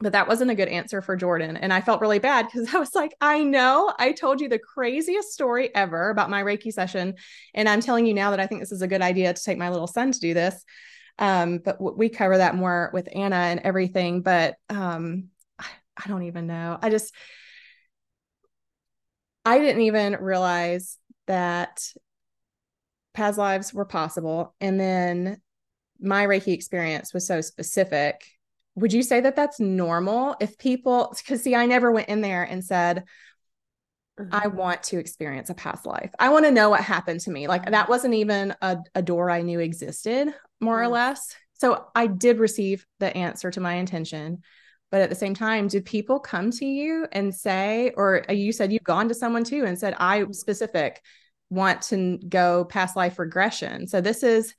but 0.00 0.12
that 0.12 0.28
wasn't 0.28 0.50
a 0.50 0.54
good 0.54 0.68
answer 0.68 1.02
for 1.02 1.16
Jordan. 1.16 1.56
And 1.56 1.72
I 1.72 1.80
felt 1.80 2.02
really 2.02 2.20
bad 2.20 2.46
because 2.52 2.72
I 2.72 2.78
was 2.78 2.94
like, 2.94 3.16
I 3.20 3.42
know 3.42 3.92
I 3.98 4.12
told 4.12 4.40
you 4.40 4.48
the 4.48 4.60
craziest 4.60 5.32
story 5.32 5.74
ever 5.74 6.10
about 6.10 6.30
my 6.30 6.42
Reiki 6.42 6.72
session. 6.72 7.14
And 7.54 7.68
I'm 7.68 7.80
telling 7.80 8.06
you 8.06 8.14
now 8.14 8.30
that 8.30 8.38
I 8.38 8.46
think 8.46 8.60
this 8.60 8.70
is 8.70 8.82
a 8.82 8.86
good 8.86 9.02
idea 9.02 9.32
to 9.32 9.42
take 9.42 9.58
my 9.58 9.70
little 9.70 9.86
son 9.86 10.12
to 10.12 10.20
do 10.20 10.34
this. 10.34 10.62
Um, 11.18 11.58
but 11.58 11.78
w- 11.78 11.96
we 11.96 12.10
cover 12.10 12.36
that 12.36 12.54
more 12.54 12.90
with 12.92 13.08
Anna 13.12 13.36
and 13.36 13.60
everything. 13.64 14.20
But 14.20 14.56
um, 14.68 15.28
I, 15.58 15.66
I 15.96 16.06
don't 16.06 16.24
even 16.24 16.46
know. 16.46 16.78
I 16.80 16.90
just, 16.90 17.12
I 19.44 19.58
didn't 19.58 19.82
even 19.82 20.18
realize 20.20 20.98
that 21.26 21.80
past 23.14 23.38
lives 23.38 23.74
were 23.74 23.84
possible. 23.84 24.54
And 24.60 24.78
then 24.78 25.40
my 26.00 26.26
Reiki 26.26 26.52
experience 26.52 27.12
was 27.12 27.26
so 27.26 27.40
specific. 27.40 28.24
Would 28.76 28.92
you 28.92 29.02
say 29.02 29.20
that 29.20 29.34
that's 29.34 29.58
normal 29.58 30.36
if 30.40 30.56
people, 30.58 31.14
because 31.16 31.42
see, 31.42 31.54
I 31.54 31.66
never 31.66 31.90
went 31.90 32.08
in 32.08 32.20
there 32.20 32.44
and 32.44 32.64
said, 32.64 33.04
I 34.18 34.46
mm-hmm. 34.46 34.56
want 34.56 34.82
to 34.84 34.98
experience 34.98 35.50
a 35.50 35.54
past 35.54 35.86
life. 35.86 36.12
I 36.18 36.28
want 36.30 36.44
to 36.44 36.50
know 36.50 36.70
what 36.70 36.80
happened 36.80 37.20
to 37.20 37.30
me. 37.30 37.46
Like 37.46 37.70
that 37.70 37.88
wasn't 37.88 38.14
even 38.14 38.54
a, 38.60 38.78
a 38.94 39.02
door 39.02 39.30
I 39.30 39.42
knew 39.42 39.60
existed, 39.60 40.32
more 40.60 40.82
or 40.82 40.86
Mm. 40.86 40.92
less. 40.92 41.34
So 41.54 41.86
I 41.94 42.06
did 42.06 42.38
receive 42.38 42.86
the 43.00 43.16
answer 43.16 43.50
to 43.50 43.60
my 43.60 43.74
intention. 43.74 44.42
But 44.90 45.02
at 45.02 45.10
the 45.10 45.16
same 45.16 45.34
time, 45.34 45.68
do 45.68 45.82
people 45.82 46.18
come 46.18 46.50
to 46.52 46.64
you 46.64 47.06
and 47.12 47.34
say, 47.34 47.92
or 47.96 48.24
uh, 48.28 48.32
you 48.32 48.52
said 48.52 48.72
you've 48.72 48.82
gone 48.84 49.08
to 49.08 49.14
someone 49.14 49.44
too 49.44 49.64
and 49.64 49.78
said, 49.78 49.94
I 49.98 50.20
mm-hmm. 50.20 50.32
specific 50.32 51.02
want 51.50 51.82
to 51.82 52.18
go 52.18 52.64
past 52.64 52.96
life 52.96 53.18
regression. 53.18 53.86
So 53.86 54.00
this 54.00 54.22
is 54.22 54.54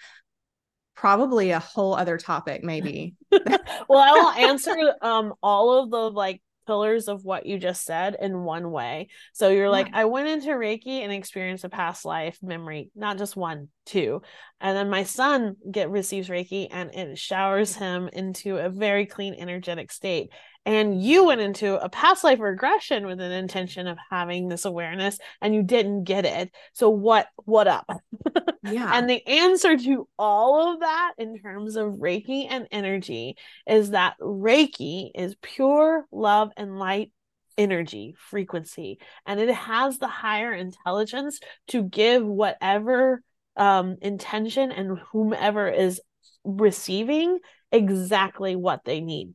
probably 0.95 1.51
a 1.51 1.59
whole 1.59 1.93
other 1.93 2.17
topic, 2.17 2.63
maybe. 2.63 3.15
well, 3.31 3.99
I 3.99 4.11
will 4.13 4.31
answer 4.31 4.75
um 5.01 5.33
all 5.41 5.83
of 5.83 5.91
the 5.91 6.11
like 6.11 6.41
pillars 6.69 7.07
of 7.07 7.25
what 7.25 7.47
you 7.47 7.57
just 7.57 7.83
said 7.83 8.15
in 8.21 8.43
one 8.43 8.69
way. 8.69 9.07
So 9.33 9.49
you're 9.49 9.71
like, 9.71 9.89
I 9.91 10.05
went 10.05 10.27
into 10.27 10.49
Reiki 10.49 11.01
and 11.01 11.11
experienced 11.11 11.63
a 11.63 11.69
past 11.69 12.05
life 12.05 12.37
memory, 12.43 12.91
not 12.95 13.17
just 13.17 13.35
one, 13.35 13.69
two. 13.87 14.21
And 14.61 14.77
then 14.77 14.87
my 14.87 15.01
son 15.01 15.55
get 15.71 15.89
receives 15.89 16.29
Reiki 16.29 16.67
and 16.69 16.93
it 16.93 17.17
showers 17.17 17.75
him 17.75 18.07
into 18.13 18.57
a 18.57 18.69
very 18.69 19.07
clean 19.07 19.33
energetic 19.33 19.91
state. 19.91 20.29
And 20.65 21.01
you 21.01 21.25
went 21.25 21.41
into 21.41 21.81
a 21.81 21.89
past 21.89 22.23
life 22.23 22.39
regression 22.39 23.07
with 23.07 23.19
an 23.19 23.31
intention 23.31 23.87
of 23.87 23.97
having 24.09 24.49
this 24.49 24.65
awareness 24.65 25.17
and 25.41 25.55
you 25.55 25.63
didn't 25.63 26.03
get 26.03 26.25
it. 26.25 26.51
So 26.73 26.89
what 26.89 27.27
what 27.45 27.67
up? 27.67 27.89
Yeah. 28.61 28.91
And 28.93 29.09
the 29.09 29.25
answer 29.25 29.77
to 29.77 30.07
all 30.17 30.73
of 30.73 30.81
that 30.81 31.13
in 31.17 31.39
terms 31.39 31.75
of 31.75 31.93
Reiki 31.93 32.45
and 32.49 32.67
energy 32.71 33.35
is 33.65 33.91
that 33.91 34.15
Reiki 34.19 35.11
is 35.15 35.35
pure 35.41 36.05
love 36.11 36.51
and 36.57 36.77
light 36.77 37.11
energy 37.57 38.15
frequency 38.17 38.99
and 39.25 39.39
it 39.39 39.53
has 39.53 39.97
the 39.97 40.07
higher 40.07 40.53
intelligence 40.53 41.41
to 41.67 41.83
give 41.83 42.25
whatever 42.25 43.21
um 43.57 43.97
intention 44.01 44.71
and 44.71 44.97
whomever 45.11 45.67
is 45.67 45.99
receiving 46.45 47.37
exactly 47.71 48.55
what 48.55 48.85
they 48.85 49.01
need 49.01 49.33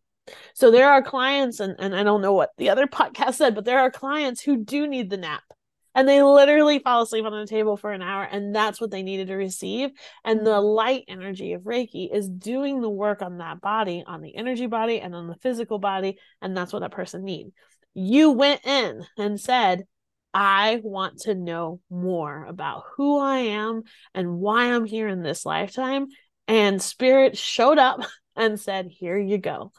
so 0.55 0.71
there 0.71 0.91
are 0.91 1.03
clients 1.03 1.61
and, 1.61 1.75
and 1.79 1.95
i 1.95 2.03
don't 2.03 2.23
know 2.23 2.33
what 2.33 2.51
the 2.59 2.71
other 2.71 2.87
podcast 2.89 3.35
said 3.35 3.55
but 3.55 3.65
there 3.65 3.81
are 3.81 3.91
clients 3.91 4.41
who 4.41 4.57
do 4.57 4.87
need 4.87 5.11
the 5.11 5.17
nap. 5.17 5.43
And 5.97 6.09
they 6.09 6.25
literally 6.25 6.81
fall 6.81 7.03
asleep 7.03 7.25
on 7.25 7.31
the 7.31 7.47
table 7.47 7.77
for 7.77 7.93
an 7.93 8.03
hour 8.03 8.25
and 8.25 8.53
that's 8.53 8.81
what 8.81 8.91
they 8.91 9.05
needed 9.05 9.29
to 9.29 9.37
receive. 9.37 9.91
And 10.25 10.45
the 10.45 10.61
mm. 10.61 10.75
light 10.75 11.05
energy 11.07 11.53
of 11.53 11.63
reiki 11.63 12.13
is 12.13 12.29
doing 12.29 12.81
the 12.81 12.91
work 12.91 13.23
on 13.23 13.39
that 13.39 13.61
body 13.61 14.03
on 14.05 14.21
the 14.21 14.35
energy 14.35 14.67
body 14.67 15.01
and 15.01 15.15
on 15.15 15.29
the 15.29 15.37
physical 15.37 15.79
body 15.79 16.19
and 16.43 16.57
that's 16.57 16.73
what 16.73 16.81
that 16.81 16.91
person 16.91 17.23
needs 17.23 17.53
you 17.95 18.33
went 18.33 18.67
in 18.67 19.07
and 19.17 19.41
said 19.41 19.85
i 20.35 20.81
want 20.83 21.21
to 21.21 21.35
know 21.35 21.81
more 21.89 22.45
about 22.45 22.83
who 22.97 23.19
i 23.19 23.39
am 23.39 23.83
and 24.15 24.37
why 24.37 24.75
i'm 24.75 24.85
here 24.85 25.07
in 25.07 25.23
this 25.23 25.47
lifetime 25.47 26.07
and 26.49 26.83
spirit 26.83 27.39
showed 27.39 27.79
up 27.79 28.01
and 28.37 28.59
said 28.59 28.89
here 28.91 29.19
you 29.19 29.39
go. 29.39 29.73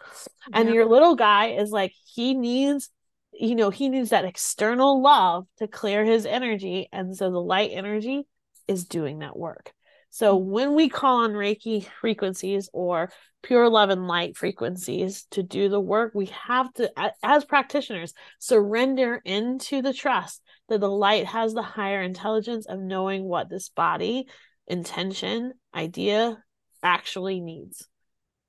And 0.53 0.69
your 0.73 0.85
little 0.85 1.15
guy 1.15 1.47
is 1.47 1.71
like 1.71 1.93
he 2.13 2.33
needs 2.33 2.89
you 3.37 3.55
know 3.55 3.69
he 3.69 3.89
needs 3.89 4.11
that 4.11 4.25
external 4.25 5.01
love 5.01 5.45
to 5.57 5.67
clear 5.67 6.05
his 6.05 6.25
energy. 6.25 6.87
And 6.91 7.15
so 7.15 7.31
the 7.31 7.41
light 7.41 7.71
energy 7.73 8.27
is 8.67 8.85
doing 8.85 9.19
that 9.19 9.37
work. 9.37 9.73
So 10.09 10.37
mm-hmm. 10.37 10.49
when 10.49 10.75
we 10.75 10.89
call 10.89 11.23
on 11.23 11.33
reiki 11.33 11.85
frequencies 11.99 12.69
or 12.71 13.11
pure 13.43 13.69
love 13.69 13.89
and 13.89 14.07
light 14.07 14.35
frequencies 14.37 15.25
to 15.29 15.43
do 15.43 15.69
the 15.69 15.79
work 15.79 16.13
we 16.15 16.25
have 16.47 16.73
to 16.73 16.91
as 17.21 17.45
practitioners 17.45 18.13
surrender 18.39 19.21
into 19.23 19.83
the 19.83 19.93
trust 19.93 20.41
that 20.67 20.79
the 20.79 20.89
light 20.89 21.27
has 21.27 21.53
the 21.53 21.61
higher 21.61 22.01
intelligence 22.01 22.65
of 22.65 22.79
knowing 22.79 23.23
what 23.23 23.49
this 23.49 23.69
body 23.69 24.25
intention, 24.67 25.53
idea 25.73 26.43
actually 26.83 27.39
needs. 27.39 27.87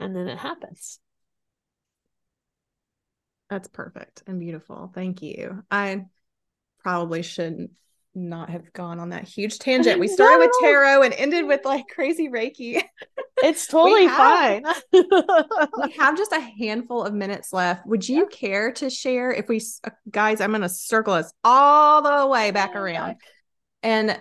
And 0.01 0.15
then 0.15 0.29
it 0.29 0.39
happens. 0.39 0.99
That's 3.49 3.69
perfect 3.69 4.23
and 4.27 4.41
beautiful. 4.41 4.91
Thank 4.95 5.23
you. 5.23 5.63
I 5.71 6.07
probably 6.81 7.23
shouldn't 7.23 7.71
not 8.17 8.51
have 8.51 8.73
gone 8.73 8.99
on 8.99 9.11
that 9.11 9.25
huge 9.25 9.59
tangent. 9.59 10.01
We 10.01 10.09
started 10.09 10.39
with 10.39 10.51
tarot 10.61 11.03
and 11.03 11.15
ended 11.15 11.47
with 11.47 11.65
like 11.65 11.87
crazy 11.89 12.29
Reiki. 12.29 12.83
It's 13.43 13.67
totally 13.67 14.07
have, 14.07 14.17
fine. 14.17 14.65
we 14.93 15.91
have 15.99 16.17
just 16.17 16.33
a 16.33 16.41
handful 16.41 17.05
of 17.05 17.13
minutes 17.13 17.53
left. 17.53 17.87
Would 17.87 18.09
you 18.09 18.21
yeah. 18.21 18.29
care 18.31 18.73
to 18.73 18.89
share 18.89 19.31
if 19.31 19.47
we, 19.47 19.61
uh, 19.85 19.91
guys, 20.11 20.41
I'm 20.41 20.53
going 20.53 20.63
to 20.63 20.71
circle 20.71 21.13
us 21.13 21.31
all 21.45 22.01
the 22.01 22.27
way 22.29 22.51
back 22.51 22.75
around. 22.75 23.17
And 23.83 24.19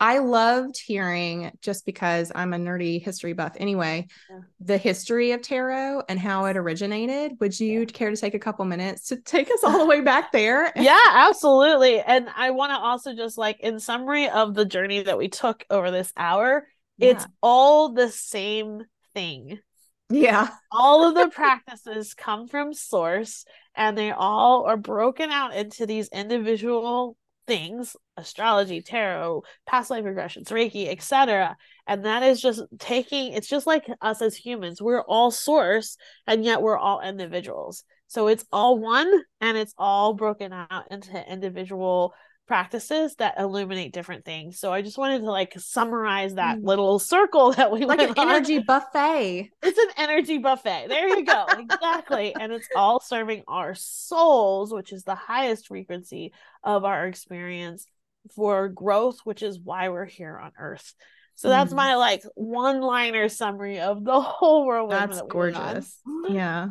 I 0.00 0.18
loved 0.18 0.80
hearing 0.80 1.52
just 1.60 1.84
because 1.84 2.32
I'm 2.34 2.54
a 2.54 2.56
nerdy 2.56 3.02
history 3.02 3.34
buff 3.34 3.52
anyway, 3.58 4.08
yeah. 4.30 4.40
the 4.60 4.78
history 4.78 5.32
of 5.32 5.42
tarot 5.42 6.04
and 6.08 6.18
how 6.18 6.46
it 6.46 6.56
originated. 6.56 7.32
Would 7.38 7.60
you 7.60 7.84
care 7.84 8.08
to 8.08 8.16
take 8.16 8.32
a 8.32 8.38
couple 8.38 8.64
minutes 8.64 9.08
to 9.08 9.16
take 9.16 9.50
us 9.50 9.62
all 9.62 9.78
the 9.78 9.84
way 9.84 10.00
back 10.00 10.32
there? 10.32 10.72
yeah, 10.76 10.98
absolutely. 11.10 12.00
And 12.00 12.30
I 12.34 12.50
want 12.50 12.70
to 12.70 12.78
also 12.78 13.14
just 13.14 13.36
like 13.36 13.60
in 13.60 13.78
summary 13.78 14.30
of 14.30 14.54
the 14.54 14.64
journey 14.64 15.02
that 15.02 15.18
we 15.18 15.28
took 15.28 15.66
over 15.68 15.90
this 15.90 16.12
hour, 16.16 16.66
yeah. 16.96 17.10
it's 17.10 17.26
all 17.42 17.92
the 17.92 18.08
same 18.08 18.84
thing. 19.12 19.60
Yeah. 20.08 20.48
all 20.72 21.06
of 21.06 21.14
the 21.14 21.28
practices 21.34 22.14
come 22.14 22.48
from 22.48 22.72
source 22.72 23.44
and 23.76 23.96
they 23.96 24.10
all 24.10 24.64
are 24.64 24.76
broken 24.76 25.30
out 25.30 25.54
into 25.54 25.86
these 25.86 26.08
individual 26.08 27.16
things 27.50 27.96
astrology 28.16 28.80
tarot 28.80 29.42
past 29.66 29.90
life 29.90 30.04
regressions 30.04 30.48
reiki 30.48 30.88
etc 30.88 31.56
and 31.90 32.04
that 32.04 32.22
is 32.22 32.40
just 32.40 32.62
taking 32.78 33.32
it's 33.32 33.48
just 33.48 33.66
like 33.66 33.90
us 34.00 34.22
as 34.22 34.36
humans. 34.36 34.80
We're 34.80 35.02
all 35.02 35.32
source 35.32 35.96
and 36.24 36.44
yet 36.44 36.62
we're 36.62 36.78
all 36.78 37.00
individuals. 37.00 37.82
So 38.06 38.28
it's 38.28 38.44
all 38.52 38.78
one 38.78 39.10
and 39.40 39.58
it's 39.58 39.74
all 39.76 40.14
broken 40.14 40.52
out 40.52 40.84
into 40.92 41.20
individual 41.28 42.14
practices 42.50 43.14
that 43.14 43.38
illuminate 43.38 43.92
different 43.92 44.24
things. 44.24 44.58
So 44.58 44.72
I 44.72 44.82
just 44.82 44.98
wanted 44.98 45.20
to 45.20 45.30
like 45.30 45.54
summarize 45.56 46.34
that 46.34 46.58
mm. 46.58 46.64
little 46.64 46.98
circle 47.14 47.52
that 47.52 47.70
we 47.70 47.84
like 47.84 48.00
an 48.00 48.10
on. 48.16 48.28
energy 48.28 48.58
buffet. 48.58 49.52
It's 49.62 49.78
an 49.78 49.90
energy 49.96 50.38
buffet. 50.38 50.86
There 50.88 51.16
you 51.16 51.24
go. 51.24 51.46
exactly. 51.58 52.34
And 52.34 52.50
it's 52.52 52.66
all 52.74 52.98
serving 52.98 53.44
our 53.46 53.76
souls, 53.76 54.74
which 54.74 54.92
is 54.92 55.04
the 55.04 55.14
highest 55.14 55.68
frequency 55.68 56.32
of 56.64 56.84
our 56.84 57.06
experience 57.06 57.86
for 58.34 58.68
growth, 58.68 59.20
which 59.22 59.44
is 59.44 59.60
why 59.60 59.88
we're 59.88 60.04
here 60.04 60.36
on 60.36 60.50
earth. 60.58 60.92
So 61.36 61.50
that's 61.50 61.72
mm. 61.72 61.76
my 61.76 61.94
like 61.94 62.24
one 62.34 62.80
liner 62.80 63.28
summary 63.28 63.78
of 63.78 64.02
the 64.02 64.20
whole 64.20 64.66
world. 64.66 64.90
That's 64.90 65.20
that 65.20 65.28
gorgeous. 65.28 66.00
Yeah. 66.28 66.70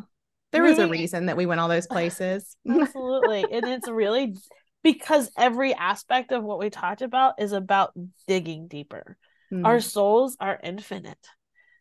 There 0.52 0.64
was 0.64 0.78
a 0.78 0.90
reason 0.90 1.28
that 1.28 1.38
we 1.38 1.46
went 1.46 1.62
all 1.62 1.70
those 1.70 1.88
places. 1.88 2.58
Absolutely. 2.70 3.46
and 3.50 3.66
it's 3.66 3.88
really 3.88 4.36
because 4.84 5.30
every 5.38 5.74
aspect 5.74 6.32
of 6.32 6.44
what 6.44 6.60
we 6.60 6.70
talked 6.70 7.02
about 7.02 7.36
is 7.40 7.52
about 7.52 7.94
digging 8.28 8.68
deeper. 8.68 9.18
Mm. 9.52 9.66
Our 9.66 9.80
souls 9.80 10.38
are 10.40 10.60
infinite. 10.62 11.18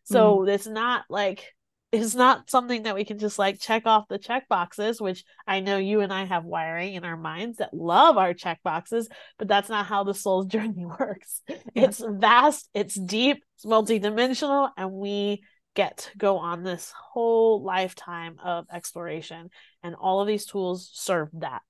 So 0.03 0.39
mm. 0.39 0.49
it's 0.49 0.67
not 0.67 1.05
like 1.09 1.45
it's 1.91 2.13
not 2.13 2.49
something 2.49 2.83
that 2.83 2.93
we 2.93 3.03
can 3.03 3.17
just 3.17 3.39
like 3.39 3.59
check 3.59 3.87
off 3.87 4.07
the 4.07 4.19
check 4.19 4.47
boxes, 4.47 5.01
which 5.01 5.23
I 5.47 5.59
know 5.59 5.77
you 5.77 6.01
and 6.01 6.13
I 6.13 6.25
have 6.25 6.45
wiring 6.45 6.93
in 6.93 7.03
our 7.03 7.17
minds 7.17 7.57
that 7.57 7.73
love 7.73 8.17
our 8.17 8.33
check 8.33 8.59
boxes, 8.63 9.09
but 9.39 9.47
that's 9.47 9.69
not 9.69 9.87
how 9.87 10.03
the 10.03 10.13
soul's 10.13 10.45
journey 10.47 10.85
works. 10.85 11.41
Yeah. 11.47 11.55
It's 11.73 12.03
vast, 12.07 12.69
it's 12.73 12.93
deep, 12.93 13.43
it's 13.55 13.65
multidimensional, 13.65 14.69
and 14.77 14.91
we 14.91 15.41
get 15.75 15.97
to 15.97 16.17
go 16.17 16.37
on 16.37 16.63
this 16.63 16.93
whole 16.95 17.63
lifetime 17.63 18.37
of 18.43 18.65
exploration. 18.71 19.49
And 19.81 19.95
all 19.95 20.21
of 20.21 20.27
these 20.27 20.45
tools 20.45 20.91
serve 20.93 21.29
that. 21.33 21.61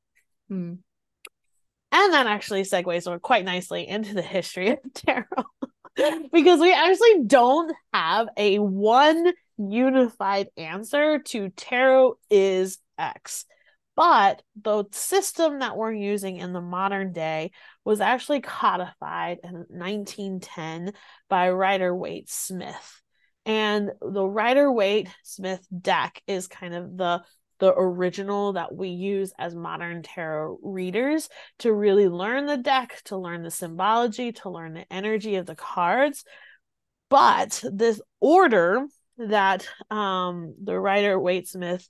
Mm. 0.51 0.79
And 1.91 2.13
that 2.13 2.27
actually 2.27 2.63
segues 2.63 3.21
quite 3.21 3.45
nicely 3.45 3.87
into 3.87 4.13
the 4.13 4.21
history 4.21 4.69
of 4.69 4.79
tarot 4.93 5.25
because 6.31 6.59
we 6.59 6.73
actually 6.73 7.23
don't 7.25 7.73
have 7.93 8.27
a 8.37 8.59
one 8.59 9.33
unified 9.57 10.47
answer 10.57 11.19
to 11.19 11.49
tarot 11.49 12.17
is 12.29 12.77
X. 12.97 13.45
But 13.95 14.41
the 14.61 14.85
system 14.91 15.59
that 15.59 15.75
we're 15.75 15.91
using 15.91 16.37
in 16.37 16.53
the 16.53 16.61
modern 16.61 17.11
day 17.11 17.51
was 17.83 17.99
actually 17.99 18.39
codified 18.39 19.39
in 19.43 19.65
1910 19.67 20.93
by 21.27 21.49
Rider 21.49 21.93
Waite 21.93 22.29
Smith. 22.29 23.01
And 23.45 23.91
the 24.01 24.25
Rider 24.25 24.71
Waite 24.71 25.09
Smith 25.23 25.67
deck 25.81 26.21
is 26.27 26.47
kind 26.47 26.75
of 26.75 26.95
the 26.95 27.23
the 27.59 27.73
original 27.75 28.53
that 28.53 28.73
we 28.73 28.89
use 28.89 29.33
as 29.37 29.53
modern 29.53 30.01
tarot 30.01 30.59
readers 30.63 31.29
to 31.59 31.73
really 31.73 32.07
learn 32.07 32.45
the 32.45 32.57
deck, 32.57 33.01
to 33.05 33.17
learn 33.17 33.43
the 33.43 33.51
symbology, 33.51 34.31
to 34.31 34.49
learn 34.49 34.73
the 34.73 34.91
energy 34.91 35.35
of 35.35 35.45
the 35.45 35.55
cards. 35.55 36.23
But 37.09 37.63
this 37.71 38.01
order 38.19 38.85
that 39.17 39.67
um, 39.89 40.55
the 40.63 40.79
Rider 40.79 41.19
Waite 41.19 41.47
Smith 41.47 41.87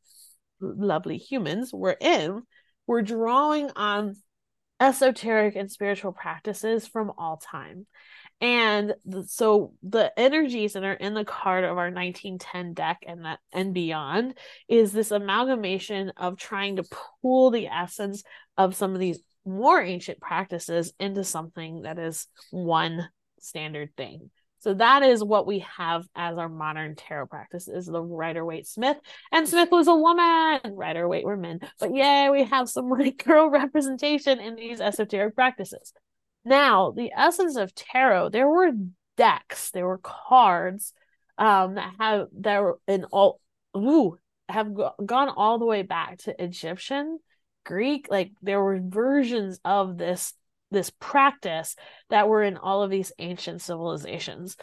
lovely 0.59 1.17
humans 1.17 1.72
were 1.74 1.97
in 1.99 2.41
were 2.88 3.01
drawing 3.01 3.70
on 3.76 4.15
esoteric 4.80 5.55
and 5.55 5.70
spiritual 5.70 6.11
practices 6.11 6.88
from 6.88 7.11
all 7.17 7.38
time. 7.38 7.86
And 8.42 8.96
so 9.28 9.74
the 9.84 10.18
energies 10.18 10.74
that 10.74 10.84
are 10.84 10.94
in 10.94 11.14
the 11.14 11.26
card 11.26 11.66
of 11.66 11.78
our 11.78 11.92
1910 11.92 12.74
deck 12.74 13.04
and 13.06 13.26
that 13.26 13.40
and 13.52 13.74
beyond 13.74 14.38
is 14.68 14.94
this 14.94 15.12
amalgamation 15.12 16.14
of 16.16 16.38
trying 16.38 16.78
to 16.78 16.84
pull 17.22 17.52
the 17.52 17.68
essence 17.68 18.24
of 18.58 18.76
some 18.76 18.94
of 18.94 19.00
these 19.00 19.20
more 19.46 19.82
ancient 19.82 20.22
practices 20.22 20.94
into 21.00 21.24
something 21.24 21.82
that 21.82 22.00
is 22.00 22.28
one 22.52 23.10
standard 23.40 23.90
thing. 23.98 24.30
So 24.60 24.74
that 24.74 25.04
is 25.04 25.24
what 25.24 25.48
we 25.48 25.66
have 25.78 26.06
as 26.16 26.38
our 26.38 26.50
modern 26.50 26.96
tarot 26.96 27.28
practice 27.28 27.70
is 27.70 27.86
the 27.86 28.02
Rider 28.02 28.44
Waite 28.44 28.68
Smith. 28.68 28.98
And 29.32 29.48
Smith 29.48 29.70
was 29.72 29.88
a 29.88 29.96
woman, 29.96 30.60
Rider 30.76 31.08
Waite 31.08 31.26
were 31.26 31.38
men. 31.38 31.62
But 31.80 31.96
yeah, 31.96 32.30
we 32.30 32.44
have 32.44 32.70
some 32.70 32.90
like 33.00 33.24
girl 33.24 33.50
representation 33.50 34.40
in 34.40 34.56
these 34.56 34.82
esoteric 34.82 35.36
practices. 35.36 35.94
Now, 36.46 36.92
the 36.92 37.12
essence 37.16 37.56
of 37.56 37.76
tarot, 37.76 38.30
there 38.30 38.48
were 38.48 38.72
decks, 39.18 39.72
there 39.72 39.88
were 39.88 40.00
cards 40.00 40.94
um, 41.38 41.76
that 41.76 41.94
have 42.00 42.28
that 42.40 42.62
were 42.62 42.80
in 42.88 43.06
all 43.06 43.40
ooh 43.76 44.18
have 44.48 44.74
go- 44.74 44.94
gone 45.06 45.30
all 45.30 45.60
the 45.60 45.66
way 45.66 45.84
back 45.84 46.18
to 46.20 46.44
Egyptian, 46.44 47.20
Greek. 47.66 48.08
Like 48.10 48.32
there 48.42 48.62
were 48.62 48.80
versions 48.82 49.60
of 49.64 49.98
this 49.98 50.34
this 50.72 50.92
practice 51.00 51.76
that 52.10 52.28
were 52.28 52.44
in 52.44 52.58
all 52.58 52.84
of 52.84 52.92
these 52.92 53.12
ancient 53.20 53.62
civilizations. 53.62 54.56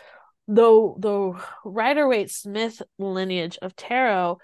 Though 0.48 0.96
the 0.98 1.42
Rider 1.64 2.06
Waite 2.06 2.30
Smith 2.30 2.80
lineage 2.98 3.58
of 3.62 3.74
tarot 3.74 4.38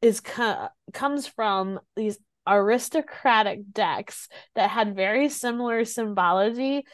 is 0.00 0.20
co- 0.20 0.68
comes 0.92 1.26
from 1.26 1.80
these 1.96 2.18
aristocratic 2.46 3.60
decks 3.72 4.28
that 4.54 4.70
had 4.70 4.96
very 4.96 5.28
similar 5.28 5.84
symbology 5.84 6.86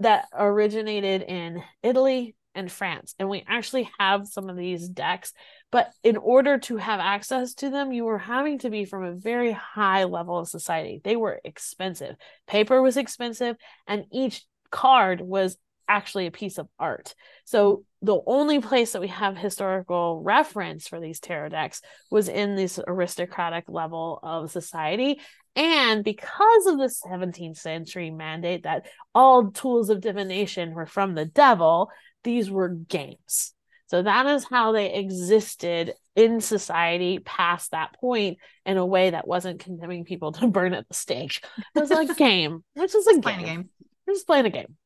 that 0.00 0.26
originated 0.32 1.22
in 1.22 1.62
Italy 1.82 2.34
and 2.54 2.70
France. 2.70 3.14
And 3.18 3.28
we 3.28 3.44
actually 3.46 3.88
have 3.98 4.26
some 4.26 4.48
of 4.48 4.56
these 4.56 4.88
decks, 4.88 5.32
but 5.70 5.90
in 6.02 6.16
order 6.16 6.58
to 6.58 6.76
have 6.76 7.00
access 7.00 7.54
to 7.54 7.70
them, 7.70 7.92
you 7.92 8.04
were 8.04 8.18
having 8.18 8.58
to 8.60 8.70
be 8.70 8.84
from 8.84 9.04
a 9.04 9.14
very 9.14 9.52
high 9.52 10.04
level 10.04 10.38
of 10.38 10.48
society. 10.48 11.00
They 11.04 11.16
were 11.16 11.40
expensive. 11.44 12.16
Paper 12.46 12.82
was 12.82 12.96
expensive, 12.96 13.56
and 13.86 14.06
each 14.12 14.44
card 14.70 15.20
was 15.20 15.56
actually 15.88 16.26
a 16.26 16.30
piece 16.30 16.58
of 16.58 16.68
art. 16.78 17.14
So 17.44 17.84
the 18.02 18.20
only 18.26 18.60
place 18.60 18.92
that 18.92 19.00
we 19.00 19.08
have 19.08 19.36
historical 19.36 20.22
reference 20.22 20.86
for 20.86 21.00
these 21.00 21.20
tarot 21.20 21.48
decks 21.50 21.80
was 22.10 22.28
in 22.28 22.54
this 22.54 22.78
aristocratic 22.86 23.64
level 23.68 24.20
of 24.22 24.50
society. 24.50 25.20
And 25.56 26.04
because 26.04 26.66
of 26.66 26.78
the 26.78 26.94
17th 27.06 27.56
century 27.56 28.10
mandate 28.10 28.62
that 28.64 28.86
all 29.14 29.50
tools 29.50 29.90
of 29.90 30.00
divination 30.00 30.74
were 30.74 30.86
from 30.86 31.14
the 31.14 31.24
devil, 31.24 31.90
these 32.22 32.50
were 32.50 32.68
games. 32.68 33.54
So 33.86 34.02
that 34.02 34.26
is 34.26 34.44
how 34.44 34.72
they 34.72 34.94
existed 34.94 35.94
in 36.14 36.40
society 36.40 37.20
past 37.20 37.70
that 37.70 37.94
point 37.98 38.38
in 38.66 38.76
a 38.76 38.84
way 38.84 39.10
that 39.10 39.26
wasn't 39.26 39.60
condemning 39.60 40.04
people 40.04 40.32
to 40.32 40.46
burn 40.46 40.74
at 40.74 40.86
the 40.88 40.94
stake. 40.94 41.42
It 41.74 41.80
was 41.80 41.90
a 41.90 42.14
game, 42.18 42.62
which 42.74 42.94
is 42.94 43.06
a 43.06 43.18
game. 43.18 43.40
a 43.40 43.42
game. 43.42 43.70
We're 44.06 44.14
just 44.14 44.26
playing 44.26 44.46
a 44.46 44.50
game. 44.50 44.76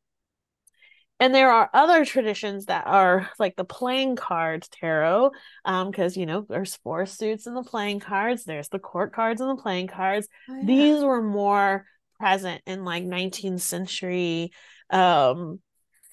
And 1.22 1.32
there 1.32 1.52
are 1.52 1.70
other 1.72 2.04
traditions 2.04 2.66
that 2.66 2.84
are 2.88 3.30
like 3.38 3.54
the 3.54 3.64
playing 3.64 4.16
cards 4.16 4.68
tarot, 4.68 5.30
um, 5.64 5.88
because 5.88 6.16
you 6.16 6.26
know 6.26 6.44
there's 6.48 6.74
four 6.74 7.06
suits 7.06 7.46
in 7.46 7.54
the 7.54 7.62
playing 7.62 8.00
cards, 8.00 8.42
there's 8.42 8.68
the 8.68 8.80
court 8.80 9.12
cards 9.12 9.40
and 9.40 9.48
the 9.48 9.62
playing 9.62 9.86
cards. 9.86 10.26
Oh, 10.50 10.56
yeah. 10.56 10.66
These 10.66 11.04
were 11.04 11.22
more 11.22 11.86
present 12.18 12.60
in 12.66 12.84
like 12.84 13.04
19th 13.04 13.62
century 13.62 14.50
um 14.90 15.60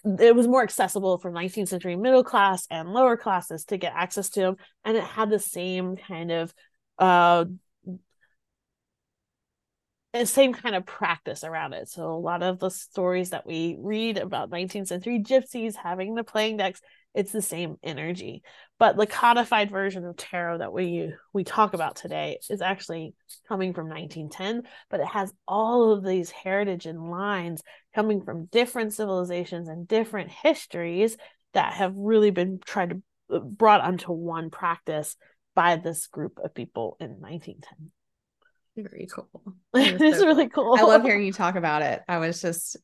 it 0.03 0.35
was 0.35 0.47
more 0.47 0.63
accessible 0.63 1.17
for 1.17 1.31
19th 1.31 1.69
century 1.69 1.95
middle 1.95 2.23
class 2.23 2.67
and 2.69 2.93
lower 2.93 3.17
classes 3.17 3.65
to 3.65 3.77
get 3.77 3.93
access 3.95 4.29
to 4.29 4.39
them 4.41 4.55
and 4.85 4.95
it 4.95 5.03
had 5.03 5.29
the 5.29 5.39
same 5.39 5.95
kind 5.97 6.31
of 6.31 6.53
uh 6.99 7.45
same 10.23 10.53
kind 10.53 10.75
of 10.75 10.85
practice 10.85 11.43
around 11.43 11.73
it. 11.73 11.87
So 11.89 12.11
a 12.11 12.17
lot 12.17 12.41
of 12.43 12.59
the 12.59 12.69
stories 12.69 13.29
that 13.29 13.45
we 13.45 13.77
read 13.79 14.17
about 14.17 14.49
19th 14.49 14.87
century 14.87 15.19
gypsies 15.19 15.75
having 15.75 16.15
the 16.15 16.23
playing 16.23 16.57
decks 16.57 16.81
it's 17.13 17.31
the 17.31 17.41
same 17.41 17.77
energy. 17.83 18.43
But 18.77 18.95
the 18.95 19.07
codified 19.07 19.71
version 19.71 20.05
of 20.05 20.15
tarot 20.15 20.59
that 20.59 20.71
we 20.71 21.11
we 21.33 21.43
talk 21.43 21.73
about 21.73 21.95
today 21.95 22.39
is 22.49 22.61
actually 22.61 23.13
coming 23.47 23.73
from 23.73 23.89
1910 23.89 24.63
but 24.89 24.99
it 24.99 25.07
has 25.07 25.33
all 25.47 25.91
of 25.91 26.03
these 26.03 26.31
heritage 26.31 26.85
and 26.85 27.09
lines 27.09 27.61
coming 27.93 28.21
from 28.21 28.45
different 28.45 28.93
civilizations 28.93 29.67
and 29.67 29.87
different 29.87 30.29
histories 30.29 31.17
that 31.53 31.73
have 31.73 31.93
really 31.95 32.31
been 32.31 32.59
tried 32.63 32.91
to 32.91 33.01
uh, 33.35 33.39
brought 33.39 33.81
onto 33.81 34.11
one 34.11 34.49
practice 34.49 35.17
by 35.55 35.75
this 35.75 36.07
group 36.07 36.39
of 36.43 36.53
people 36.53 36.95
in 36.99 37.09
1910 37.19 37.91
very 38.75 39.07
cool 39.11 39.29
it's 39.73 40.19
so 40.19 40.25
really 40.25 40.47
cool 40.47 40.75
i 40.77 40.81
love 40.81 41.01
hearing 41.03 41.25
you 41.25 41.33
talk 41.33 41.55
about 41.55 41.81
it 41.81 42.01
i 42.07 42.17
was 42.17 42.41
just 42.41 42.77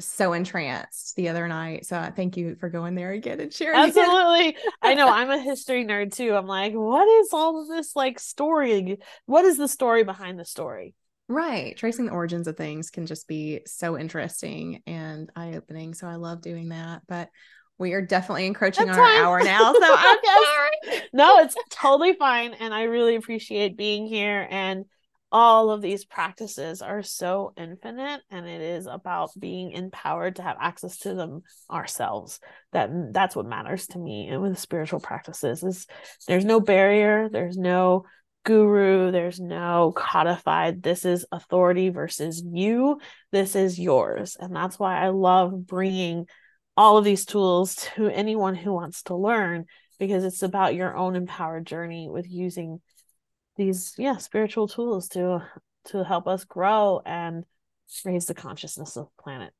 so 0.00 0.32
entranced 0.32 1.16
the 1.16 1.28
other 1.28 1.46
night. 1.48 1.86
So 1.86 1.96
uh, 1.96 2.10
thank 2.10 2.36
you 2.36 2.56
for 2.56 2.68
going 2.68 2.94
there 2.94 3.12
again 3.12 3.40
and 3.40 3.52
sharing. 3.52 3.78
Absolutely. 3.78 4.56
I 4.80 4.94
know 4.94 5.08
I'm 5.12 5.30
a 5.30 5.38
history 5.38 5.84
nerd 5.84 6.14
too. 6.14 6.34
I'm 6.34 6.46
like, 6.46 6.72
what 6.72 7.06
is 7.08 7.32
all 7.32 7.62
of 7.62 7.68
this 7.68 7.94
like 7.96 8.18
story? 8.18 8.98
What 9.26 9.44
is 9.44 9.56
the 9.56 9.68
story 9.68 10.04
behind 10.04 10.38
the 10.38 10.44
story? 10.44 10.94
Right. 11.28 11.76
Tracing 11.76 12.06
the 12.06 12.12
origins 12.12 12.46
of 12.48 12.56
things 12.56 12.90
can 12.90 13.06
just 13.06 13.28
be 13.28 13.60
so 13.66 13.98
interesting 13.98 14.82
and 14.86 15.30
eye 15.36 15.54
opening. 15.54 15.94
So 15.94 16.06
I 16.06 16.16
love 16.16 16.42
doing 16.42 16.70
that. 16.70 17.02
But 17.06 17.30
we 17.78 17.94
are 17.94 18.02
definitely 18.02 18.46
encroaching 18.46 18.86
That's 18.86 18.98
on 18.98 19.04
fine. 19.04 19.16
our 19.18 19.24
hour 19.24 19.42
now. 19.42 19.72
So 19.72 19.80
I'm 19.82 20.18
sorry. 20.24 21.02
no, 21.12 21.38
it's 21.38 21.56
totally 21.70 22.14
fine. 22.14 22.54
And 22.54 22.74
I 22.74 22.84
really 22.84 23.16
appreciate 23.16 23.76
being 23.76 24.06
here 24.06 24.46
and 24.50 24.84
all 25.32 25.70
of 25.70 25.80
these 25.80 26.04
practices 26.04 26.82
are 26.82 27.02
so 27.02 27.54
infinite 27.56 28.20
and 28.30 28.46
it 28.46 28.60
is 28.60 28.86
about 28.86 29.30
being 29.38 29.72
empowered 29.72 30.36
to 30.36 30.42
have 30.42 30.58
access 30.60 30.98
to 30.98 31.14
them 31.14 31.42
ourselves. 31.70 32.38
That 32.72 32.90
that's 33.12 33.34
what 33.34 33.46
matters 33.46 33.86
to 33.88 33.98
me 33.98 34.28
and 34.28 34.42
with 34.42 34.58
spiritual 34.58 35.00
practices 35.00 35.62
is 35.62 35.86
there's 36.28 36.44
no 36.44 36.60
barrier 36.60 37.30
there's 37.30 37.56
no 37.56 38.04
guru 38.44 39.10
there's 39.10 39.40
no 39.40 39.92
codified 39.96 40.82
this 40.82 41.04
is 41.04 41.24
authority 41.32 41.88
versus 41.88 42.42
you 42.44 43.00
this 43.30 43.56
is 43.56 43.78
yours. 43.80 44.36
And 44.38 44.54
that's 44.54 44.78
why 44.78 45.02
i 45.02 45.08
love 45.08 45.66
bringing 45.66 46.26
all 46.76 46.98
of 46.98 47.04
these 47.04 47.24
tools 47.24 47.74
to 47.94 48.08
anyone 48.08 48.54
who 48.54 48.72
wants 48.72 49.02
to 49.04 49.16
learn 49.16 49.64
because 49.98 50.24
it's 50.24 50.42
about 50.42 50.74
your 50.74 50.96
own 50.96 51.16
empowered 51.16 51.66
journey 51.66 52.08
with 52.10 52.26
using 52.28 52.80
these 53.56 53.94
yeah 53.98 54.16
spiritual 54.16 54.68
tools 54.68 55.08
to 55.08 55.42
to 55.86 56.04
help 56.04 56.26
us 56.26 56.44
grow 56.44 57.02
and 57.04 57.44
raise 58.04 58.26
the 58.26 58.34
consciousness 58.34 58.96
of 58.96 59.06
the 59.06 59.22
planet. 59.22 59.52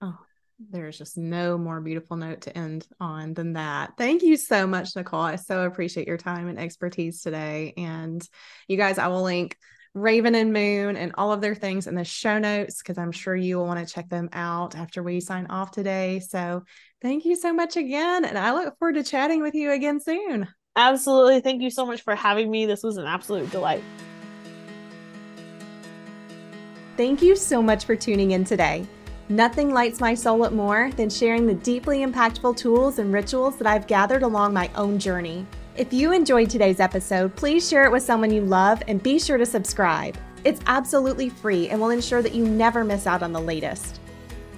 Oh 0.00 0.18
there's 0.68 0.98
just 0.98 1.16
no 1.16 1.56
more 1.56 1.80
beautiful 1.80 2.16
note 2.16 2.42
to 2.42 2.56
end 2.56 2.86
on 3.00 3.34
than 3.34 3.54
that. 3.54 3.92
Thank 3.96 4.22
you 4.22 4.36
so 4.36 4.66
much 4.66 4.94
Nichole. 4.94 5.20
I 5.20 5.36
so 5.36 5.64
appreciate 5.64 6.06
your 6.06 6.18
time 6.18 6.48
and 6.48 6.58
expertise 6.58 7.22
today. 7.22 7.72
And 7.76 8.26
you 8.68 8.76
guys 8.76 8.98
i 8.98 9.08
will 9.08 9.22
link 9.22 9.56
raven 9.94 10.34
and 10.34 10.52
moon 10.52 10.96
and 10.96 11.12
all 11.16 11.32
of 11.32 11.40
their 11.40 11.54
things 11.54 11.88
in 11.88 11.96
the 11.96 12.04
show 12.04 12.38
notes 12.38 12.78
because 12.78 12.96
i'm 12.96 13.10
sure 13.10 13.34
you 13.34 13.56
will 13.56 13.66
want 13.66 13.84
to 13.86 13.92
check 13.92 14.08
them 14.08 14.28
out 14.32 14.76
after 14.76 15.02
we 15.02 15.20
sign 15.20 15.46
off 15.46 15.70
today. 15.70 16.20
So 16.20 16.62
thank 17.00 17.24
you 17.24 17.36
so 17.36 17.52
much 17.52 17.76
again 17.76 18.24
and 18.24 18.36
i 18.36 18.52
look 18.52 18.78
forward 18.78 18.94
to 18.96 19.02
chatting 19.02 19.42
with 19.42 19.54
you 19.54 19.72
again 19.72 20.00
soon 20.00 20.46
Absolutely. 20.76 21.40
Thank 21.40 21.62
you 21.62 21.70
so 21.70 21.84
much 21.84 22.02
for 22.02 22.14
having 22.14 22.50
me. 22.50 22.66
This 22.66 22.82
was 22.82 22.96
an 22.96 23.06
absolute 23.06 23.50
delight. 23.50 23.82
Thank 26.96 27.22
you 27.22 27.34
so 27.34 27.62
much 27.62 27.84
for 27.84 27.96
tuning 27.96 28.32
in 28.32 28.44
today. 28.44 28.86
Nothing 29.28 29.72
lights 29.72 30.00
my 30.00 30.14
soul 30.14 30.42
up 30.42 30.52
more 30.52 30.90
than 30.96 31.08
sharing 31.08 31.46
the 31.46 31.54
deeply 31.54 32.04
impactful 32.04 32.56
tools 32.56 32.98
and 32.98 33.12
rituals 33.12 33.56
that 33.56 33.66
I've 33.66 33.86
gathered 33.86 34.22
along 34.22 34.52
my 34.52 34.70
own 34.74 34.98
journey. 34.98 35.46
If 35.76 35.92
you 35.92 36.12
enjoyed 36.12 36.50
today's 36.50 36.80
episode, 36.80 37.34
please 37.36 37.68
share 37.68 37.84
it 37.84 37.92
with 37.92 38.02
someone 38.02 38.32
you 38.32 38.42
love 38.42 38.82
and 38.86 39.02
be 39.02 39.18
sure 39.18 39.38
to 39.38 39.46
subscribe. 39.46 40.18
It's 40.44 40.60
absolutely 40.66 41.30
free 41.30 41.68
and 41.68 41.80
will 41.80 41.90
ensure 41.90 42.22
that 42.22 42.34
you 42.34 42.44
never 42.44 42.84
miss 42.84 43.06
out 43.06 43.22
on 43.22 43.32
the 43.32 43.40
latest. 43.40 44.00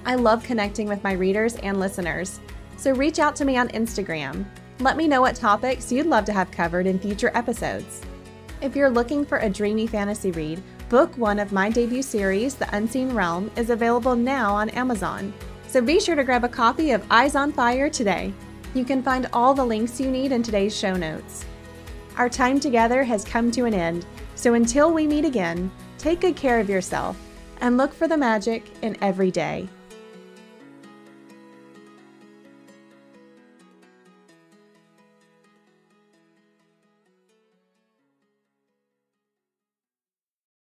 I 0.04 0.14
love 0.14 0.42
connecting 0.42 0.88
with 0.88 1.04
my 1.04 1.12
readers 1.12 1.56
and 1.56 1.78
listeners, 1.78 2.40
so 2.76 2.92
reach 2.92 3.18
out 3.18 3.36
to 3.36 3.44
me 3.44 3.56
on 3.56 3.68
Instagram 3.68 4.46
let 4.80 4.96
me 4.96 5.06
know 5.06 5.20
what 5.20 5.36
topics 5.36 5.92
you'd 5.92 6.06
love 6.06 6.24
to 6.24 6.32
have 6.32 6.50
covered 6.50 6.86
in 6.86 6.98
future 6.98 7.30
episodes. 7.34 8.00
If 8.60 8.76
you're 8.76 8.90
looking 8.90 9.24
for 9.24 9.38
a 9.38 9.50
dreamy 9.50 9.86
fantasy 9.86 10.30
read, 10.30 10.62
book 10.88 11.16
one 11.16 11.38
of 11.38 11.52
my 11.52 11.70
debut 11.70 12.02
series, 12.02 12.54
The 12.54 12.74
Unseen 12.76 13.14
Realm, 13.14 13.50
is 13.56 13.70
available 13.70 14.14
now 14.14 14.54
on 14.54 14.70
Amazon. 14.70 15.32
So 15.68 15.80
be 15.80 15.98
sure 16.00 16.16
to 16.16 16.24
grab 16.24 16.44
a 16.44 16.48
copy 16.48 16.90
of 16.90 17.04
Eyes 17.10 17.34
on 17.34 17.52
Fire 17.52 17.88
today. 17.88 18.32
You 18.74 18.84
can 18.84 19.02
find 19.02 19.28
all 19.32 19.54
the 19.54 19.64
links 19.64 20.00
you 20.00 20.10
need 20.10 20.32
in 20.32 20.42
today's 20.42 20.76
show 20.76 20.94
notes. 20.94 21.44
Our 22.16 22.28
time 22.28 22.60
together 22.60 23.02
has 23.04 23.24
come 23.24 23.50
to 23.52 23.64
an 23.64 23.74
end, 23.74 24.06
so 24.34 24.54
until 24.54 24.92
we 24.92 25.06
meet 25.06 25.24
again, 25.24 25.70
take 25.98 26.20
good 26.20 26.36
care 26.36 26.60
of 26.60 26.68
yourself 26.68 27.16
and 27.60 27.76
look 27.76 27.94
for 27.94 28.06
the 28.06 28.16
magic 28.16 28.64
in 28.82 28.96
every 29.00 29.30
day. 29.30 29.68